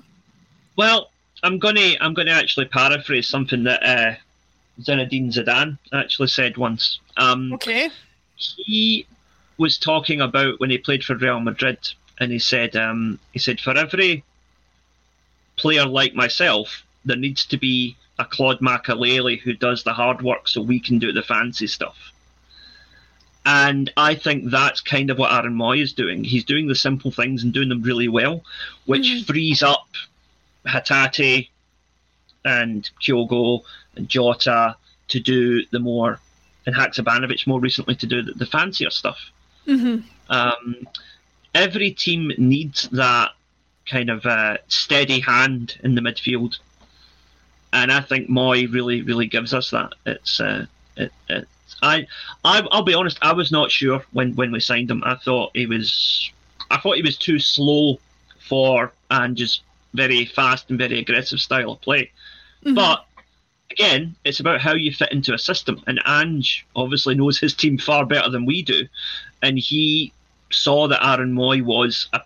Well, 0.77 1.11
I'm 1.43 1.59
gonna 1.59 1.95
I'm 2.01 2.15
gonna 2.15 2.33
actually 2.33 2.67
paraphrase 2.67 3.29
something 3.29 3.65
that 3.65 3.83
uh, 3.83 4.15
Zinedine 4.81 5.33
Zidane 5.33 5.79
actually 5.93 6.29
said 6.29 6.57
once. 6.57 7.01
Um, 7.17 7.53
okay. 7.55 7.91
He 8.37 9.07
was 9.59 9.79
talking 9.79 10.21
about 10.21 10.59
when 10.61 10.71
he 10.71 10.79
played 10.79 11.05
for 11.05 11.15
Real 11.17 11.41
Madrid 11.41 11.79
and 12.19 12.33
he 12.33 12.39
said 12.39 12.77
um, 12.77 13.19
he 13.33 13.39
said 13.39 13.61
for 13.61 13.77
every 13.77 14.25
player 15.57 15.87
like 15.87 16.15
myself, 16.15 16.85
there 17.05 17.17
needs 17.17 17.45
to 17.47 17.57
be 17.57 17.97
a 18.19 18.25
Claude 18.25 18.61
Makélélé 18.61 19.41
who 19.41 19.53
does 19.53 19.83
the 19.83 19.93
hard 19.93 20.23
work 20.23 20.49
so 20.49 20.61
we 20.61 20.81
can 20.81 20.99
do 20.99 21.13
the 21.13 21.23
fancy 21.23 21.67
stuff. 21.67 21.97
And 23.47 23.91
I 23.97 24.15
think 24.15 24.51
that's 24.51 24.83
kind 24.83 25.09
of 25.11 25.19
what 25.19 25.33
Aaron 25.33 25.57
Mooy 25.57 25.83
is 25.83 25.95
doing. 25.95 26.25
He's 26.25 26.45
doing 26.45 26.69
the 26.69 26.75
simple 26.75 27.11
things 27.11 27.43
and 27.43 27.53
doing 27.53 27.71
them 27.71 27.83
really 27.83 28.09
well, 28.09 28.45
which 28.85 29.09
mm-hmm. 29.09 29.25
frees 29.25 29.63
up 29.63 29.89
Hatate 30.67 31.49
and 32.45 32.89
Kyogo 33.03 33.63
and 33.97 34.09
Jota 34.09 34.77
to 35.09 35.21
do 35.21 35.65
the 35.67 35.79
more, 35.79 36.21
and 36.67 36.75
Haksabanovic 36.75 37.47
more 37.47 37.61
recently 37.61 37.95
to 37.97 38.07
do 38.07 38.23
the, 38.23 38.33
the 38.33 38.47
fancier 38.47 38.91
stuff. 38.91 39.19
Mm-hmm. 39.67 40.01
Um, 40.31 40.89
every 41.55 41.91
team 41.91 42.33
needs 42.39 42.89
that 42.93 43.33
kind 43.87 44.11
of 44.11 44.25
uh, 44.25 44.59
steady 44.69 45.21
hand 45.21 45.79
in 45.83 45.95
the 45.95 46.01
midfield, 46.01 46.59
and 47.73 47.93
I 47.93 48.01
think 48.01 48.29
Mooy 48.29 48.73
really, 48.73 49.03
really 49.03 49.27
gives 49.27 49.53
us 49.53 49.71
that. 49.71 49.93
It's 50.07 50.41
uh, 50.41 50.67
it, 50.97 51.13
it's 51.29 51.47
I, 51.83 52.07
I, 52.45 52.67
I'll 52.71 52.83
be 52.83 52.95
honest. 52.95 53.19
I 53.23 53.33
was 53.33 53.51
not 53.51 53.71
sure 53.71 54.05
when 54.13 54.35
when 54.35 54.53
we 54.53 54.61
signed 54.61 54.91
him. 54.91 55.03
I 55.05 55.15
thought 55.15 55.51
he 55.55 55.67
was, 55.67 56.31
I 56.71 56.79
thought 56.79 56.97
he 56.97 57.03
was 57.03 57.17
too 57.17 57.39
slow 57.39 57.99
for 58.39 58.93
and 59.11 59.37
just 59.37 59.63
very 59.95 60.25
fast 60.25 60.71
and 60.71 60.79
very 60.79 60.99
aggressive 60.99 61.41
style 61.41 61.73
of 61.73 61.81
play. 61.81 62.11
Mm-hmm. 62.65 62.75
But 62.75 63.07
again, 63.71 64.15
it's 64.25 64.41
about 64.41 64.61
how 64.61 64.75
you 64.75 64.93
fit 64.93 65.13
into 65.13 65.35
a 65.35 65.39
system. 65.39 65.83
And 65.87 66.01
Ange 66.07 66.67
obviously 66.77 67.15
knows 67.15 67.39
his 67.39 67.55
team 67.55 67.79
far 67.79 68.07
better 68.07 68.31
than 68.31 68.47
we 68.47 68.63
do, 68.63 68.87
and 69.43 69.59
he 69.59 70.13
saw 70.51 70.89
that 70.89 71.05
Aaron 71.07 71.35
Mooy 71.35 71.63
was 71.63 72.09
a 72.13 72.21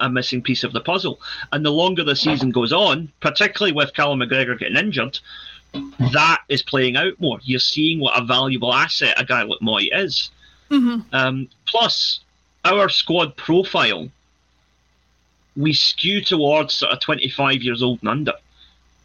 a, 0.00 0.10
missing 0.10 0.42
piece 0.42 0.64
of 0.64 0.72
the 0.72 0.80
puzzle. 0.80 1.20
And 1.52 1.64
the 1.64 1.70
longer 1.70 2.04
the 2.04 2.16
season 2.16 2.50
goes 2.50 2.72
on, 2.72 3.12
particularly 3.20 3.72
with 3.72 3.94
Callum 3.94 4.20
McGregor 4.20 4.58
getting 4.58 4.76
injured, 4.76 5.18
that 6.12 6.40
is 6.48 6.62
playing 6.62 6.96
out 6.96 7.20
more. 7.20 7.38
You're 7.42 7.60
seeing 7.60 8.00
what 8.00 8.20
a 8.20 8.24
valuable 8.24 8.72
asset 8.72 9.14
a 9.20 9.24
guy 9.24 9.42
like 9.42 9.60
Mooy 9.60 9.88
is. 9.92 10.30
Mm-hmm. 10.70 11.14
Um, 11.14 11.48
plus, 11.66 12.20
our 12.64 12.88
squad 12.88 13.36
profile, 13.36 14.08
we 15.56 15.72
skew 15.72 16.20
towards 16.20 16.74
sort 16.74 16.92
of 16.92 17.00
25 17.00 17.62
years 17.62 17.82
old 17.82 18.00
and 18.00 18.08
under. 18.08 18.34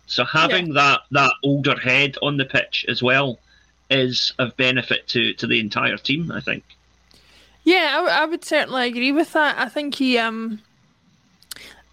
So 0.07 0.25
having 0.25 0.67
yeah. 0.67 0.73
that 0.73 1.01
that 1.11 1.33
older 1.43 1.79
head 1.79 2.17
on 2.21 2.37
the 2.37 2.45
pitch 2.45 2.85
as 2.89 3.01
well 3.01 3.39
is 3.89 4.33
of 4.39 4.55
benefit 4.57 5.07
to 5.09 5.33
to 5.35 5.47
the 5.47 5.59
entire 5.59 5.97
team. 5.97 6.31
I 6.31 6.41
think. 6.41 6.63
Yeah, 7.63 7.89
I, 7.91 7.95
w- 7.97 8.13
I 8.13 8.25
would 8.25 8.43
certainly 8.43 8.87
agree 8.87 9.11
with 9.11 9.33
that. 9.33 9.57
I 9.57 9.69
think 9.69 9.95
he 9.95 10.17
um 10.17 10.61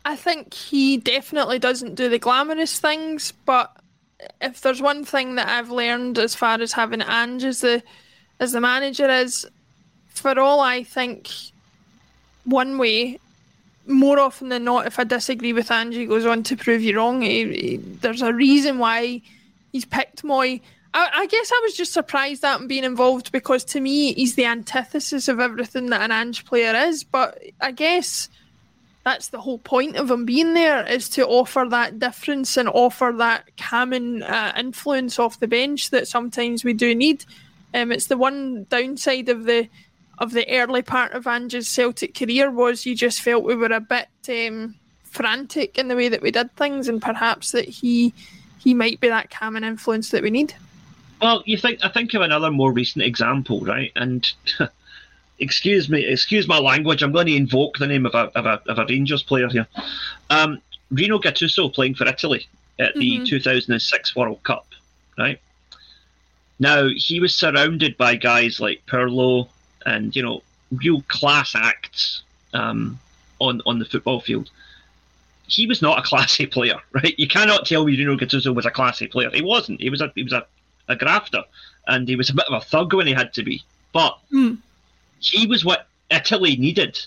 I 0.04 0.16
think 0.16 0.54
he 0.54 0.96
definitely 0.96 1.58
doesn't 1.58 1.94
do 1.94 2.08
the 2.08 2.18
glamorous 2.18 2.80
things, 2.80 3.32
but 3.44 3.76
if 4.40 4.62
there's 4.62 4.80
one 4.80 5.04
thing 5.04 5.34
that 5.34 5.48
I've 5.48 5.70
learned 5.70 6.18
as 6.18 6.34
far 6.34 6.60
as 6.60 6.72
having 6.72 7.02
Ange 7.02 7.44
as 7.44 7.60
the 7.60 7.82
as 8.40 8.52
the 8.52 8.60
manager 8.60 9.08
is, 9.08 9.46
for 10.08 10.38
all 10.38 10.60
I 10.60 10.82
think, 10.82 11.30
one 12.44 12.78
way, 12.78 13.18
more 13.88 14.18
often 14.18 14.50
than 14.50 14.64
not, 14.64 14.86
if 14.86 14.98
I 14.98 15.04
disagree 15.04 15.52
with 15.52 15.70
Ange, 15.70 15.94
he 15.94 16.06
goes 16.06 16.26
on 16.26 16.42
to 16.44 16.56
prove 16.56 16.82
you 16.82 16.96
wrong. 16.96 17.22
He, 17.22 17.44
he, 17.44 17.76
there's 17.76 18.22
a 18.22 18.32
reason 18.32 18.78
why 18.78 19.22
he's 19.72 19.84
picked 19.84 20.22
Mooy. 20.22 20.60
I, 20.94 21.10
I, 21.14 21.26
guess 21.26 21.50
I 21.52 21.60
was 21.62 21.74
just 21.74 21.92
surprised 21.92 22.44
at 22.44 22.60
him 22.60 22.68
being 22.68 22.84
involved 22.84 23.32
because 23.32 23.64
to 23.66 23.80
me 23.80 24.12
he's 24.14 24.34
the 24.34 24.44
antithesis 24.44 25.28
of 25.28 25.40
everything 25.40 25.86
that 25.86 26.02
an 26.02 26.12
Ange 26.12 26.44
player 26.44 26.74
is. 26.74 27.02
But 27.04 27.42
I 27.60 27.72
guess 27.72 28.28
that's 29.04 29.28
the 29.28 29.40
whole 29.40 29.58
point 29.58 29.96
of 29.96 30.10
him 30.10 30.24
being 30.26 30.54
there 30.54 30.86
is 30.86 31.08
to 31.10 31.26
offer 31.26 31.66
that 31.70 31.98
difference 31.98 32.56
and 32.56 32.68
offer 32.68 33.14
that 33.16 33.56
calming 33.56 34.22
uh, 34.22 34.52
influence 34.56 35.18
off 35.18 35.40
the 35.40 35.48
bench 35.48 35.90
that 35.90 36.08
sometimes 36.08 36.64
we 36.64 36.74
do 36.74 36.94
need. 36.94 37.24
Um, 37.72 37.92
it's 37.92 38.06
the 38.06 38.18
one 38.18 38.66
downside 38.68 39.28
of 39.28 39.44
the 39.44 39.68
of 40.18 40.32
the 40.32 40.48
early 40.50 40.82
part 40.82 41.12
of 41.12 41.26
Ange's 41.26 41.68
Celtic 41.68 42.14
career 42.14 42.50
was 42.50 42.84
you 42.84 42.94
just 42.94 43.20
felt 43.20 43.44
we 43.44 43.54
were 43.54 43.66
a 43.66 43.80
bit 43.80 44.08
um, 44.28 44.74
frantic 45.04 45.78
in 45.78 45.88
the 45.88 45.96
way 45.96 46.08
that 46.08 46.22
we 46.22 46.30
did 46.30 46.54
things, 46.56 46.88
and 46.88 47.00
perhaps 47.00 47.52
that 47.52 47.68
he 47.68 48.12
he 48.58 48.74
might 48.74 49.00
be 49.00 49.08
that 49.08 49.30
calming 49.30 49.64
influence 49.64 50.10
that 50.10 50.22
we 50.22 50.30
need. 50.30 50.54
Well, 51.20 51.42
you 51.46 51.56
think 51.56 51.80
I 51.82 51.88
think 51.88 52.14
of 52.14 52.22
another 52.22 52.50
more 52.50 52.72
recent 52.72 53.04
example, 53.04 53.60
right? 53.60 53.92
And 53.96 54.30
excuse 55.38 55.88
me, 55.88 56.04
excuse 56.04 56.48
my 56.48 56.58
language. 56.58 57.02
I'm 57.02 57.12
going 57.12 57.26
to 57.26 57.36
invoke 57.36 57.78
the 57.78 57.86
name 57.86 58.06
of 58.06 58.14
a 58.14 58.30
of 58.38 58.46
a, 58.46 58.62
of 58.68 58.78
a 58.78 58.86
Rangers 58.86 59.22
player 59.22 59.48
here. 59.48 59.66
Um, 60.30 60.60
Rino 60.90 61.18
Gattuso 61.18 61.72
playing 61.72 61.94
for 61.94 62.06
Italy 62.06 62.46
at 62.78 62.94
the 62.94 63.16
mm-hmm. 63.16 63.24
2006 63.24 64.16
World 64.16 64.42
Cup, 64.42 64.66
right? 65.16 65.40
Now 66.58 66.88
he 66.94 67.20
was 67.20 67.34
surrounded 67.34 67.96
by 67.96 68.16
guys 68.16 68.60
like 68.60 68.84
Pirlo 68.86 69.48
and 69.88 70.14
you 70.14 70.22
know 70.22 70.42
real 70.72 71.02
class 71.08 71.54
acts 71.54 72.22
um, 72.54 72.98
on 73.38 73.62
on 73.66 73.78
the 73.78 73.84
football 73.84 74.20
field. 74.20 74.50
He 75.46 75.66
was 75.66 75.80
not 75.80 75.98
a 75.98 76.02
classy 76.02 76.46
player, 76.46 76.76
right? 76.92 77.14
You 77.18 77.28
cannot 77.28 77.66
tell 77.66 77.84
me 77.84 77.96
Rino 77.96 78.16
Gattuso 78.16 78.54
was 78.54 78.66
a 78.66 78.70
classy 78.70 79.06
player. 79.06 79.30
He 79.32 79.42
wasn't. 79.42 79.80
He 79.80 79.90
was 79.90 80.00
a 80.00 80.12
he 80.14 80.22
was 80.22 80.32
a, 80.32 80.46
a 80.88 80.96
grafter, 80.96 81.42
and 81.86 82.08
he 82.08 82.16
was 82.16 82.30
a 82.30 82.34
bit 82.34 82.46
of 82.48 82.62
a 82.62 82.64
thug 82.64 82.94
when 82.94 83.06
he 83.06 83.12
had 83.12 83.32
to 83.34 83.42
be. 83.42 83.62
But 83.92 84.18
mm 84.32 84.58
he 85.20 85.46
was 85.46 85.64
what 85.64 85.88
Italy 86.10 86.56
needed 86.56 86.98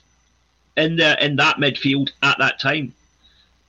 in 0.78 0.98
the 0.98 1.24
in 1.24 1.38
that 1.38 1.58
midfield 1.58 2.12
at 2.22 2.38
that 2.40 2.60
time. 2.60 2.94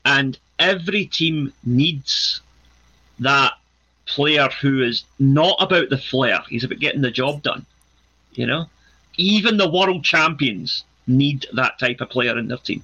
And 0.05 0.39
every 0.59 1.07
team 1.07 1.53
needs 1.65 2.41
that 3.21 3.53
player 4.07 4.49
who 4.61 4.83
is 4.83 5.05
not 5.19 5.57
about 5.61 5.91
the 5.91 5.99
flair. 5.99 6.43
He's 6.49 6.65
about 6.65 6.81
getting 6.81 7.03
the 7.03 7.11
job 7.11 7.43
done. 7.43 7.65
You 8.35 8.47
know? 8.47 8.67
Even 9.17 9.57
the 9.57 9.71
world 9.71 10.05
champions 10.05 10.85
need 11.07 11.47
that 11.55 11.79
type 11.79 12.01
of 12.01 12.11
player 12.11 12.39
in 12.39 12.49
their 12.49 12.59
team. 12.59 12.83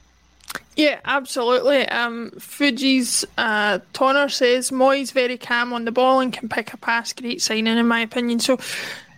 Yeah, 0.76 1.00
absolutely. 1.04 1.88
Um, 1.88 2.30
Fuji's 2.38 3.24
uh, 3.36 3.80
Toner 3.92 4.28
says 4.28 4.70
Mooy's 4.70 5.10
very 5.10 5.36
calm 5.36 5.72
on 5.72 5.84
the 5.84 5.92
ball 5.92 6.20
and 6.20 6.32
can 6.32 6.48
pick 6.48 6.72
a 6.72 6.76
pass. 6.76 7.12
Great 7.12 7.42
signing, 7.42 7.78
in 7.78 7.88
my 7.88 8.00
opinion. 8.00 8.38
So, 8.38 8.58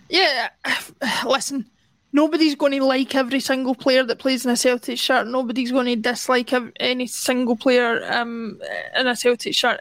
yeah, 0.09 0.49
listen, 1.25 1.67
nobody's 2.13 2.55
going 2.55 2.71
to 2.73 2.83
like 2.83 3.13
every 3.13 3.39
single 3.39 3.75
player 3.75 4.03
that 4.03 4.17
plays 4.17 4.43
in 4.43 4.51
a 4.51 4.57
Celtic 4.57 4.97
shirt. 4.97 5.27
Nobody's 5.27 5.71
going 5.71 5.85
to 5.85 5.95
dislike 5.95 6.51
any 6.79 7.05
single 7.05 7.55
player 7.55 8.11
um, 8.11 8.59
in 8.97 9.07
a 9.07 9.15
Celtic 9.15 9.53
shirt. 9.53 9.79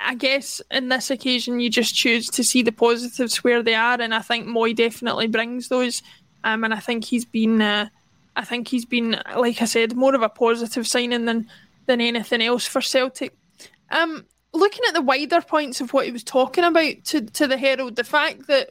I 0.00 0.14
guess 0.14 0.62
in 0.70 0.88
this 0.88 1.10
occasion, 1.10 1.60
you 1.60 1.68
just 1.68 1.94
choose 1.94 2.28
to 2.30 2.42
see 2.42 2.62
the 2.62 2.72
positives 2.72 3.44
where 3.44 3.62
they 3.62 3.74
are, 3.74 4.00
and 4.00 4.14
I 4.14 4.20
think 4.20 4.46
Mooy 4.46 4.74
definitely 4.74 5.26
brings 5.26 5.68
those. 5.68 6.02
Um, 6.42 6.64
and 6.64 6.72
I 6.72 6.80
think 6.80 7.04
he's 7.04 7.26
been, 7.26 7.60
uh, 7.60 7.88
I 8.34 8.44
think 8.44 8.68
he's 8.68 8.86
been, 8.86 9.20
like 9.36 9.60
I 9.60 9.66
said, 9.66 9.94
more 9.94 10.14
of 10.14 10.22
a 10.22 10.28
positive 10.28 10.86
signing 10.86 11.26
than 11.26 11.48
than 11.86 12.00
anything 12.00 12.40
else 12.40 12.66
for 12.66 12.80
Celtic. 12.80 13.34
Um, 13.90 14.24
looking 14.52 14.82
at 14.88 14.94
the 14.94 15.02
wider 15.02 15.42
points 15.42 15.80
of 15.80 15.92
what 15.92 16.06
he 16.06 16.12
was 16.12 16.24
talking 16.24 16.64
about 16.64 17.04
to 17.06 17.20
to 17.20 17.46
the 17.46 17.58
Herald, 17.58 17.96
the 17.96 18.04
fact 18.04 18.46
that 18.46 18.70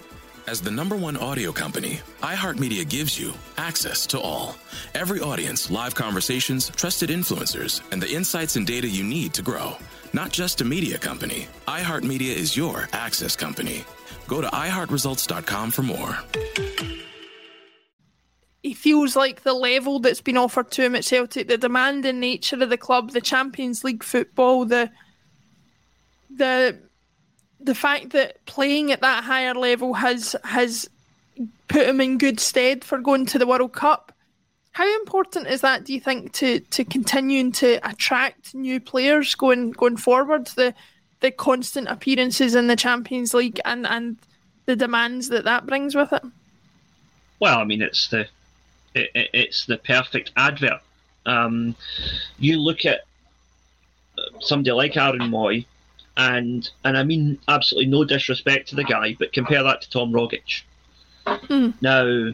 As 0.47 0.59
the 0.59 0.71
number 0.71 0.95
one 0.95 1.17
audio 1.17 1.51
company, 1.51 1.99
iHeartMedia 2.21 2.89
gives 2.89 3.19
you 3.19 3.33
access 3.57 4.07
to 4.07 4.19
all. 4.19 4.55
Every 4.95 5.19
audience, 5.19 5.69
live 5.69 5.93
conversations, 5.93 6.69
trusted 6.71 7.09
influencers, 7.11 7.81
and 7.91 8.01
the 8.01 8.11
insights 8.11 8.55
and 8.55 8.65
data 8.65 8.87
you 8.87 9.03
need 9.03 9.33
to 9.35 9.43
grow. 9.43 9.77
Not 10.13 10.31
just 10.31 10.61
a 10.61 10.65
media 10.65 10.97
company, 10.97 11.47
iHeartMedia 11.67 12.35
is 12.35 12.57
your 12.57 12.89
access 12.91 13.35
company. 13.35 13.85
Go 14.27 14.41
to 14.41 14.47
iHeartResults.com 14.47 15.71
for 15.71 15.83
more. 15.83 16.17
He 18.63 18.73
feels 18.73 19.15
like 19.15 19.43
the 19.43 19.53
level 19.53 19.99
that's 19.99 20.21
been 20.21 20.37
offered 20.37 20.71
to 20.71 20.83
him 20.83 20.95
at 20.95 21.05
Celtic, 21.05 21.47
the 21.47 21.57
demanding 21.57 22.19
nature 22.19 22.61
of 22.61 22.69
the 22.69 22.77
club, 22.77 23.11
the 23.11 23.21
Champions 23.21 23.83
League 23.83 24.03
football, 24.03 24.65
the 24.65 24.89
the 26.35 26.79
the 27.63 27.75
fact 27.75 28.11
that 28.11 28.43
playing 28.45 28.91
at 28.91 29.01
that 29.01 29.23
higher 29.23 29.53
level 29.53 29.93
has 29.93 30.35
has 30.43 30.89
put 31.67 31.87
him 31.87 32.01
in 32.01 32.17
good 32.17 32.39
stead 32.39 32.83
for 32.83 32.99
going 32.99 33.25
to 33.27 33.39
the 33.39 33.47
World 33.47 33.73
Cup. 33.73 34.13
How 34.73 34.87
important 35.01 35.47
is 35.47 35.61
that, 35.61 35.85
do 35.85 35.93
you 35.93 35.99
think, 35.99 36.33
to 36.33 36.59
to 36.59 36.83
continuing 36.83 37.51
to 37.53 37.79
attract 37.87 38.55
new 38.55 38.79
players 38.79 39.35
going 39.35 39.71
going 39.71 39.97
forward? 39.97 40.47
The 40.47 40.73
the 41.19 41.31
constant 41.31 41.87
appearances 41.87 42.55
in 42.55 42.67
the 42.67 42.75
Champions 42.75 43.33
League 43.33 43.59
and 43.65 43.85
and 43.85 44.17
the 44.65 44.75
demands 44.75 45.29
that 45.29 45.43
that 45.45 45.65
brings 45.65 45.95
with 45.95 46.13
it. 46.13 46.23
Well, 47.39 47.59
I 47.59 47.63
mean, 47.63 47.81
it's 47.81 48.07
the 48.09 48.27
it, 48.95 49.29
it's 49.33 49.65
the 49.65 49.77
perfect 49.77 50.31
advert. 50.37 50.81
Um, 51.25 51.75
you 52.39 52.59
look 52.59 52.85
at 52.85 53.01
somebody 54.39 54.71
like 54.71 54.97
Aaron 54.97 55.21
Mooy, 55.21 55.65
and 56.17 56.69
and 56.83 56.97
I 56.97 57.03
mean 57.03 57.39
absolutely 57.47 57.89
no 57.89 58.03
disrespect 58.03 58.69
to 58.69 58.75
the 58.75 58.83
guy, 58.83 59.15
but 59.17 59.33
compare 59.33 59.63
that 59.63 59.81
to 59.81 59.89
Tom 59.89 60.11
Rogic. 60.11 60.63
Mm. 61.25 61.73
Now, 61.81 62.33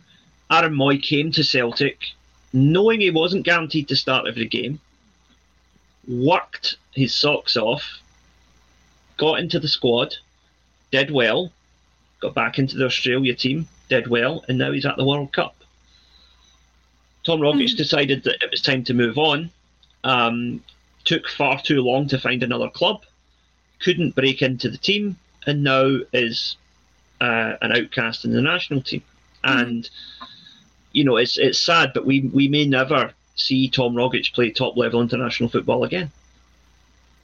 Aaron 0.49 0.73
Mooy 0.73 1.01
came 1.01 1.31
to 1.33 1.43
Celtic 1.43 1.97
knowing 2.53 3.01
he 3.01 3.11
wasn't 3.11 3.45
guaranteed 3.45 3.87
to 3.89 3.95
start 3.95 4.27
every 4.27 4.47
game, 4.47 4.79
worked 6.07 6.77
his 6.93 7.13
socks 7.13 7.57
off, 7.57 7.83
got 9.17 9.39
into 9.39 9.59
the 9.59 9.67
squad, 9.67 10.15
did 10.91 11.11
well, 11.11 11.51
got 12.19 12.33
back 12.33 12.57
into 12.57 12.77
the 12.77 12.85
Australia 12.85 13.35
team, 13.35 13.67
did 13.89 14.07
well, 14.07 14.43
and 14.47 14.57
now 14.57 14.71
he's 14.71 14.85
at 14.85 14.97
the 14.97 15.05
World 15.05 15.31
Cup. 15.33 15.55
Tom 17.23 17.41
Rogic 17.41 17.73
mm. 17.73 17.77
decided 17.77 18.23
that 18.23 18.41
it 18.41 18.49
was 18.49 18.61
time 18.61 18.83
to 18.85 18.93
move 18.93 19.17
on. 19.17 19.49
Um, 20.03 20.63
took 21.03 21.27
far 21.27 21.61
too 21.61 21.81
long 21.81 22.07
to 22.07 22.19
find 22.19 22.43
another 22.43 22.69
club, 22.69 23.03
couldn't 23.79 24.15
break 24.15 24.41
into 24.41 24.69
the 24.69 24.77
team, 24.77 25.17
and 25.45 25.63
now 25.63 25.99
is 26.13 26.57
uh, 27.21 27.53
an 27.61 27.71
outcast 27.71 28.25
in 28.25 28.31
the 28.31 28.41
national 28.41 28.81
team. 28.81 29.01
Mm. 29.43 29.61
And 29.61 29.89
you 30.91 31.03
know, 31.03 31.17
it's 31.17 31.37
it's 31.37 31.59
sad, 31.59 31.91
but 31.93 32.05
we 32.05 32.21
we 32.21 32.47
may 32.47 32.65
never 32.65 33.13
see 33.35 33.69
Tom 33.69 33.93
Rogic 33.93 34.33
play 34.33 34.51
top 34.51 34.77
level 34.77 35.01
international 35.01 35.49
football 35.49 35.83
again. 35.83 36.11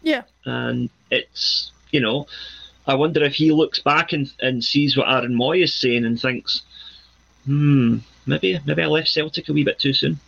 Yeah, 0.02 0.24
and 0.46 0.90
it's 1.10 1.72
you 1.92 2.02
know, 2.02 2.28
I 2.86 2.96
wonder 2.96 3.24
if 3.24 3.36
he 3.36 3.52
looks 3.52 3.80
back 3.80 4.14
and, 4.14 4.32
and 4.42 4.64
sees 4.64 4.98
what 4.98 5.08
Aaron 5.08 5.36
Mooy 5.36 5.64
is 5.64 5.74
saying 5.74 6.06
and 6.06 6.20
thinks, 6.20 6.64
hmm, 7.46 7.98
maybe 8.26 8.60
maybe 8.66 8.82
I 8.82 8.88
left 8.88 9.10
Celtic 9.10 9.50
a 9.50 9.54
wee 9.54 9.64
bit 9.64 9.80
too 9.80 9.94
soon. 9.94 10.20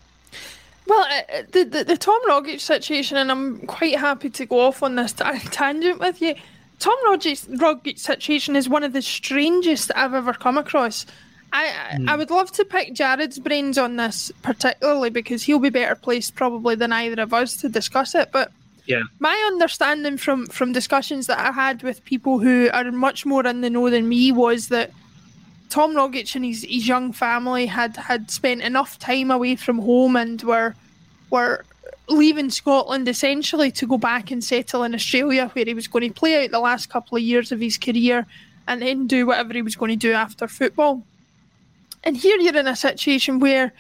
Well, 0.88 1.08
uh, 1.10 1.44
the, 1.52 1.64
the, 1.64 1.84
the 1.84 1.98
Tom 1.98 2.20
Rogic 2.30 2.60
situation, 2.60 3.18
and 3.18 3.32
I'm 3.32 3.60
quite 3.66 3.98
happy 3.98 4.30
to 4.30 4.46
go 4.46 4.60
off 4.60 4.84
on 4.84 4.96
this 4.96 5.14
t- 5.14 5.24
tangent 5.52 6.00
with 6.00 6.22
you. 6.22 6.36
Tom 6.80 6.96
Rogic, 7.08 7.48
Rogic 7.58 7.98
situation 7.98 8.56
is 8.56 8.70
one 8.70 8.84
of 8.84 8.94
the 8.94 9.02
strangest 9.02 9.92
I've 9.96 10.14
ever 10.14 10.34
come 10.34 10.58
across. 10.58 11.06
I 11.54 11.68
mm. 11.94 12.10
I 12.10 12.16
would 12.18 12.30
love 12.30 12.52
to 12.54 12.66
pick 12.66 12.94
Jared's 12.94 13.40
brains 13.40 13.78
on 13.78 13.96
this 13.96 14.32
particularly 14.42 15.10
because 15.10 15.44
he'll 15.44 15.60
be 15.60 15.70
better 15.70 15.96
placed 15.96 16.36
probably 16.36 16.76
than 16.76 16.92
either 16.92 17.22
of 17.22 17.34
us 17.34 17.56
to 17.58 17.70
discuss 17.70 18.14
it. 18.14 18.30
But 18.32 18.52
yeah, 18.86 19.04
my 19.20 19.36
understanding 19.48 20.18
from 20.18 20.48
from 20.48 20.74
discussions 20.74 21.28
that 21.28 21.40
I 21.40 21.52
had 21.52 21.82
with 21.82 22.04
people 22.04 22.40
who 22.40 22.70
are 22.74 22.92
much 22.92 23.26
more 23.26 23.46
in 23.48 23.62
the 23.62 23.70
know 23.70 23.90
than 23.90 24.10
me 24.10 24.32
was 24.32 24.68
that 24.68 24.92
Tom 25.76 25.94
Rogic 25.94 26.34
and 26.38 26.46
his, 26.46 26.64
his 26.64 26.88
young 26.88 27.12
family 27.12 27.66
had 27.66 27.98
had 27.98 28.32
spent 28.32 28.62
enough 28.62 28.98
time 28.98 29.30
away 29.30 29.58
from 29.58 29.80
home 29.80 30.16
and 30.16 30.42
were 30.42 30.74
were 31.30 31.66
leaving 32.08 32.50
Scotland 32.50 33.10
essentially 33.10 33.72
to 33.72 33.86
go 33.86 33.98
back 33.98 34.32
and 34.32 34.42
settle 34.42 34.84
in 34.84 34.96
Australia 34.96 35.50
where 35.52 35.66
he 35.66 35.74
was 35.74 35.90
going 35.90 36.08
to 36.08 36.18
play 36.18 36.46
out 36.46 36.52
the 36.52 36.62
last 36.62 36.90
couple 36.90 37.18
of 37.18 37.24
years 37.24 37.52
of 37.52 37.60
his 37.60 37.78
career 37.78 38.26
and 38.70 38.82
then 38.82 39.06
do 39.06 39.26
whatever 39.26 39.52
he 39.54 39.62
was 39.62 39.76
going 39.76 39.92
to 39.92 39.98
do 39.98 40.14
after 40.14 40.48
football. 40.48 41.04
And 42.06 42.16
here 42.16 42.38
you're 42.40 42.56
in 42.56 42.70
a 42.70 42.76
situation 42.78 43.42
where 43.42 43.74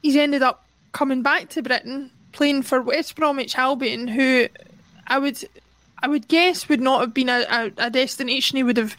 he's 0.00 0.16
ended 0.16 0.40
up 0.40 0.64
coming 0.92 1.20
back 1.20 1.50
to 1.50 1.62
Britain, 1.62 2.10
playing 2.32 2.62
for 2.62 2.80
West 2.80 3.16
Bromwich 3.16 3.58
Albion, 3.58 4.08
who 4.08 4.48
I 5.08 5.18
would 5.18 5.44
I 6.02 6.08
would 6.08 6.26
guess 6.28 6.70
would 6.70 6.80
not 6.80 7.02
have 7.02 7.12
been 7.12 7.28
a, 7.28 7.44
a, 7.50 7.72
a 7.76 7.90
destination 7.90 8.56
he 8.56 8.62
would 8.62 8.78
have 8.78 8.96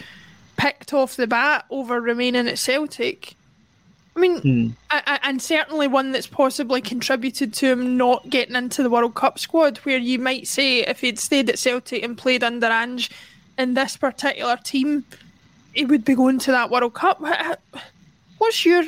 picked 0.58 0.94
off 0.94 1.16
the 1.16 1.28
bat 1.28 1.66
over 1.70 2.00
remaining 2.00 2.48
at 2.48 2.60
Celtic. 2.60 3.36
I 4.16 4.20
mean, 4.20 4.42
hmm. 4.42 4.68
and 5.24 5.42
certainly 5.42 5.88
one 5.88 6.12
that's 6.12 6.28
possibly 6.28 6.82
contributed 6.82 7.54
to 7.56 7.72
him 7.72 7.98
not 7.98 8.30
getting 8.30 8.56
into 8.56 8.84
the 8.84 8.90
World 8.90 9.16
Cup 9.16 9.40
squad, 9.40 9.80
where 9.80 9.98
you 9.98 10.20
might 10.20 10.48
say 10.48 10.82
if 10.82 11.02
he'd 11.02 11.18
stayed 11.18 11.50
at 11.50 11.58
Celtic 11.58 12.04
and 12.04 12.16
played 12.18 12.44
under 12.44 12.68
Ange 12.68 13.10
in 13.58 13.74
this 13.74 13.98
particular 13.98 14.58
team, 14.58 15.04
he 15.74 15.86
would 15.86 16.06
be 16.06 16.14
going 16.14 16.38
to 16.40 16.52
that 16.52 16.70
World 16.70 16.94
Cup. 16.94 17.24
What's 18.38 18.66
your 18.66 18.84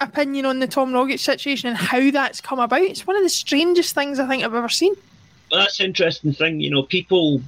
opinion 0.00 0.46
on 0.46 0.60
the 0.60 0.68
Tom 0.68 0.92
Rogic 0.92 1.18
situation 1.18 1.68
and 1.68 1.76
how 1.76 2.10
that's 2.12 2.40
come 2.40 2.60
about? 2.60 2.82
It's 2.82 3.06
one 3.06 3.16
of 3.16 3.22
the 3.22 3.28
strangest 3.28 3.94
things 3.94 4.20
I 4.20 4.28
think 4.28 4.44
I've 4.44 4.54
ever 4.54 4.68
seen. 4.68 4.94
Well, 5.50 5.62
that's 5.62 5.80
an 5.80 5.86
interesting 5.86 6.32
thing. 6.32 6.60
You 6.60 6.70
know, 6.70 6.84
people, 6.84 7.42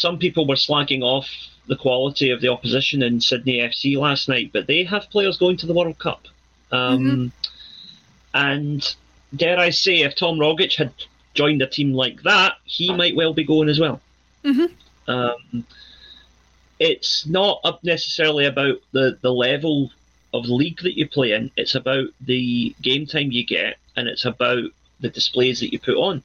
some 0.00 0.18
people 0.18 0.46
were 0.46 0.56
slagging 0.56 1.02
off 1.02 1.28
the 1.66 1.76
quality 1.76 2.30
of 2.30 2.40
the 2.40 2.48
opposition 2.48 3.02
in 3.02 3.20
Sydney 3.20 3.58
FC 3.58 3.96
last 3.96 4.28
night, 4.28 4.50
but 4.52 4.66
they 4.66 4.84
have 4.84 5.10
players 5.10 5.36
going 5.36 5.56
to 5.58 5.66
the 5.66 5.74
World 5.74 5.98
Cup. 5.98 6.26
Um, 6.72 6.98
mm-hmm. 6.98 7.26
And 8.34 8.96
dare 9.36 9.58
I 9.58 9.70
say, 9.70 10.00
if 10.00 10.16
Tom 10.16 10.38
Rogic 10.38 10.74
had 10.76 10.92
joined 11.34 11.62
a 11.62 11.66
team 11.66 11.92
like 11.92 12.22
that, 12.22 12.54
he 12.64 12.92
might 12.94 13.14
well 13.14 13.34
be 13.34 13.44
going 13.44 13.68
as 13.68 13.78
well. 13.78 14.00
Mm-hmm. 14.44 15.10
Um, 15.10 15.66
it's 16.78 17.26
not 17.26 17.84
necessarily 17.84 18.46
about 18.46 18.76
the, 18.92 19.18
the 19.20 19.32
level 19.32 19.90
of 20.32 20.46
league 20.46 20.80
that 20.82 20.96
you 20.96 21.06
play 21.08 21.32
in. 21.32 21.50
It's 21.56 21.74
about 21.74 22.06
the 22.20 22.74
game 22.80 23.06
time 23.06 23.32
you 23.32 23.44
get, 23.44 23.76
and 23.96 24.08
it's 24.08 24.24
about 24.24 24.64
the 25.00 25.10
displays 25.10 25.60
that 25.60 25.72
you 25.72 25.78
put 25.78 25.96
on. 25.96 26.22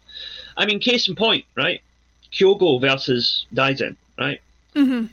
I 0.56 0.66
mean, 0.66 0.80
case 0.80 1.08
in 1.08 1.16
point, 1.16 1.46
right? 1.56 1.82
Kyogo 2.36 2.82
versus 2.82 3.46
Daizen, 3.54 3.96
right? 4.20 4.42
Mm-hmm. 4.76 5.06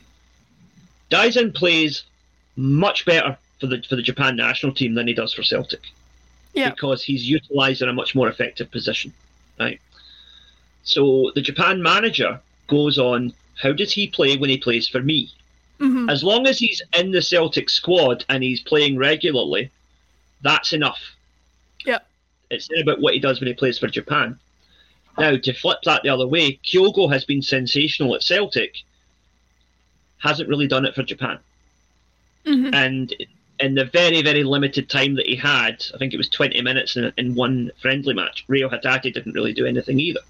Daizen 1.09 1.55
plays 1.55 2.03
much 2.55 3.05
better 3.05 3.37
for 3.59 3.67
the 3.67 3.81
for 3.87 3.95
the 3.95 4.01
Japan 4.01 4.35
national 4.35 4.73
team 4.73 4.93
than 4.93 5.07
he 5.07 5.13
does 5.13 5.33
for 5.33 5.43
Celtic. 5.43 5.81
Yeah. 6.53 6.69
Because 6.69 7.03
he's 7.03 7.27
utilised 7.27 7.81
in 7.81 7.89
a 7.89 7.93
much 7.93 8.13
more 8.13 8.27
effective 8.27 8.69
position. 8.69 9.13
Right. 9.59 9.79
So 10.83 11.31
the 11.33 11.41
Japan 11.41 11.81
manager 11.81 12.39
goes 12.67 12.99
on, 12.99 13.33
how 13.61 13.71
does 13.71 13.93
he 13.93 14.07
play 14.07 14.35
when 14.37 14.49
he 14.49 14.57
plays 14.57 14.87
for 14.87 15.01
me? 15.01 15.31
Mm-hmm. 15.79 16.09
As 16.09 16.23
long 16.23 16.45
as 16.45 16.59
he's 16.59 16.81
in 16.97 17.11
the 17.11 17.21
Celtic 17.21 17.69
squad 17.69 18.25
and 18.29 18.43
he's 18.43 18.61
playing 18.61 18.97
regularly, 18.97 19.71
that's 20.41 20.73
enough. 20.73 20.99
Yeah. 21.85 21.99
It's 22.51 22.69
not 22.69 22.81
about 22.81 23.01
what 23.01 23.13
he 23.13 23.19
does 23.19 23.39
when 23.39 23.47
he 23.47 23.53
plays 23.53 23.79
for 23.79 23.87
Japan. 23.87 24.37
Now, 25.17 25.37
to 25.37 25.53
flip 25.53 25.79
that 25.83 26.03
the 26.03 26.09
other 26.09 26.27
way, 26.27 26.59
Kyogo 26.63 27.11
has 27.11 27.23
been 27.23 27.41
sensational 27.41 28.15
at 28.15 28.23
Celtic, 28.23 28.77
hasn't 30.17 30.49
really 30.49 30.67
done 30.67 30.85
it 30.85 30.95
for 30.95 31.03
Japan. 31.03 31.39
Mm-hmm. 32.45 32.73
And 32.73 33.13
in 33.59 33.75
the 33.75 33.85
very, 33.85 34.21
very 34.21 34.43
limited 34.43 34.89
time 34.89 35.15
that 35.15 35.27
he 35.27 35.35
had, 35.35 35.85
I 35.93 35.97
think 35.97 36.13
it 36.13 36.17
was 36.17 36.29
20 36.29 36.61
minutes 36.61 36.95
in, 36.95 37.13
in 37.17 37.35
one 37.35 37.71
friendly 37.81 38.13
match, 38.13 38.43
Reo 38.47 38.69
Hatate 38.69 39.13
didn't 39.13 39.33
really 39.33 39.53
do 39.53 39.65
anything 39.65 39.99
either. 39.99 40.21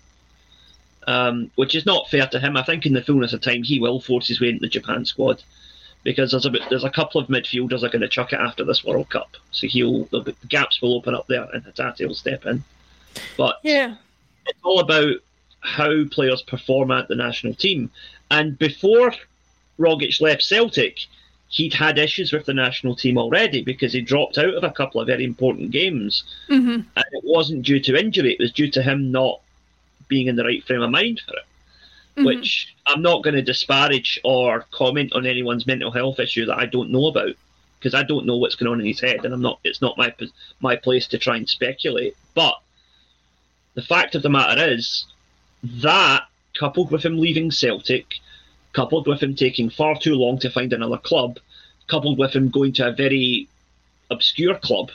Um, 1.06 1.52
which 1.56 1.76
is 1.76 1.86
not 1.86 2.10
fair 2.10 2.28
to 2.28 2.40
him. 2.40 2.56
I 2.56 2.64
think 2.64 2.86
in 2.86 2.94
the 2.94 3.02
fullness 3.02 3.34
of 3.34 3.42
time, 3.42 3.64
he 3.64 3.80
will 3.80 4.00
force 4.00 4.28
his 4.28 4.40
way 4.40 4.50
into 4.50 4.62
the 4.62 4.70
Japan 4.70 5.06
squad 5.06 5.44
because 6.04 6.32
there's 6.32 6.46
a 6.46 6.50
there's 6.70 6.84
a 6.84 6.90
couple 6.90 7.20
of 7.20 7.28
midfielders 7.28 7.84
are 7.84 7.90
going 7.90 8.02
to 8.02 8.08
chuck 8.08 8.34
it 8.34 8.40
after 8.40 8.64
this 8.64 8.84
World 8.84 9.10
Cup, 9.10 9.36
so 9.52 9.68
he'll 9.68 10.06
the 10.06 10.36
gaps 10.48 10.82
will 10.82 10.96
open 10.96 11.16
up 11.16 11.28
there, 11.28 11.48
and 11.54 11.64
Hatate 11.64 12.08
will 12.08 12.16
step 12.16 12.46
in. 12.46 12.64
But 13.38 13.60
yeah, 13.64 13.96
it's 14.46 14.60
all 14.64 14.80
about 14.80 15.18
how 15.62 16.04
players 16.12 16.42
perform 16.42 16.92
at 16.92 17.08
the 17.08 17.16
national 17.16 17.54
team. 17.56 17.90
And 18.30 18.58
before 18.58 19.14
Rogic 19.80 20.20
left 20.22 20.44
Celtic, 20.44 21.00
he'd 21.50 21.74
had 21.74 21.98
issues 21.98 22.34
with 22.34 22.46
the 22.46 22.54
national 22.54 22.96
team 22.96 23.18
already 23.18 23.62
because 23.64 23.94
he 23.94 24.02
dropped 24.02 24.38
out 24.38 24.54
of 24.56 24.64
a 24.64 24.72
couple 24.72 25.00
of 25.00 25.08
very 25.08 25.24
important 25.24 25.72
games. 25.72 26.24
Mm-hmm. 26.50 26.82
And 26.96 27.06
it 27.12 27.24
wasn't 27.24 27.66
due 27.66 27.80
to 27.82 27.98
injury, 27.98 28.34
it 28.34 28.40
was 28.40 28.52
due 28.52 28.72
to 28.72 28.82
him 28.82 29.12
not 29.12 29.40
being 30.08 30.28
in 30.28 30.36
the 30.36 30.44
right 30.44 30.64
frame 30.66 30.82
of 30.82 30.90
mind 30.90 31.22
for 31.26 31.36
it. 31.36 31.44
Mm-hmm. 32.16 32.26
Which 32.26 32.76
I'm 32.86 33.02
not 33.02 33.24
going 33.24 33.36
to 33.36 33.42
disparage 33.42 34.20
or 34.24 34.66
comment 34.72 35.14
on 35.14 35.26
anyone's 35.26 35.66
mental 35.66 35.92
health 35.92 36.20
issue 36.20 36.46
that 36.46 36.60
I 36.60 36.66
don't 36.66 36.92
know 36.92 37.08
about 37.08 37.36
because 37.80 37.94
I 37.94 38.04
don't 38.04 38.26
know 38.26 38.38
what's 38.38 38.56
going 38.56 38.72
on 38.72 38.80
in 38.80 38.86
his 38.86 39.02
head, 39.02 39.26
and 39.26 39.34
I'm 39.34 39.42
not. 39.42 39.60
It's 39.64 39.82
not 39.82 39.98
my 39.98 40.14
my 40.62 40.76
place 40.76 41.08
to 41.08 41.18
try 41.18 41.38
and 41.38 41.50
speculate. 41.50 42.16
But 42.34 42.56
the 43.76 43.82
fact 43.82 44.16
of 44.16 44.22
the 44.22 44.30
matter 44.30 44.72
is 44.72 45.06
that 45.64 46.24
coupled 46.58 46.92
with 46.92 47.04
him 47.04 47.18
leaving 47.18 47.52
Celtic, 47.52 48.16
coupled 48.74 49.08
with 49.08 49.22
him 49.22 49.36
taking 49.36 49.70
far 49.70 49.98
too 49.98 50.16
long 50.16 50.40
to 50.40 50.50
find 50.50 50.74
another 50.74 50.98
club, 50.98 51.40
coupled 51.88 52.18
with 52.18 52.36
him 52.36 52.50
going 52.50 52.74
to 52.74 52.88
a 52.88 52.92
very 52.92 53.48
obscure 54.12 54.56
club 54.56 54.92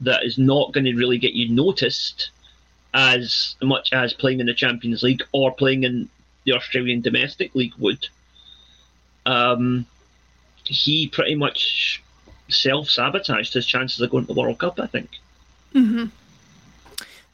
that 0.00 0.24
is 0.24 0.38
not 0.38 0.72
going 0.72 0.84
to 0.84 0.94
really 0.94 1.18
get 1.18 1.32
you 1.32 1.48
noticed 1.48 2.30
as 2.94 3.56
much 3.62 3.92
as 3.92 4.12
playing 4.12 4.40
in 4.40 4.46
the 4.46 4.54
Champions 4.54 5.02
League 5.02 5.22
or 5.32 5.52
playing 5.52 5.84
in 5.84 6.08
the 6.44 6.52
Australian 6.52 7.00
domestic 7.00 7.54
league 7.54 7.74
would. 7.78 8.08
Um, 9.24 9.86
he 10.64 11.08
pretty 11.08 11.34
much 11.34 12.02
self 12.48 12.90
sabotaged 12.90 13.54
his 13.54 13.66
chances 13.66 14.00
of 14.00 14.10
going 14.10 14.26
to 14.26 14.34
the 14.34 14.40
World 14.40 14.58
Cup. 14.58 14.78
I 14.80 14.86
think. 14.86 15.10
Mm-hmm. 15.74 16.06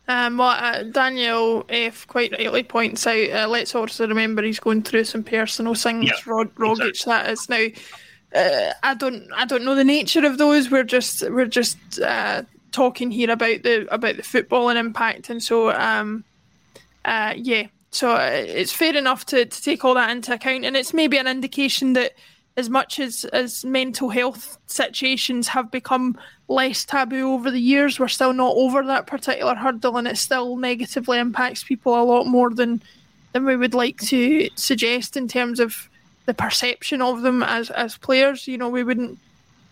Um, 0.09 0.38
well, 0.38 0.48
uh, 0.48 0.84
Daniel 0.84 1.66
F 1.68 2.06
quite 2.06 2.32
rightly 2.32 2.62
points 2.62 3.06
out. 3.06 3.30
Uh, 3.30 3.46
let's 3.46 3.74
also 3.74 4.09
remember 4.09 4.42
he's 4.42 4.59
going 4.59 4.82
through 4.82 5.04
some 5.04 5.22
personal 5.22 5.74
things. 5.74 6.06
Yeah, 6.06 6.12
Rod, 6.26 6.54
Rogic, 6.54 6.88
exactly. 6.88 7.12
that 7.12 7.30
is 7.30 7.48
now. 7.48 7.66
Uh, 8.34 8.72
I 8.82 8.94
don't, 8.94 9.28
I 9.34 9.44
don't 9.44 9.64
know 9.64 9.74
the 9.74 9.84
nature 9.84 10.24
of 10.24 10.38
those. 10.38 10.70
We're 10.70 10.84
just, 10.84 11.28
we're 11.30 11.46
just 11.46 11.78
uh, 12.00 12.42
talking 12.72 13.11
here 13.11 13.30
about 13.30 13.62
the 13.62 13.86
about 13.92 14.16
the 14.16 14.22
football 14.22 14.70
and 14.70 14.78
impact, 14.78 15.28
and 15.28 15.42
so, 15.42 15.72
um, 15.72 16.24
uh, 17.04 17.34
yeah. 17.36 17.66
So 17.90 18.12
uh, 18.12 18.30
it's 18.32 18.72
fair 18.72 18.96
enough 18.96 19.26
to, 19.26 19.44
to 19.46 19.62
take 19.62 19.84
all 19.84 19.94
that 19.94 20.11
into 20.11 20.32
account, 20.32 20.64
and 20.64 20.76
it's 20.76 20.94
maybe 20.94 21.18
an 21.18 21.26
indication 21.26 21.94
that 21.94 22.12
as 22.59 22.68
much 22.68 22.98
as 22.98 23.24
as 23.26 23.64
mental 23.64 24.09
health 24.09 24.59
situations 24.66 25.46
have 25.46 25.70
become 25.70 26.18
less 26.48 26.84
taboo 26.84 27.32
over 27.32 27.52
the 27.52 27.61
years, 27.61 28.00
we're 28.00 28.09
still 28.09 28.32
not 28.32 28.56
over 28.56 28.84
that 28.84 29.06
particular 29.06 29.54
hurdle, 29.54 29.96
and 29.96 30.09
it 30.09 30.18
still 30.18 30.56
negatively 30.56 31.18
impacts 31.18 31.62
people 31.62 31.94
a 31.94 32.02
lot 32.02 32.26
more 32.26 32.50
than 32.50 32.82
than 33.32 33.44
we 33.44 33.56
would 33.56 33.74
like 33.74 33.98
to 33.98 34.48
suggest 34.56 35.16
in 35.16 35.28
terms 35.28 35.61
of 35.61 35.88
the 36.26 36.34
perception 36.34 37.00
of 37.00 37.22
them 37.22 37.44
as 37.44 37.70
as 37.70 37.96
players. 37.96 38.48
You 38.48 38.59
know, 38.59 38.68
we 38.68 38.82
wouldn't 38.82 39.20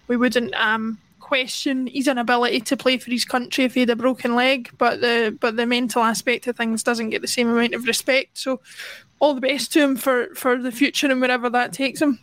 we 0.07 0.17
wouldn't 0.17 0.55
um, 0.55 0.97
question 1.19 1.89
his 1.89 2.07
inability 2.07 2.61
to 2.61 2.77
play 2.77 2.99
for 2.99 3.11
his 3.11 3.25
country 3.25 3.65
if 3.65 3.75
he 3.75 3.81
had 3.81 3.91
a 3.91 3.97
broken 3.97 4.37
leg, 4.37 4.71
but 4.79 5.01
the 5.01 5.37
but 5.41 5.57
the 5.57 5.67
mental 5.67 6.05
aspect 6.05 6.47
of 6.47 6.57
things 6.57 6.85
doesn't 6.85 7.11
get 7.11 7.21
the 7.21 7.27
same 7.27 7.49
amount 7.49 7.75
of 7.75 7.85
respect. 7.85 8.39
So, 8.39 8.61
all 9.19 9.35
the 9.35 9.41
best 9.41 9.73
to 9.73 9.83
him 9.83 9.97
for 9.97 10.33
for 10.37 10.57
the 10.57 10.71
future 10.71 11.11
and 11.11 11.21
wherever 11.21 11.51
that 11.51 11.73
takes 11.73 12.01
him. 12.01 12.21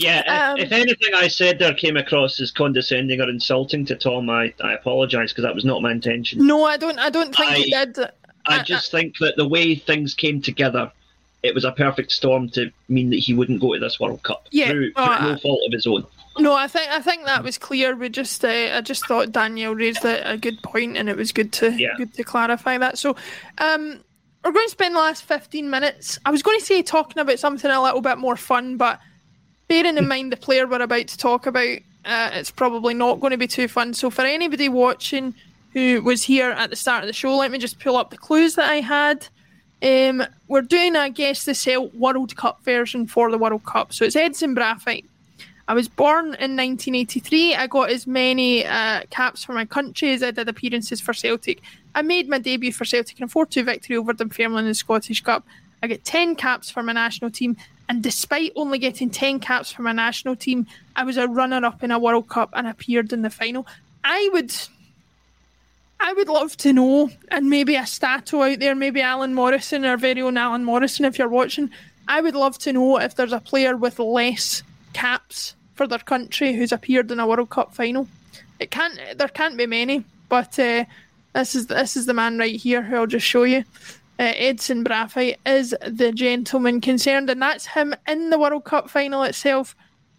Yeah, 0.00 0.22
if, 0.26 0.28
Um, 0.52 0.58
if 0.58 0.72
anything 0.72 1.14
I 1.14 1.28
said 1.28 1.58
there 1.58 1.74
came 1.74 1.96
across 1.96 2.40
as 2.40 2.50
condescending 2.50 3.20
or 3.20 3.28
insulting 3.28 3.84
to 3.86 3.94
Tom, 3.94 4.30
I, 4.30 4.52
I 4.62 4.72
apologise 4.72 5.30
because 5.32 5.42
that 5.42 5.54
was 5.54 5.64
not 5.64 5.82
my 5.82 5.92
intention. 5.92 6.46
No, 6.46 6.64
I 6.64 6.76
don't. 6.78 6.98
I 6.98 7.10
don't 7.10 7.34
think 7.34 7.52
he 7.52 7.74
I- 7.74 7.84
did. 7.84 7.98
I 8.46 8.62
just 8.62 8.90
think 8.90 9.18
that 9.18 9.36
the 9.36 9.46
way 9.46 9.74
things 9.74 10.14
came 10.14 10.40
together, 10.40 10.90
it 11.42 11.54
was 11.54 11.64
a 11.64 11.72
perfect 11.72 12.10
storm 12.10 12.48
to 12.50 12.70
mean 12.88 13.10
that 13.10 13.18
he 13.18 13.34
wouldn't 13.34 13.60
go 13.60 13.74
to 13.74 13.78
this 13.78 14.00
World 14.00 14.22
Cup 14.22 14.46
Yeah, 14.50 14.70
through, 14.70 14.92
through 14.94 15.04
I- 15.04 15.32
no 15.32 15.36
fault 15.38 15.60
of 15.66 15.72
his 15.72 15.86
own. 15.86 16.06
No, 16.38 16.54
I 16.54 16.66
think 16.66 16.90
I 16.90 17.00
think 17.02 17.26
that 17.26 17.44
was 17.44 17.58
clear. 17.58 17.94
We 17.94 18.08
just 18.08 18.42
uh, 18.44 18.48
I 18.48 18.80
just 18.80 19.06
thought 19.06 19.32
Daniel 19.32 19.74
raised 19.74 20.04
a, 20.06 20.32
a 20.32 20.36
good 20.38 20.62
point, 20.62 20.96
and 20.96 21.10
it 21.10 21.16
was 21.16 21.32
good 21.32 21.52
to 21.54 21.72
Yeah. 21.72 21.94
good 21.98 22.14
to 22.14 22.24
clarify 22.24 22.78
that. 22.78 22.96
So, 22.98 23.16
um, 23.58 24.00
we're 24.42 24.52
going 24.52 24.66
to 24.66 24.70
spend 24.70 24.94
the 24.94 25.00
last 25.00 25.24
fifteen 25.24 25.68
minutes. 25.68 26.18
I 26.24 26.30
was 26.30 26.42
going 26.42 26.58
to 26.58 26.64
say 26.64 26.80
talking 26.82 27.20
about 27.20 27.38
something 27.38 27.70
a 27.70 27.82
little 27.82 28.00
bit 28.00 28.16
more 28.16 28.36
fun, 28.36 28.78
but 28.78 29.00
bearing 29.70 29.96
in 29.96 30.08
mind 30.08 30.32
the 30.32 30.36
player 30.36 30.66
we're 30.66 30.82
about 30.82 31.06
to 31.06 31.16
talk 31.16 31.46
about, 31.46 31.78
uh, 32.04 32.30
it's 32.32 32.50
probably 32.50 32.92
not 32.92 33.20
going 33.20 33.30
to 33.30 33.36
be 33.36 33.46
too 33.46 33.68
fun. 33.68 33.94
So, 33.94 34.10
for 34.10 34.22
anybody 34.22 34.68
watching 34.68 35.32
who 35.72 36.02
was 36.02 36.24
here 36.24 36.50
at 36.50 36.70
the 36.70 36.76
start 36.76 37.04
of 37.04 37.06
the 37.06 37.12
show, 37.12 37.36
let 37.36 37.52
me 37.52 37.58
just 37.58 37.78
pull 37.78 37.96
up 37.96 38.10
the 38.10 38.18
clues 38.18 38.56
that 38.56 38.68
I 38.68 38.80
had. 38.80 39.28
Um, 39.80 40.26
we're 40.48 40.62
doing 40.62 40.96
a 40.96 41.08
guess 41.08 41.44
the 41.44 41.54
cell 41.54 41.86
World 41.90 42.34
Cup 42.34 42.62
version 42.64 43.06
for 43.06 43.30
the 43.30 43.38
World 43.38 43.64
Cup. 43.64 43.92
So 43.92 44.04
it's 44.04 44.16
Edson 44.16 44.56
Braafheid. 44.56 45.04
I 45.68 45.74
was 45.74 45.88
born 45.88 46.26
in 46.26 46.56
1983. 46.56 47.54
I 47.54 47.68
got 47.68 47.90
as 47.90 48.08
many 48.08 48.66
uh, 48.66 49.02
caps 49.10 49.44
for 49.44 49.52
my 49.52 49.64
country 49.64 50.12
as 50.12 50.24
I 50.24 50.32
did 50.32 50.48
appearances 50.48 51.00
for 51.00 51.12
Celtic. 51.12 51.62
I 51.94 52.02
made 52.02 52.28
my 52.28 52.40
debut 52.40 52.72
for 52.72 52.84
Celtic 52.84 53.20
in 53.20 53.24
a 53.24 53.28
4 53.28 53.46
2 53.46 53.62
victory 53.62 53.96
over 53.96 54.12
Dunfermline 54.12 54.64
in 54.64 54.70
the 54.70 54.74
Scottish 54.74 55.22
Cup. 55.22 55.46
I 55.80 55.86
get 55.86 56.04
10 56.04 56.34
caps 56.34 56.70
for 56.70 56.82
my 56.82 56.92
national 56.92 57.30
team, 57.30 57.56
and 57.90 58.04
despite 58.04 58.52
only 58.54 58.78
getting 58.78 59.10
10 59.10 59.40
caps 59.40 59.72
for 59.72 59.82
my 59.82 59.90
national 59.90 60.36
team, 60.36 60.68
I 60.94 61.02
was 61.02 61.16
a 61.16 61.26
runner 61.26 61.66
up 61.66 61.82
in 61.82 61.90
a 61.90 61.98
World 61.98 62.28
Cup 62.28 62.50
and 62.52 62.68
appeared 62.68 63.12
in 63.12 63.22
the 63.22 63.30
final. 63.30 63.66
I 64.04 64.30
would. 64.32 64.54
I 65.98 66.12
would 66.12 66.28
love 66.28 66.56
to 66.58 66.72
know, 66.72 67.10
and 67.32 67.50
maybe 67.50 67.74
a 67.74 67.84
stato 67.84 68.42
out 68.42 68.60
there, 68.60 68.76
maybe 68.76 69.00
Alan 69.00 69.34
Morrison, 69.34 69.84
our 69.84 69.96
very 69.96 70.22
own 70.22 70.36
Alan 70.36 70.62
Morrison, 70.62 71.04
if 71.04 71.18
you're 71.18 71.26
watching. 71.26 71.68
I 72.06 72.20
would 72.20 72.36
love 72.36 72.58
to 72.58 72.72
know 72.72 72.98
if 72.98 73.16
there's 73.16 73.32
a 73.32 73.40
player 73.40 73.76
with 73.76 73.98
less 73.98 74.62
caps 74.92 75.56
for 75.74 75.88
their 75.88 75.98
country 75.98 76.52
who's 76.52 76.70
appeared 76.70 77.10
in 77.10 77.18
a 77.18 77.26
World 77.26 77.50
Cup 77.50 77.74
final. 77.74 78.06
It 78.60 78.70
can't. 78.70 79.00
There 79.16 79.26
can't 79.26 79.56
be 79.56 79.66
many, 79.66 80.04
but 80.28 80.56
uh, 80.60 80.84
this 81.34 81.56
is 81.56 81.66
this 81.66 81.96
is 81.96 82.06
the 82.06 82.14
man 82.14 82.38
right 82.38 82.54
here 82.54 82.82
who 82.82 82.94
I'll 82.94 83.08
just 83.08 83.26
show 83.26 83.42
you. 83.42 83.64
Uh, 84.20 84.34
Edson 84.36 84.84
Braafheid 84.84 85.36
is 85.46 85.74
the 85.80 86.12
gentleman 86.12 86.82
concerned, 86.82 87.30
and 87.30 87.40
that's 87.40 87.64
him 87.64 87.94
in 88.06 88.28
the 88.28 88.38
World 88.38 88.64
Cup 88.64 88.90
final 88.90 89.22
itself, 89.22 89.74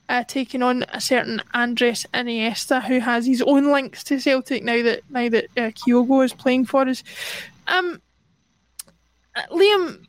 uh, 0.09 0.23
taking 0.23 0.63
on 0.63 0.83
a 0.89 0.99
certain 0.99 1.39
Andres 1.53 2.07
Iniesta, 2.11 2.83
who 2.83 2.99
has 2.99 3.27
his 3.27 3.43
own 3.43 3.71
links 3.71 4.03
to 4.05 4.19
Celtic 4.19 4.63
now 4.63 4.81
that 4.81 5.03
now 5.11 5.29
that 5.29 5.45
uh, 5.55 5.69
Kyogo 5.69 6.25
is 6.25 6.33
playing 6.33 6.65
for 6.65 6.81
us. 6.81 7.03
Um, 7.67 8.01
uh, 9.35 9.43
Liam, 9.51 10.03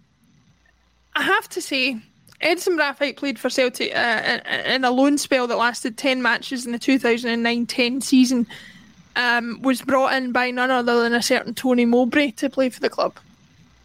I 1.15 1.23
have 1.25 1.51
to 1.51 1.61
say, 1.61 1.99
Edson 2.41 2.79
Braafheid 2.79 3.19
played 3.19 3.39
for 3.39 3.51
Celtic 3.51 3.95
uh, 3.95 4.41
in- 4.49 4.73
in 4.73 4.85
a 4.87 4.91
loan 4.91 5.19
spell 5.19 5.47
that 5.49 5.59
lasted 5.59 5.99
10 5.99 6.23
matches 6.23 6.65
in 6.65 6.73
the 6.73 6.79
2009 6.79 7.67
10 7.67 8.01
season. 8.01 8.47
Um, 9.17 9.61
was 9.61 9.83
brought 9.83 10.15
in 10.15 10.33
by 10.33 10.51
none 10.51 10.71
other 10.71 11.03
than 11.03 11.13
a 11.13 11.21
certain 11.21 11.53
Tony 11.53 11.85
Mowbray 11.85 12.31
to 12.31 12.49
play 12.49 12.71
for 12.71 12.81
the 12.81 12.89
club. 12.89 13.19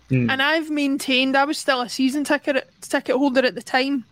And 0.10 0.42
I've 0.42 0.70
maintained, 0.70 1.36
I 1.36 1.44
was 1.44 1.58
still 1.58 1.82
a 1.82 1.90
season 1.90 2.24
ticket 2.24 2.70
ticket 2.82 3.16
holder 3.16 3.46
at 3.46 3.56
the 3.56 3.62
time. 3.62 4.06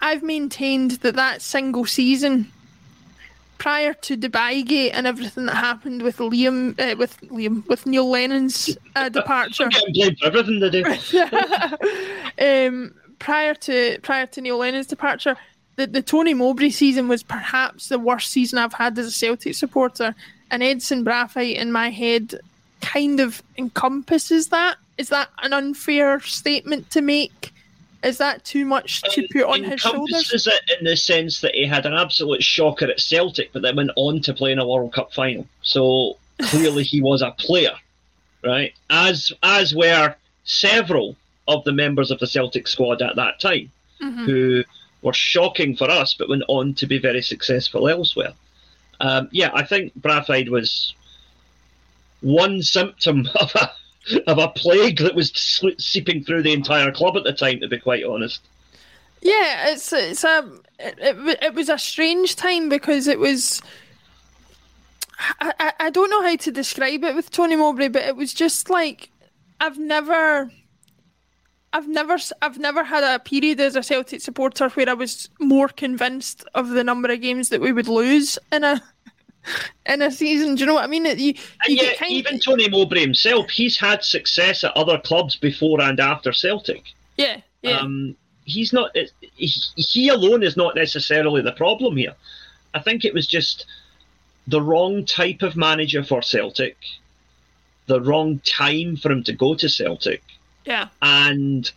I've 0.00 0.22
maintained 0.22 0.92
that 1.02 1.16
that 1.16 1.42
single 1.42 1.84
season, 1.84 2.50
prior 3.58 3.92
to 3.92 4.16
Dubai 4.16 4.64
Gate 4.64 4.92
and 4.92 5.06
everything 5.06 5.46
that 5.46 5.56
happened 5.56 6.02
with 6.02 6.18
Liam, 6.18 6.78
uh, 6.80 6.96
with 6.96 7.20
Liam, 7.22 7.66
with 7.66 7.84
Neil 7.84 8.08
Lennon's 8.08 8.78
uh, 8.96 9.08
departure, 9.20 9.64
I'm 9.64 9.70
getting 9.70 9.92
blamed 9.92 10.18
for 10.18 10.26
everything 10.26 10.60
they 10.60 10.70
do. 10.70 10.84
um, 12.68 12.94
prior 13.18 13.54
to 13.54 13.98
prior 14.02 14.26
to 14.26 14.40
Neil 14.40 14.58
Lennon's 14.58 14.86
departure, 14.86 15.36
the, 15.76 15.86
the 15.86 16.02
Tony 16.02 16.32
Mowbray 16.34 16.70
season 16.70 17.08
was 17.08 17.22
perhaps 17.22 17.88
the 17.88 17.98
worst 17.98 18.30
season 18.30 18.58
I've 18.58 18.72
had 18.72 18.98
as 18.98 19.06
a 19.08 19.10
Celtic 19.10 19.54
supporter, 19.54 20.14
and 20.50 20.62
Edson 20.62 21.04
Braafheid 21.04 21.56
in 21.56 21.72
my 21.72 21.90
head 21.90 22.40
kind 22.80 23.20
of 23.20 23.42
encompasses 23.58 24.48
that. 24.48 24.76
Is 24.98 25.08
that 25.10 25.30
an 25.42 25.52
unfair 25.52 26.20
statement 26.20 26.90
to 26.90 27.00
make? 27.00 27.52
Is 28.02 28.18
that 28.18 28.44
too 28.44 28.64
much 28.64 29.02
to 29.02 29.26
put 29.32 29.42
on 29.44 29.64
his 29.64 29.80
shoulders? 29.80 30.00
encompasses 30.08 30.46
it 30.46 30.78
in 30.78 30.84
the 30.84 30.96
sense 30.96 31.40
that 31.40 31.54
he 31.54 31.66
had 31.66 31.86
an 31.86 31.94
absolute 31.94 32.42
shocker 32.44 32.86
at 32.86 33.00
Celtic, 33.00 33.52
but 33.52 33.62
then 33.62 33.76
went 33.76 33.90
on 33.96 34.20
to 34.22 34.34
play 34.34 34.52
in 34.52 34.58
a 34.58 34.66
World 34.66 34.92
Cup 34.92 35.12
final. 35.12 35.46
So 35.62 36.16
clearly 36.42 36.84
he 36.84 37.00
was 37.00 37.22
a 37.22 37.30
player, 37.32 37.74
right? 38.44 38.72
As 38.90 39.32
as 39.42 39.74
were 39.74 40.14
several 40.44 41.16
of 41.48 41.64
the 41.64 41.72
members 41.72 42.10
of 42.10 42.18
the 42.20 42.26
Celtic 42.26 42.68
squad 42.68 43.02
at 43.02 43.16
that 43.16 43.40
time, 43.40 43.70
Mhm. 44.00 44.24
who 44.26 44.64
were 45.02 45.12
shocking 45.12 45.74
for 45.76 45.90
us, 45.90 46.14
but 46.14 46.28
went 46.28 46.42
on 46.48 46.74
to 46.74 46.86
be 46.86 46.98
very 46.98 47.22
successful 47.22 47.88
elsewhere. 47.88 48.32
Um, 49.00 49.28
yeah, 49.32 49.50
I 49.54 49.64
think 49.64 49.92
Braafheid 50.00 50.48
was 50.50 50.94
one 52.20 52.62
symptom 52.62 53.28
of 53.40 53.54
a 53.54 53.70
of 54.26 54.38
a 54.38 54.48
plague 54.48 54.98
that 54.98 55.14
was 55.14 55.32
seeping 55.78 56.24
through 56.24 56.42
the 56.42 56.52
entire 56.52 56.92
club 56.92 57.16
at 57.16 57.24
the 57.24 57.32
time. 57.32 57.60
To 57.60 57.68
be 57.68 57.78
quite 57.78 58.04
honest. 58.04 58.40
Yeah, 59.20 59.68
it's 59.68 59.92
it's 59.92 60.24
a 60.24 60.48
it, 60.78 60.94
it, 60.98 61.38
it 61.42 61.54
was 61.54 61.68
a 61.68 61.78
strange 61.78 62.36
time 62.36 62.68
because 62.68 63.06
it 63.06 63.18
was. 63.18 63.62
I, 65.40 65.52
I, 65.58 65.72
I 65.80 65.90
don't 65.90 66.10
know 66.10 66.22
how 66.22 66.36
to 66.36 66.52
describe 66.52 67.02
it 67.02 67.14
with 67.14 67.30
Tony 67.30 67.56
Mowbray, 67.56 67.88
but 67.88 68.02
it 68.02 68.14
was 68.14 68.32
just 68.32 68.70
like 68.70 69.10
I've 69.60 69.78
never, 69.78 70.50
I've 71.72 71.88
never, 71.88 72.16
I've 72.40 72.58
never 72.58 72.84
had 72.84 73.02
a 73.02 73.18
period 73.18 73.60
as 73.60 73.74
a 73.76 73.82
Celtic 73.82 74.20
supporter 74.20 74.68
where 74.70 74.88
I 74.88 74.94
was 74.94 75.28
more 75.40 75.68
convinced 75.68 76.44
of 76.54 76.68
the 76.68 76.84
number 76.84 77.10
of 77.10 77.20
games 77.20 77.48
that 77.48 77.60
we 77.60 77.72
would 77.72 77.88
lose 77.88 78.38
in 78.52 78.62
a 78.64 78.82
in 79.86 80.02
a 80.02 80.10
season. 80.10 80.54
Do 80.54 80.60
you 80.60 80.66
know 80.66 80.74
what 80.74 80.84
I 80.84 80.86
mean? 80.86 81.04
You, 81.04 81.34
And 81.64 81.68
you 81.68 81.76
yet, 81.76 82.02
even 82.08 82.38
Tony 82.38 82.68
Mowbray 82.68 83.00
himself, 83.00 83.50
he's 83.50 83.78
had 83.78 84.04
success 84.04 84.64
at 84.64 84.76
other 84.76 84.98
clubs 84.98 85.36
before 85.36 85.80
and 85.80 85.98
after 86.00 86.32
Celtic. 86.32 86.84
yeah, 87.16 87.40
yeah. 87.62 87.78
Um, 87.78 88.16
he's 88.44 88.72
not. 88.72 88.96
He, 89.34 89.46
he 89.76 90.08
alone 90.08 90.42
is 90.42 90.56
not 90.56 90.74
necessarily 90.74 91.42
the 91.42 91.52
problem 91.52 91.96
here. 91.96 92.14
I 92.74 92.80
think 92.80 93.04
it 93.04 93.14
was 93.14 93.26
just 93.26 93.66
the 94.46 94.62
wrong 94.62 95.04
type 95.04 95.42
of 95.42 95.56
manager 95.56 96.02
for 96.02 96.22
Celtic, 96.22 96.76
the 97.86 98.00
wrong 98.00 98.40
time 98.40 98.96
for 98.96 99.10
him 99.12 99.22
to 99.24 99.32
go 99.32 99.54
to 99.54 99.68
Celtic, 99.68 100.22
yeah. 100.64 100.88
and 101.02 101.70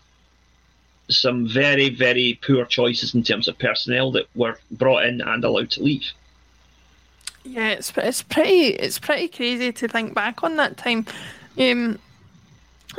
some 1.09 1.47
very, 1.47 1.89
very 1.89 2.39
poor 2.45 2.65
choices 2.65 3.13
in 3.13 3.23
terms 3.23 3.47
of 3.47 3.59
personnel 3.59 4.11
that 4.11 4.27
were 4.35 4.57
brought 4.71 5.05
in 5.05 5.21
and 5.21 5.43
allowed 5.43 5.71
to 5.71 5.83
leave. 5.83 6.11
Yeah, 7.43 7.69
it's 7.69 7.91
it's 7.97 8.21
pretty 8.21 8.67
it's 8.67 8.99
pretty 8.99 9.27
crazy 9.27 9.71
to 9.71 9.87
think 9.87 10.13
back 10.13 10.43
on 10.43 10.57
that 10.57 10.77
time. 10.77 11.05
Um, 11.57 11.99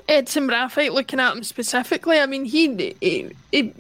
Edson 0.09 0.49
Braafheid, 0.49 0.93
looking 0.93 1.21
at 1.21 1.37
him 1.37 1.43
specifically, 1.43 2.19
I 2.19 2.27
mean, 2.27 2.45
he, 2.45 2.95
he, 3.01 3.31
he 3.51 3.75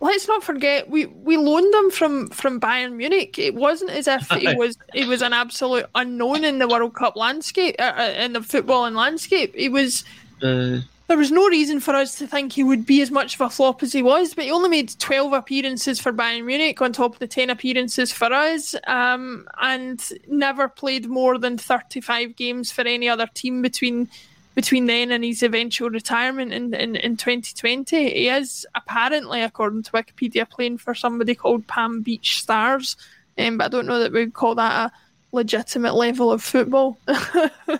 let's 0.00 0.28
not 0.28 0.42
forget 0.42 0.88
we, 0.88 1.06
we 1.06 1.36
loaned 1.36 1.74
him 1.74 1.90
from, 1.90 2.28
from 2.28 2.60
Bayern 2.60 2.94
Munich. 2.94 3.38
It 3.38 3.54
wasn't 3.54 3.90
as 3.90 4.06
if 4.06 4.28
he 4.30 4.54
was 4.56 4.76
he 4.92 5.04
was 5.04 5.22
an 5.22 5.32
absolute 5.32 5.86
unknown 5.94 6.44
in 6.44 6.58
the 6.58 6.68
World 6.68 6.94
Cup 6.94 7.16
landscape, 7.16 7.76
uh, 7.78 7.94
uh 7.96 8.14
in 8.18 8.32
the 8.32 8.40
footballing 8.40 8.94
landscape. 8.94 9.54
He 9.54 9.68
was. 9.68 10.04
Uh, 10.42 10.80
there 11.08 11.16
was 11.16 11.32
no 11.32 11.48
reason 11.48 11.80
for 11.80 11.94
us 11.94 12.16
to 12.16 12.26
think 12.26 12.52
he 12.52 12.62
would 12.62 12.84
be 12.84 13.00
as 13.00 13.10
much 13.10 13.34
of 13.34 13.40
a 13.40 13.48
flop 13.48 13.82
as 13.82 13.94
he 13.94 14.02
was, 14.02 14.34
but 14.34 14.44
he 14.44 14.50
only 14.50 14.68
made 14.68 14.98
12 14.98 15.32
appearances 15.32 15.98
for 15.98 16.12
Bayern 16.12 16.44
Munich 16.44 16.80
on 16.82 16.92
top 16.92 17.14
of 17.14 17.18
the 17.18 17.26
10 17.26 17.48
appearances 17.48 18.12
for 18.12 18.30
us, 18.30 18.74
um, 18.86 19.48
and 19.60 20.06
never 20.28 20.68
played 20.68 21.08
more 21.08 21.38
than 21.38 21.56
35 21.56 22.36
games 22.36 22.70
for 22.70 22.82
any 22.82 23.08
other 23.08 23.26
team 23.34 23.62
between 23.62 24.08
between 24.54 24.86
then 24.86 25.12
and 25.12 25.22
his 25.22 25.44
eventual 25.44 25.88
retirement 25.88 26.52
in, 26.52 26.74
in, 26.74 26.96
in 26.96 27.16
2020. 27.16 28.10
He 28.10 28.28
is 28.28 28.66
apparently, 28.74 29.40
according 29.40 29.84
to 29.84 29.92
Wikipedia, 29.92 30.50
playing 30.50 30.78
for 30.78 30.96
somebody 30.96 31.36
called 31.36 31.68
Palm 31.68 32.02
Beach 32.02 32.40
Stars, 32.40 32.96
um, 33.38 33.56
but 33.56 33.66
I 33.66 33.68
don't 33.68 33.86
know 33.86 34.00
that 34.00 34.12
we'd 34.12 34.34
call 34.34 34.56
that 34.56 34.90
a 34.90 34.92
legitimate 35.32 35.94
level 35.94 36.32
of 36.32 36.42
football. 36.42 36.98
well, 37.06 37.18
to, 37.66 37.78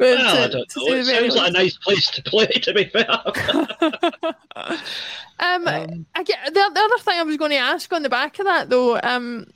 I 0.00 0.48
don't 0.48 0.54
know. 0.54 0.64
It 0.94 1.06
sounds 1.06 1.36
like 1.36 1.50
a 1.50 1.52
nice 1.52 1.76
place 1.76 2.10
to 2.10 2.22
play, 2.22 2.46
to 2.46 2.72
be 2.72 2.84
fair. 2.84 3.06
um, 5.40 5.68
um, 5.68 6.06
I 6.14 6.22
get, 6.22 6.46
the, 6.46 6.52
the 6.52 6.80
other 6.80 6.98
thing 6.98 7.18
I 7.18 7.22
was 7.22 7.36
going 7.36 7.50
to 7.50 7.56
ask 7.56 7.92
on 7.92 8.02
the 8.02 8.08
back 8.08 8.38
of 8.38 8.46
that, 8.46 8.70
though, 8.70 8.98
um, 9.02 9.46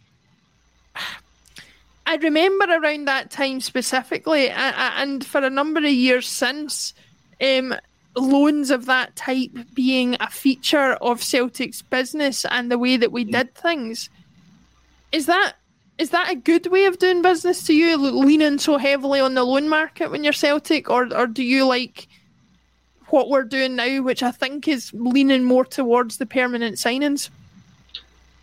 I 2.06 2.16
remember 2.16 2.66
around 2.66 3.06
that 3.06 3.30
time 3.30 3.60
specifically, 3.60 4.50
and 4.50 5.24
for 5.24 5.40
a 5.40 5.50
number 5.50 5.80
of 5.80 5.86
years 5.86 6.28
since, 6.28 6.92
um, 7.40 7.74
loans 8.16 8.70
of 8.70 8.86
that 8.86 9.14
type 9.16 9.50
being 9.74 10.16
a 10.20 10.28
feature 10.28 10.94
of 10.94 11.22
Celtic's 11.22 11.82
business 11.82 12.44
and 12.50 12.70
the 12.70 12.78
way 12.78 12.96
that 12.96 13.12
we 13.12 13.24
did 13.24 13.54
things. 13.54 14.10
Is 15.12 15.26
that 15.26 15.54
is 16.00 16.10
that 16.10 16.30
a 16.30 16.34
good 16.34 16.66
way 16.68 16.86
of 16.86 16.98
doing 16.98 17.20
business 17.20 17.62
to 17.64 17.74
you, 17.74 17.96
leaning 17.96 18.58
so 18.58 18.78
heavily 18.78 19.20
on 19.20 19.34
the 19.34 19.44
loan 19.44 19.68
market 19.68 20.10
when 20.10 20.24
you're 20.24 20.32
Celtic, 20.32 20.88
or 20.88 21.14
or 21.14 21.26
do 21.26 21.42
you 21.42 21.66
like 21.66 22.08
what 23.08 23.28
we're 23.28 23.44
doing 23.44 23.76
now, 23.76 24.00
which 24.00 24.22
I 24.22 24.30
think 24.30 24.66
is 24.66 24.92
leaning 24.94 25.44
more 25.44 25.64
towards 25.64 26.16
the 26.16 26.24
permanent 26.24 26.76
signings? 26.76 27.28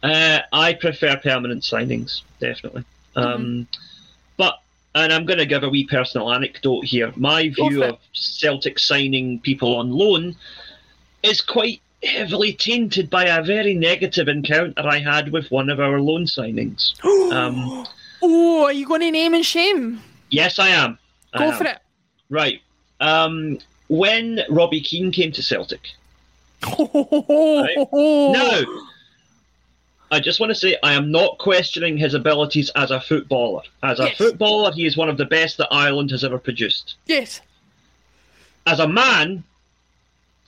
Uh, 0.03 0.41
I 0.53 0.73
prefer 0.73 1.17
permanent 1.17 1.63
signings, 1.63 2.21
definitely. 2.39 2.83
Mm-hmm. 3.15 3.19
Um, 3.19 3.67
but 4.37 4.61
and 4.93 5.11
I'm 5.11 5.25
going 5.25 5.39
to 5.39 5.45
give 5.45 5.63
a 5.63 5.69
wee 5.69 5.87
personal 5.87 6.31
anecdote 6.31 6.85
here. 6.85 7.11
My 7.15 7.49
view 7.49 7.83
of 7.83 7.97
Celtic 8.13 8.77
signing 8.77 9.39
people 9.39 9.75
on 9.77 9.91
loan 9.91 10.35
is 11.23 11.41
quite 11.41 11.81
heavily 12.07 12.53
tainted 12.53 13.09
by 13.09 13.25
a 13.25 13.43
very 13.43 13.75
negative 13.75 14.27
encounter 14.27 14.87
I 14.87 14.99
had 14.99 15.31
with 15.31 15.51
one 15.51 15.69
of 15.69 15.79
our 15.79 15.99
loan 15.99 16.25
signings. 16.25 16.93
Um, 17.27 17.85
oh, 18.21 18.63
are 18.63 18.71
you 18.71 18.87
going 18.87 19.01
to 19.01 19.11
name 19.11 19.33
and 19.33 19.45
shame? 19.45 20.01
Yes, 20.29 20.59
I 20.59 20.69
am. 20.69 20.97
Go 21.37 21.43
I 21.43 21.47
am. 21.47 21.57
for 21.57 21.65
it. 21.65 21.77
Right. 22.29 22.61
Um, 22.99 23.59
when 23.89 24.41
Robbie 24.49 24.81
Keane 24.81 25.11
came 25.11 25.31
to 25.33 25.43
Celtic. 25.43 25.81
right? 26.63 27.75
No. 27.91 28.63
I 30.09 30.19
just 30.19 30.39
want 30.39 30.51
to 30.51 30.55
say 30.55 30.77
I 30.83 30.93
am 30.93 31.11
not 31.11 31.37
questioning 31.37 31.97
his 31.97 32.13
abilities 32.13 32.71
as 32.75 32.91
a 32.91 33.01
footballer. 33.01 33.61
As 33.83 33.99
a 33.99 34.05
yes. 34.05 34.17
footballer, 34.17 34.71
he 34.71 34.85
is 34.85 34.95
one 34.95 35.09
of 35.09 35.17
the 35.17 35.25
best 35.25 35.57
that 35.57 35.67
Ireland 35.69 36.11
has 36.11 36.23
ever 36.23 36.39
produced. 36.39 36.95
Yes. 37.05 37.41
As 38.65 38.79
a 38.79 38.87
man, 38.87 39.43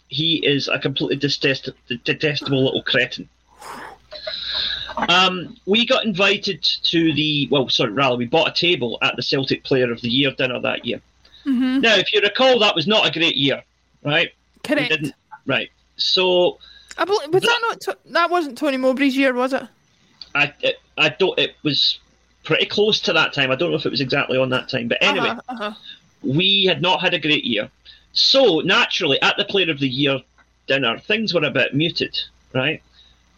he 0.10 0.46
is 0.46 0.68
a 0.68 0.80
completely 0.80 1.16
detest- 1.16 1.70
detestable 2.04 2.66
little 2.66 2.84
cretin. 2.84 3.30
Um, 5.08 5.56
we 5.66 5.86
got 5.86 6.04
invited 6.04 6.62
to 6.64 7.14
the 7.14 7.48
well, 7.50 7.70
sorry, 7.70 7.92
rather, 7.92 8.18
we 8.18 8.26
bought 8.26 8.50
a 8.50 8.54
table 8.54 8.98
at 9.02 9.16
the 9.16 9.24
Celtic 9.24 9.64
Player 9.64 9.92
of 9.92 10.02
the 10.02 10.10
Year 10.10 10.32
dinner 10.32 10.60
that 10.60 10.86
year. 10.86 11.00
Mm-hmm. 11.46 11.80
Now, 11.80 11.96
if 11.96 12.12
you 12.12 12.20
recall, 12.22 12.60
that 12.60 12.76
was 12.76 12.86
not 12.86 13.08
a 13.08 13.12
great 13.12 13.38
year, 13.38 13.64
right? 14.04 14.34
Correct. 14.64 14.90
Didn't 14.90 15.14
right. 15.46 15.70
So, 15.96 16.58
I 16.98 17.06
believe, 17.06 17.34
was 17.34 17.44
that, 17.44 17.60
that 17.62 17.88
not 17.88 17.98
that 18.14 18.30
wasn't 18.30 18.58
Tony 18.58 18.78
Mowbray's 18.78 19.16
year, 19.16 19.34
was 19.34 19.54
it? 19.54 19.64
I 20.36 20.54
it, 20.62 20.78
I 20.98 21.10
don't. 21.10 21.38
It 21.40 21.56
was 21.64 22.00
pretty 22.44 22.66
close 22.66 23.00
to 23.02 23.14
that 23.14 23.32
time. 23.32 23.52
I 23.52 23.56
don't 23.56 23.70
know 23.70 23.78
if 23.78 23.86
it 23.86 23.92
was 23.92 24.02
exactly 24.02 24.38
on 24.38 24.50
that 24.50 24.68
time, 24.68 24.88
but 24.88 24.98
anyway, 25.02 25.30
uh-huh, 25.30 25.54
uh-huh. 25.54 25.74
we 26.24 26.66
had 26.66 26.82
not 26.82 27.00
had 27.00 27.14
a 27.14 27.20
great 27.20 27.46
year. 27.46 27.70
So 28.14 28.60
naturally, 28.60 29.22
at 29.22 29.38
the 29.38 29.46
Player 29.46 29.72
of 29.72 29.80
the 29.80 29.88
Year 29.88 30.20
dinner, 30.68 30.98
things 31.00 31.34
were 31.34 31.44
a 31.44 31.52
bit 31.52 31.74
muted, 31.74 32.18
right? 32.54 32.82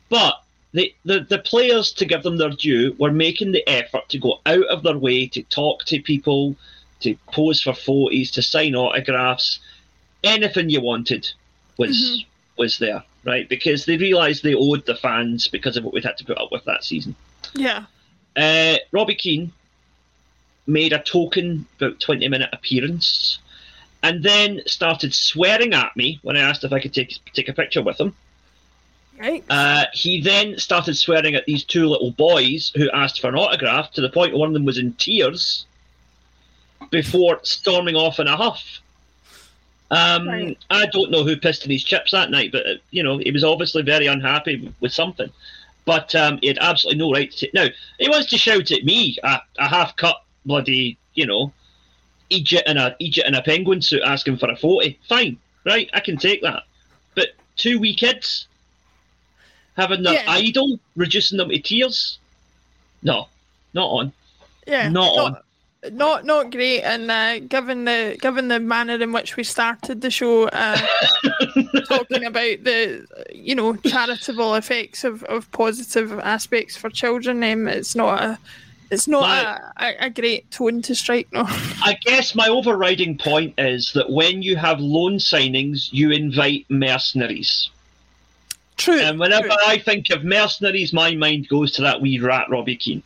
But 0.09 0.41
the, 0.73 0.93
the, 1.05 1.21
the 1.21 1.39
players, 1.39 1.91
to 1.93 2.05
give 2.05 2.23
them 2.23 2.37
their 2.37 2.49
due, 2.49 2.95
were 2.97 3.11
making 3.11 3.51
the 3.51 3.67
effort 3.67 4.07
to 4.09 4.17
go 4.17 4.39
out 4.45 4.65
of 4.67 4.83
their 4.83 4.97
way 4.97 5.27
to 5.27 5.43
talk 5.43 5.85
to 5.85 6.01
people, 6.01 6.55
to 7.01 7.15
pose 7.31 7.61
for 7.61 7.73
photos, 7.73 8.31
to 8.31 8.41
sign 8.41 8.75
autographs. 8.75 9.59
Anything 10.23 10.69
you 10.69 10.81
wanted 10.81 11.29
was 11.77 11.97
mm-hmm. 11.97 12.29
was 12.57 12.77
there, 12.77 13.03
right? 13.23 13.49
Because 13.49 13.85
they 13.85 13.97
realised 13.97 14.43
they 14.43 14.53
owed 14.53 14.85
the 14.85 14.95
fans 14.95 15.47
because 15.47 15.77
of 15.77 15.83
what 15.83 15.93
we'd 15.93 16.05
had 16.05 16.17
to 16.17 16.25
put 16.25 16.37
up 16.37 16.51
with 16.51 16.63
that 16.65 16.83
season. 16.83 17.15
Yeah. 17.53 17.85
Uh, 18.35 18.75
Robbie 18.91 19.15
Keane 19.15 19.51
made 20.67 20.93
a 20.93 20.99
token 20.99 21.65
about 21.77 21.99
twenty 21.99 22.27
minute 22.27 22.49
appearance 22.53 23.39
and 24.03 24.23
then 24.23 24.61
started 24.65 25.13
swearing 25.13 25.73
at 25.73 25.95
me 25.95 26.19
when 26.23 26.37
I 26.37 26.41
asked 26.41 26.63
if 26.63 26.73
I 26.73 26.79
could 26.79 26.93
take 26.93 27.19
take 27.33 27.49
a 27.49 27.53
picture 27.53 27.81
with 27.81 27.99
him. 27.99 28.15
Right. 29.19 29.43
Uh, 29.49 29.85
he 29.93 30.19
then 30.19 30.57
started 30.57 30.97
swearing 30.97 31.35
at 31.35 31.45
these 31.45 31.63
two 31.63 31.87
little 31.87 32.11
boys 32.11 32.71
who 32.75 32.89
asked 32.89 33.21
for 33.21 33.27
an 33.27 33.35
autograph 33.35 33.91
to 33.91 34.01
the 34.01 34.09
point 34.09 34.35
one 34.35 34.47
of 34.47 34.53
them 34.53 34.65
was 34.65 34.79
in 34.79 34.93
tears 34.93 35.65
before 36.89 37.39
storming 37.43 37.95
off 37.95 38.19
in 38.19 38.27
a 38.27 38.35
huff. 38.35 38.79
Um, 39.91 40.27
right. 40.27 40.57
I 40.69 40.85
don't 40.87 41.11
know 41.11 41.23
who 41.23 41.35
pissed 41.35 41.65
in 41.65 41.71
his 41.71 41.83
chips 41.83 42.11
that 42.11 42.31
night, 42.31 42.51
but 42.51 42.65
uh, 42.65 42.75
you 42.89 43.03
know 43.03 43.17
he 43.19 43.31
was 43.31 43.43
obviously 43.43 43.83
very 43.83 44.07
unhappy 44.07 44.73
with 44.79 44.93
something. 44.93 45.29
But 45.85 46.15
um, 46.15 46.39
he 46.41 46.47
had 46.47 46.59
absolutely 46.59 46.99
no 46.99 47.11
right 47.11 47.31
to. 47.33 47.49
Now 47.53 47.67
he 47.99 48.09
wants 48.09 48.29
to 48.29 48.37
shout 48.37 48.71
at 48.71 48.85
me, 48.85 49.17
a, 49.23 49.41
a 49.59 49.67
half-cut 49.67 50.23
bloody, 50.45 50.97
you 51.13 51.25
know, 51.25 51.51
Egypt 52.31 52.67
in 52.67 52.77
a 52.77 52.95
Egypt 52.99 53.27
in 53.27 53.35
a 53.35 53.41
penguin 53.41 53.81
suit 53.81 54.01
asking 54.03 54.37
for 54.37 54.49
a 54.49 54.55
forty. 54.55 54.99
Fine, 55.07 55.37
right? 55.65 55.89
I 55.93 55.99
can 55.99 56.17
take 56.17 56.41
that. 56.41 56.63
But 57.15 57.29
two 57.55 57.79
wee 57.79 57.95
kids 57.95 58.47
having 59.77 60.03
their 60.03 60.13
yeah. 60.13 60.25
idol 60.27 60.79
reducing 60.95 61.37
them 61.37 61.49
to 61.49 61.59
tears. 61.59 62.19
No, 63.03 63.27
not 63.73 63.87
on. 63.87 64.13
Yeah, 64.67 64.89
not, 64.89 65.15
not 65.15 65.25
on. 65.25 65.37
Not 65.91 66.25
not 66.25 66.51
great, 66.51 66.83
and 66.83 67.09
uh, 67.09 67.39
given 67.39 67.85
the 67.85 68.15
given 68.21 68.49
the 68.49 68.59
manner 68.59 69.01
in 69.01 69.11
which 69.11 69.35
we 69.35 69.43
started 69.43 70.01
the 70.01 70.11
show, 70.11 70.43
uh, 70.49 70.79
talking 71.87 72.23
about 72.23 72.63
the 72.63 73.07
you 73.33 73.55
know 73.55 73.75
charitable 73.77 74.53
effects 74.53 75.03
of, 75.03 75.23
of 75.23 75.51
positive 75.51 76.19
aspects 76.19 76.77
for 76.77 76.91
children, 76.91 77.43
um, 77.43 77.67
it's 77.67 77.95
not 77.95 78.21
a 78.21 78.37
it's 78.91 79.07
not 79.07 79.21
my, 79.21 79.59
a, 79.77 80.05
a, 80.05 80.09
great 80.09 80.51
tone 80.51 80.81
to 80.83 80.93
strike, 80.93 81.31
no. 81.31 81.45
I 81.47 81.97
guess 82.05 82.35
my 82.35 82.49
overriding 82.49 83.17
point 83.17 83.53
is 83.57 83.93
that 83.93 84.09
when 84.09 84.41
you 84.41 84.57
have 84.57 84.81
loan 84.81 85.13
signings, 85.13 85.91
you 85.93 86.11
invite 86.11 86.65
mercenaries. 86.69 87.69
True. 88.75 88.99
And 88.99 89.17
whenever 89.17 89.47
true. 89.47 89.57
I 89.65 89.77
think 89.77 90.09
of 90.09 90.25
mercenaries, 90.25 90.91
my 90.91 91.15
mind 91.15 91.47
goes 91.47 91.71
to 91.73 91.81
that 91.83 92.01
wee 92.01 92.19
rat, 92.19 92.49
Robbie 92.49 92.75
Keane. 92.75 93.03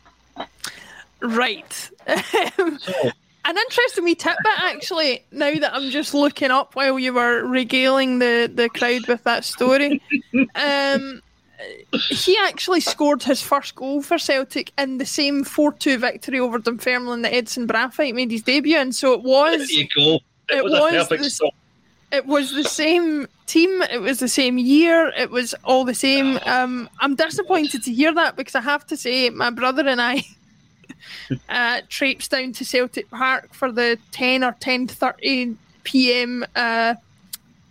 Right. 1.22 1.72
so. 2.08 3.10
An 3.44 3.56
interesting 3.56 4.02
wee 4.02 4.16
tidbit, 4.16 4.58
actually. 4.58 5.24
Now 5.30 5.54
that 5.54 5.72
I'm 5.72 5.90
just 5.90 6.14
looking 6.14 6.50
up 6.50 6.74
while 6.74 6.98
you 6.98 7.12
were 7.12 7.44
regaling 7.44 8.18
the, 8.18 8.50
the 8.52 8.68
crowd 8.68 9.06
with 9.06 9.22
that 9.22 9.44
story, 9.44 10.02
um, 10.56 11.22
he 11.92 12.36
actually 12.38 12.80
scored 12.80 13.22
his 13.22 13.40
first 13.40 13.74
goal 13.74 14.02
for 14.02 14.18
Celtic 14.18 14.72
in 14.78 14.98
the 14.98 15.06
same 15.06 15.44
4 15.44 15.72
2 15.72 15.98
victory 15.98 16.38
over 16.38 16.58
Dunfermline 16.58 17.22
that 17.22 17.34
Edson 17.34 17.66
Braafheid 17.66 18.14
made 18.14 18.30
his 18.30 18.42
debut 18.42 18.78
in. 18.78 18.92
So 18.92 19.12
it 19.12 19.22
was. 19.22 19.58
There 19.58 19.78
you 19.78 19.88
go. 19.94 20.14
It, 20.48 20.58
it 20.58 20.64
was, 20.64 21.10
was 21.10 21.38
the, 21.38 21.50
it 22.12 22.26
was 22.26 22.52
the 22.52 22.64
same 22.64 23.26
team. 23.46 23.82
It 23.82 24.00
was 24.00 24.20
the 24.20 24.28
same 24.28 24.58
year. 24.58 25.12
It 25.16 25.30
was 25.30 25.54
all 25.64 25.84
the 25.84 25.94
same. 25.94 26.38
Um, 26.44 26.88
I'm 27.00 27.14
disappointed 27.14 27.82
to 27.84 27.92
hear 27.92 28.14
that 28.14 28.36
because 28.36 28.54
I 28.54 28.60
have 28.60 28.86
to 28.88 28.96
say, 28.96 29.30
my 29.30 29.50
brother 29.50 29.88
and 29.88 30.00
I 30.00 30.22
uh, 31.48 31.80
traipsed 31.88 32.30
down 32.30 32.52
to 32.52 32.64
Celtic 32.64 33.10
Park 33.10 33.54
for 33.54 33.72
the 33.72 33.98
10 34.12 34.44
or 34.44 34.52
10:30 34.52 35.56
p.m. 35.84 36.44
Uh, 36.54 36.94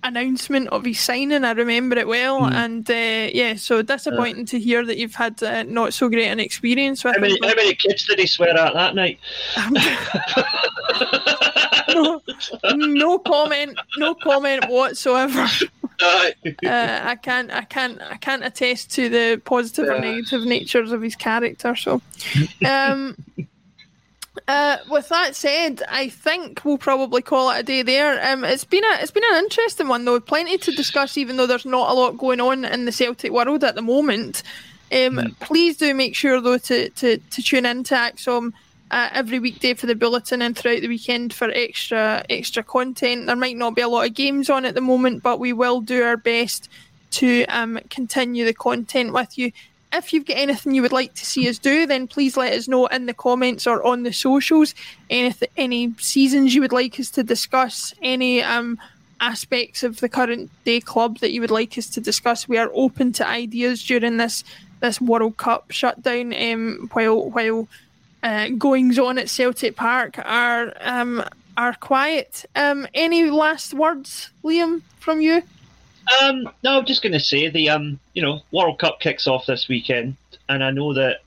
announcement 0.05 0.69
of 0.69 0.85
his 0.85 0.99
signing. 0.99 1.43
I 1.43 1.51
remember 1.51 1.97
it 1.97 2.07
well, 2.07 2.41
mm. 2.41 2.53
and 2.53 2.89
uh, 2.89 3.31
yeah, 3.33 3.55
so 3.55 3.81
disappointing 3.81 4.43
uh, 4.43 4.47
to 4.47 4.59
hear 4.59 4.85
that 4.85 4.97
you've 4.97 5.15
had 5.15 5.41
uh, 5.43 5.63
not 5.63 5.93
so 5.93 6.09
great 6.09 6.27
an 6.27 6.39
experience 6.39 7.03
with. 7.03 7.15
How 7.15 7.21
many, 7.21 7.37
how 7.41 7.55
many 7.55 7.75
kids 7.75 8.05
did 8.05 8.19
he 8.19 8.27
swear 8.27 8.57
at 8.57 8.73
that 8.73 8.95
night? 8.95 9.19
no, 11.93 12.21
no 12.73 13.19
comment, 13.19 13.77
no 13.97 14.15
comment 14.15 14.65
whatsoever. 14.69 15.47
uh, 16.01 16.31
I 16.63 17.17
can't, 17.21 17.51
I 17.51 17.63
can't, 17.63 18.01
I 18.01 18.17
can't 18.17 18.43
attest 18.43 18.91
to 18.93 19.09
the 19.09 19.41
positive 19.43 19.87
or 19.87 19.99
negative 19.99 20.45
natures 20.45 20.91
of 20.91 21.01
his 21.01 21.15
character. 21.15 21.75
So, 21.75 22.01
um, 22.65 23.17
uh, 24.47 24.77
with 24.89 25.09
that 25.09 25.35
said, 25.35 25.81
I 25.89 26.09
think 26.09 26.63
we'll 26.63 26.77
probably 26.77 27.21
call 27.21 27.49
it 27.49 27.59
a 27.59 27.63
day 27.63 27.81
there. 27.81 28.23
Um, 28.31 28.43
it's 28.43 28.63
been 28.63 28.83
a, 28.83 28.97
it's 29.01 29.11
been 29.11 29.23
an 29.31 29.43
interesting 29.43 29.87
one 29.87 30.05
though. 30.05 30.19
Plenty 30.19 30.57
to 30.59 30.71
discuss, 30.71 31.17
even 31.17 31.37
though 31.37 31.47
there's 31.47 31.65
not 31.65 31.89
a 31.89 31.93
lot 31.93 32.17
going 32.17 32.39
on 32.39 32.63
in 32.63 32.85
the 32.85 32.91
Celtic 32.91 33.31
world 33.31 33.63
at 33.63 33.75
the 33.75 33.81
moment. 33.81 34.43
Um, 34.91 35.17
mm. 35.17 35.39
Please 35.39 35.77
do 35.77 35.93
make 35.95 36.15
sure 36.15 36.39
though 36.39 36.59
to 36.59 36.89
to, 36.89 37.17
to 37.17 37.41
tune 37.41 37.65
in 37.65 37.83
to 37.85 37.95
ACSOM 37.95 38.53
uh, 38.91 39.09
every 39.11 39.39
weekday 39.39 39.73
for 39.73 39.87
the 39.87 39.95
bulletin 39.95 40.43
and 40.43 40.55
throughout 40.55 40.81
the 40.81 40.87
weekend 40.87 41.33
for 41.33 41.49
extra 41.49 42.23
extra 42.29 42.61
content. 42.61 43.25
There 43.25 43.35
might 43.35 43.57
not 43.57 43.75
be 43.75 43.81
a 43.81 43.89
lot 43.89 44.07
of 44.07 44.13
games 44.13 44.49
on 44.49 44.65
at 44.65 44.75
the 44.75 44.81
moment, 44.81 45.23
but 45.23 45.39
we 45.39 45.53
will 45.53 45.81
do 45.81 46.03
our 46.03 46.17
best 46.17 46.69
to 47.11 47.45
um, 47.45 47.79
continue 47.89 48.45
the 48.45 48.53
content 48.53 49.11
with 49.11 49.37
you. 49.37 49.51
If 49.97 50.11
you've 50.11 50.25
got 50.25 50.37
anything 50.37 50.75
you 50.75 50.81
would 50.81 50.91
like 50.91 51.13
to 51.15 51.25
see 51.25 51.47
us 51.49 51.57
do, 51.57 51.85
then 51.85 52.07
please 52.07 52.35
let 52.37 52.53
us 52.53 52.67
know 52.67 52.87
in 52.87 53.05
the 53.05 53.13
comments 53.13 53.65
or 53.65 53.85
on 53.85 54.03
the 54.03 54.11
socials. 54.11 54.75
Any 55.09 55.33
any 55.57 55.93
seasons 55.99 56.53
you 56.53 56.61
would 56.61 56.73
like 56.73 56.99
us 56.99 57.09
to 57.11 57.23
discuss, 57.23 57.93
any 58.01 58.43
um, 58.43 58.77
aspects 59.21 59.83
of 59.83 59.99
the 60.01 60.09
current 60.09 60.51
day 60.65 60.79
club 60.79 61.19
that 61.19 61.31
you 61.31 61.41
would 61.41 61.51
like 61.51 61.77
us 61.77 61.89
to 61.91 62.01
discuss. 62.01 62.47
We 62.47 62.57
are 62.57 62.71
open 62.73 63.13
to 63.13 63.27
ideas 63.27 63.83
during 63.83 64.17
this 64.17 64.43
this 64.81 64.99
World 64.99 65.37
Cup 65.37 65.71
shutdown. 65.71 66.33
Um, 66.33 66.89
while 66.93 67.29
while 67.29 67.67
uh, 68.23 68.49
goings 68.49 68.99
on 68.99 69.17
at 69.17 69.29
Celtic 69.29 69.75
Park 69.75 70.19
are 70.19 70.73
um, 70.81 71.23
are 71.57 71.73
quiet. 71.75 72.45
Um, 72.55 72.87
any 72.93 73.29
last 73.29 73.73
words, 73.73 74.29
Liam, 74.43 74.81
from 74.99 75.21
you? 75.21 75.41
Um, 76.21 76.49
no, 76.63 76.77
I'm 76.77 76.85
just 76.85 77.01
going 77.01 77.13
to 77.13 77.19
say 77.19 77.49
the 77.49 77.69
um, 77.69 77.99
you 78.13 78.21
know 78.21 78.41
World 78.51 78.79
Cup 78.79 78.99
kicks 78.99 79.27
off 79.27 79.45
this 79.45 79.67
weekend, 79.67 80.17
and 80.47 80.63
I 80.63 80.71
know 80.71 80.93
that 80.93 81.21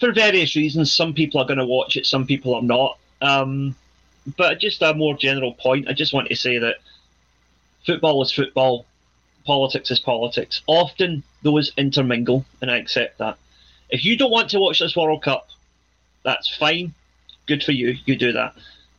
for 0.00 0.12
various 0.12 0.56
reasons, 0.56 0.92
some 0.92 1.14
people 1.14 1.40
are 1.40 1.46
going 1.46 1.58
to 1.58 1.66
watch 1.66 1.96
it, 1.96 2.06
some 2.06 2.26
people 2.26 2.54
are 2.54 2.62
not. 2.62 2.98
Um, 3.20 3.76
but 4.36 4.60
just 4.60 4.82
a 4.82 4.94
more 4.94 5.16
general 5.16 5.54
point, 5.54 5.88
I 5.88 5.92
just 5.92 6.12
want 6.12 6.28
to 6.28 6.36
say 6.36 6.58
that 6.58 6.76
football 7.84 8.22
is 8.22 8.32
football, 8.32 8.86
politics 9.44 9.90
is 9.90 10.00
politics. 10.00 10.62
Often 10.66 11.22
those 11.42 11.72
intermingle, 11.76 12.44
and 12.60 12.70
I 12.70 12.78
accept 12.78 13.18
that. 13.18 13.36
If 13.90 14.04
you 14.04 14.16
don't 14.16 14.30
want 14.30 14.50
to 14.50 14.60
watch 14.60 14.78
this 14.78 14.96
World 14.96 15.22
Cup, 15.22 15.48
that's 16.24 16.54
fine. 16.56 16.94
Good 17.46 17.62
for 17.62 17.72
you. 17.72 17.96
You 18.04 18.16
do 18.16 18.32
that. 18.32 18.54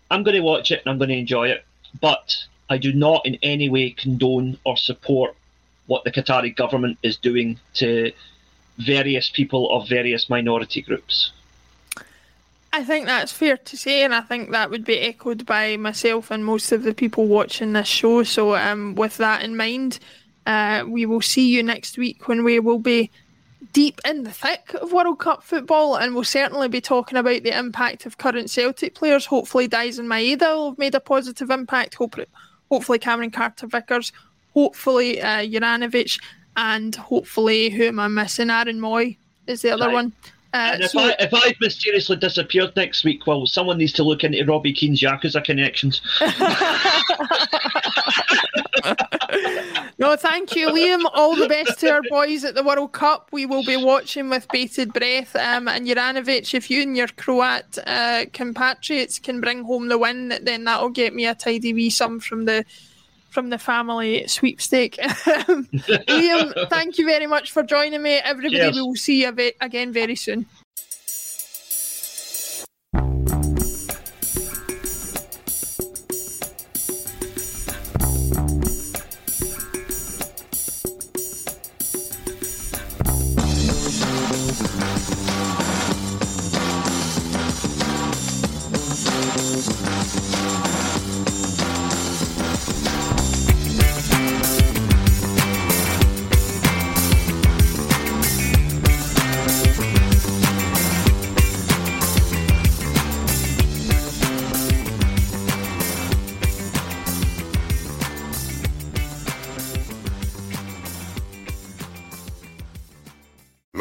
I'm 0.09 0.23
going 0.23 0.35
to 0.35 0.41
watch 0.41 0.71
it 0.71 0.81
and 0.81 0.91
I'm 0.91 0.97
going 0.97 1.09
to 1.09 1.17
enjoy 1.17 1.47
it. 1.49 1.63
But 2.01 2.45
I 2.71 2.77
do 2.77 2.93
not 2.93 3.25
in 3.25 3.37
any 3.43 3.67
way 3.67 3.89
condone 3.89 4.57
or 4.63 4.77
support 4.77 5.35
what 5.87 6.05
the 6.05 6.11
Qatari 6.11 6.55
government 6.55 6.97
is 7.03 7.17
doing 7.17 7.59
to 7.73 8.13
various 8.77 9.29
people 9.29 9.69
of 9.75 9.89
various 9.89 10.29
minority 10.29 10.81
groups. 10.81 11.33
I 12.71 12.85
think 12.85 13.07
that's 13.07 13.33
fair 13.33 13.57
to 13.57 13.77
say, 13.77 14.05
and 14.05 14.15
I 14.15 14.21
think 14.21 14.51
that 14.51 14.69
would 14.69 14.85
be 14.85 15.01
echoed 15.01 15.45
by 15.45 15.75
myself 15.75 16.31
and 16.31 16.45
most 16.45 16.71
of 16.71 16.83
the 16.83 16.93
people 16.93 17.27
watching 17.27 17.73
this 17.73 17.89
show. 17.89 18.23
So, 18.23 18.55
um, 18.55 18.95
with 18.95 19.17
that 19.17 19.43
in 19.43 19.57
mind, 19.57 19.99
uh, 20.45 20.85
we 20.87 21.05
will 21.05 21.19
see 21.19 21.49
you 21.49 21.63
next 21.63 21.97
week 21.97 22.29
when 22.29 22.45
we 22.45 22.57
will 22.61 22.79
be 22.79 23.11
deep 23.73 23.99
in 24.05 24.23
the 24.23 24.31
thick 24.31 24.73
of 24.75 24.93
World 24.93 25.19
Cup 25.19 25.43
football, 25.43 25.97
and 25.97 26.15
we'll 26.15 26.23
certainly 26.23 26.69
be 26.69 26.79
talking 26.79 27.17
about 27.17 27.43
the 27.43 27.57
impact 27.57 28.05
of 28.05 28.17
current 28.17 28.49
Celtic 28.49 28.95
players. 28.95 29.25
Hopefully, 29.25 29.67
Daizen 29.67 30.07
Maeda 30.07 30.55
will 30.55 30.69
have 30.69 30.79
made 30.79 30.95
a 30.95 31.01
positive 31.01 31.49
impact. 31.49 31.95
Hopefully, 31.95 32.27
hopefully 32.71 32.97
Cameron 32.97 33.31
Carter 33.31 33.67
Vickers, 33.67 34.13
hopefully 34.53 35.21
uh, 35.21 35.41
Juranovic, 35.41 36.19
and 36.55 36.95
hopefully 36.95 37.69
who 37.69 37.83
am 37.83 37.99
I 37.99 38.07
missing? 38.07 38.49
Aaron 38.49 38.79
Mooy 38.79 39.17
is 39.45 39.61
the 39.61 39.71
other 39.71 39.87
right. 39.87 39.93
one. 39.93 40.13
Uh, 40.53 40.71
and 40.73 40.83
if, 40.83 40.91
so, 40.91 40.99
I, 40.99 41.15
if 41.19 41.33
I've 41.33 41.59
mysteriously 41.61 42.17
disappeared 42.17 42.75
next 42.75 43.05
week, 43.05 43.25
well, 43.25 43.45
someone 43.45 43.77
needs 43.77 43.93
to 43.93 44.03
look 44.03 44.23
into 44.23 44.43
Robbie 44.43 44.73
Keane's 44.73 45.01
Yakuza 45.01 45.41
connections. 45.41 46.01
no, 49.97 50.17
thank 50.17 50.53
you, 50.55 50.69
Liam. 50.69 51.03
All 51.13 51.37
the 51.37 51.47
best 51.47 51.79
to 51.79 51.91
our 51.91 52.01
boys 52.09 52.43
at 52.43 52.55
the 52.55 52.63
World 52.63 52.91
Cup. 52.91 53.29
We 53.31 53.45
will 53.45 53.63
be 53.63 53.77
watching 53.77 54.29
with 54.29 54.45
bated 54.49 54.91
breath. 54.91 55.33
Um, 55.37 55.69
and 55.69 55.87
Juranovic, 55.87 56.53
if 56.53 56.69
you 56.69 56.81
and 56.81 56.97
your 56.97 57.07
Croat 57.07 57.77
uh, 57.87 58.25
compatriots 58.33 59.19
can 59.19 59.39
bring 59.39 59.63
home 59.63 59.87
the 59.87 59.97
win, 59.97 60.37
then 60.41 60.65
that'll 60.65 60.89
get 60.89 61.15
me 61.15 61.27
a 61.27 61.35
tidy 61.35 61.73
wee 61.73 61.89
sum 61.89 62.19
from 62.19 62.43
the 62.43 62.65
from 63.31 63.49
the 63.49 63.57
family 63.57 64.27
sweepstake. 64.27 64.97
Liam, 64.97 66.53
thank 66.69 66.97
you 66.97 67.05
very 67.05 67.25
much 67.25 67.51
for 67.51 67.63
joining 67.63 68.03
me. 68.03 68.15
Everybody, 68.15 68.57
Cheers. 68.57 68.75
we 68.75 68.81
will 68.81 68.95
see 68.95 69.23
you 69.23 69.51
again 69.61 69.91
very 69.91 70.15
soon. 70.15 70.45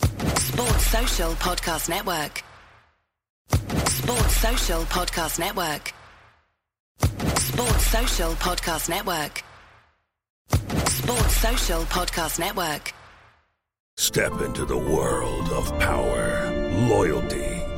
Sports 0.00 0.86
Social 0.86 1.32
Podcast 1.34 1.88
Network. 1.88 2.42
Sports 3.88 4.36
Social 4.36 4.82
Podcast 4.84 5.38
Network. 5.38 5.92
Sports 7.38 7.86
Social 7.86 8.32
Podcast 8.34 8.88
Network. 8.88 9.42
Sports 10.88 11.36
Social 11.36 11.82
Podcast 11.84 12.38
Network. 12.38 12.94
Step 13.96 14.40
into 14.40 14.64
the 14.64 14.76
world 14.78 15.48
of 15.50 15.66
power, 15.80 16.50
loyalty, 16.88 17.47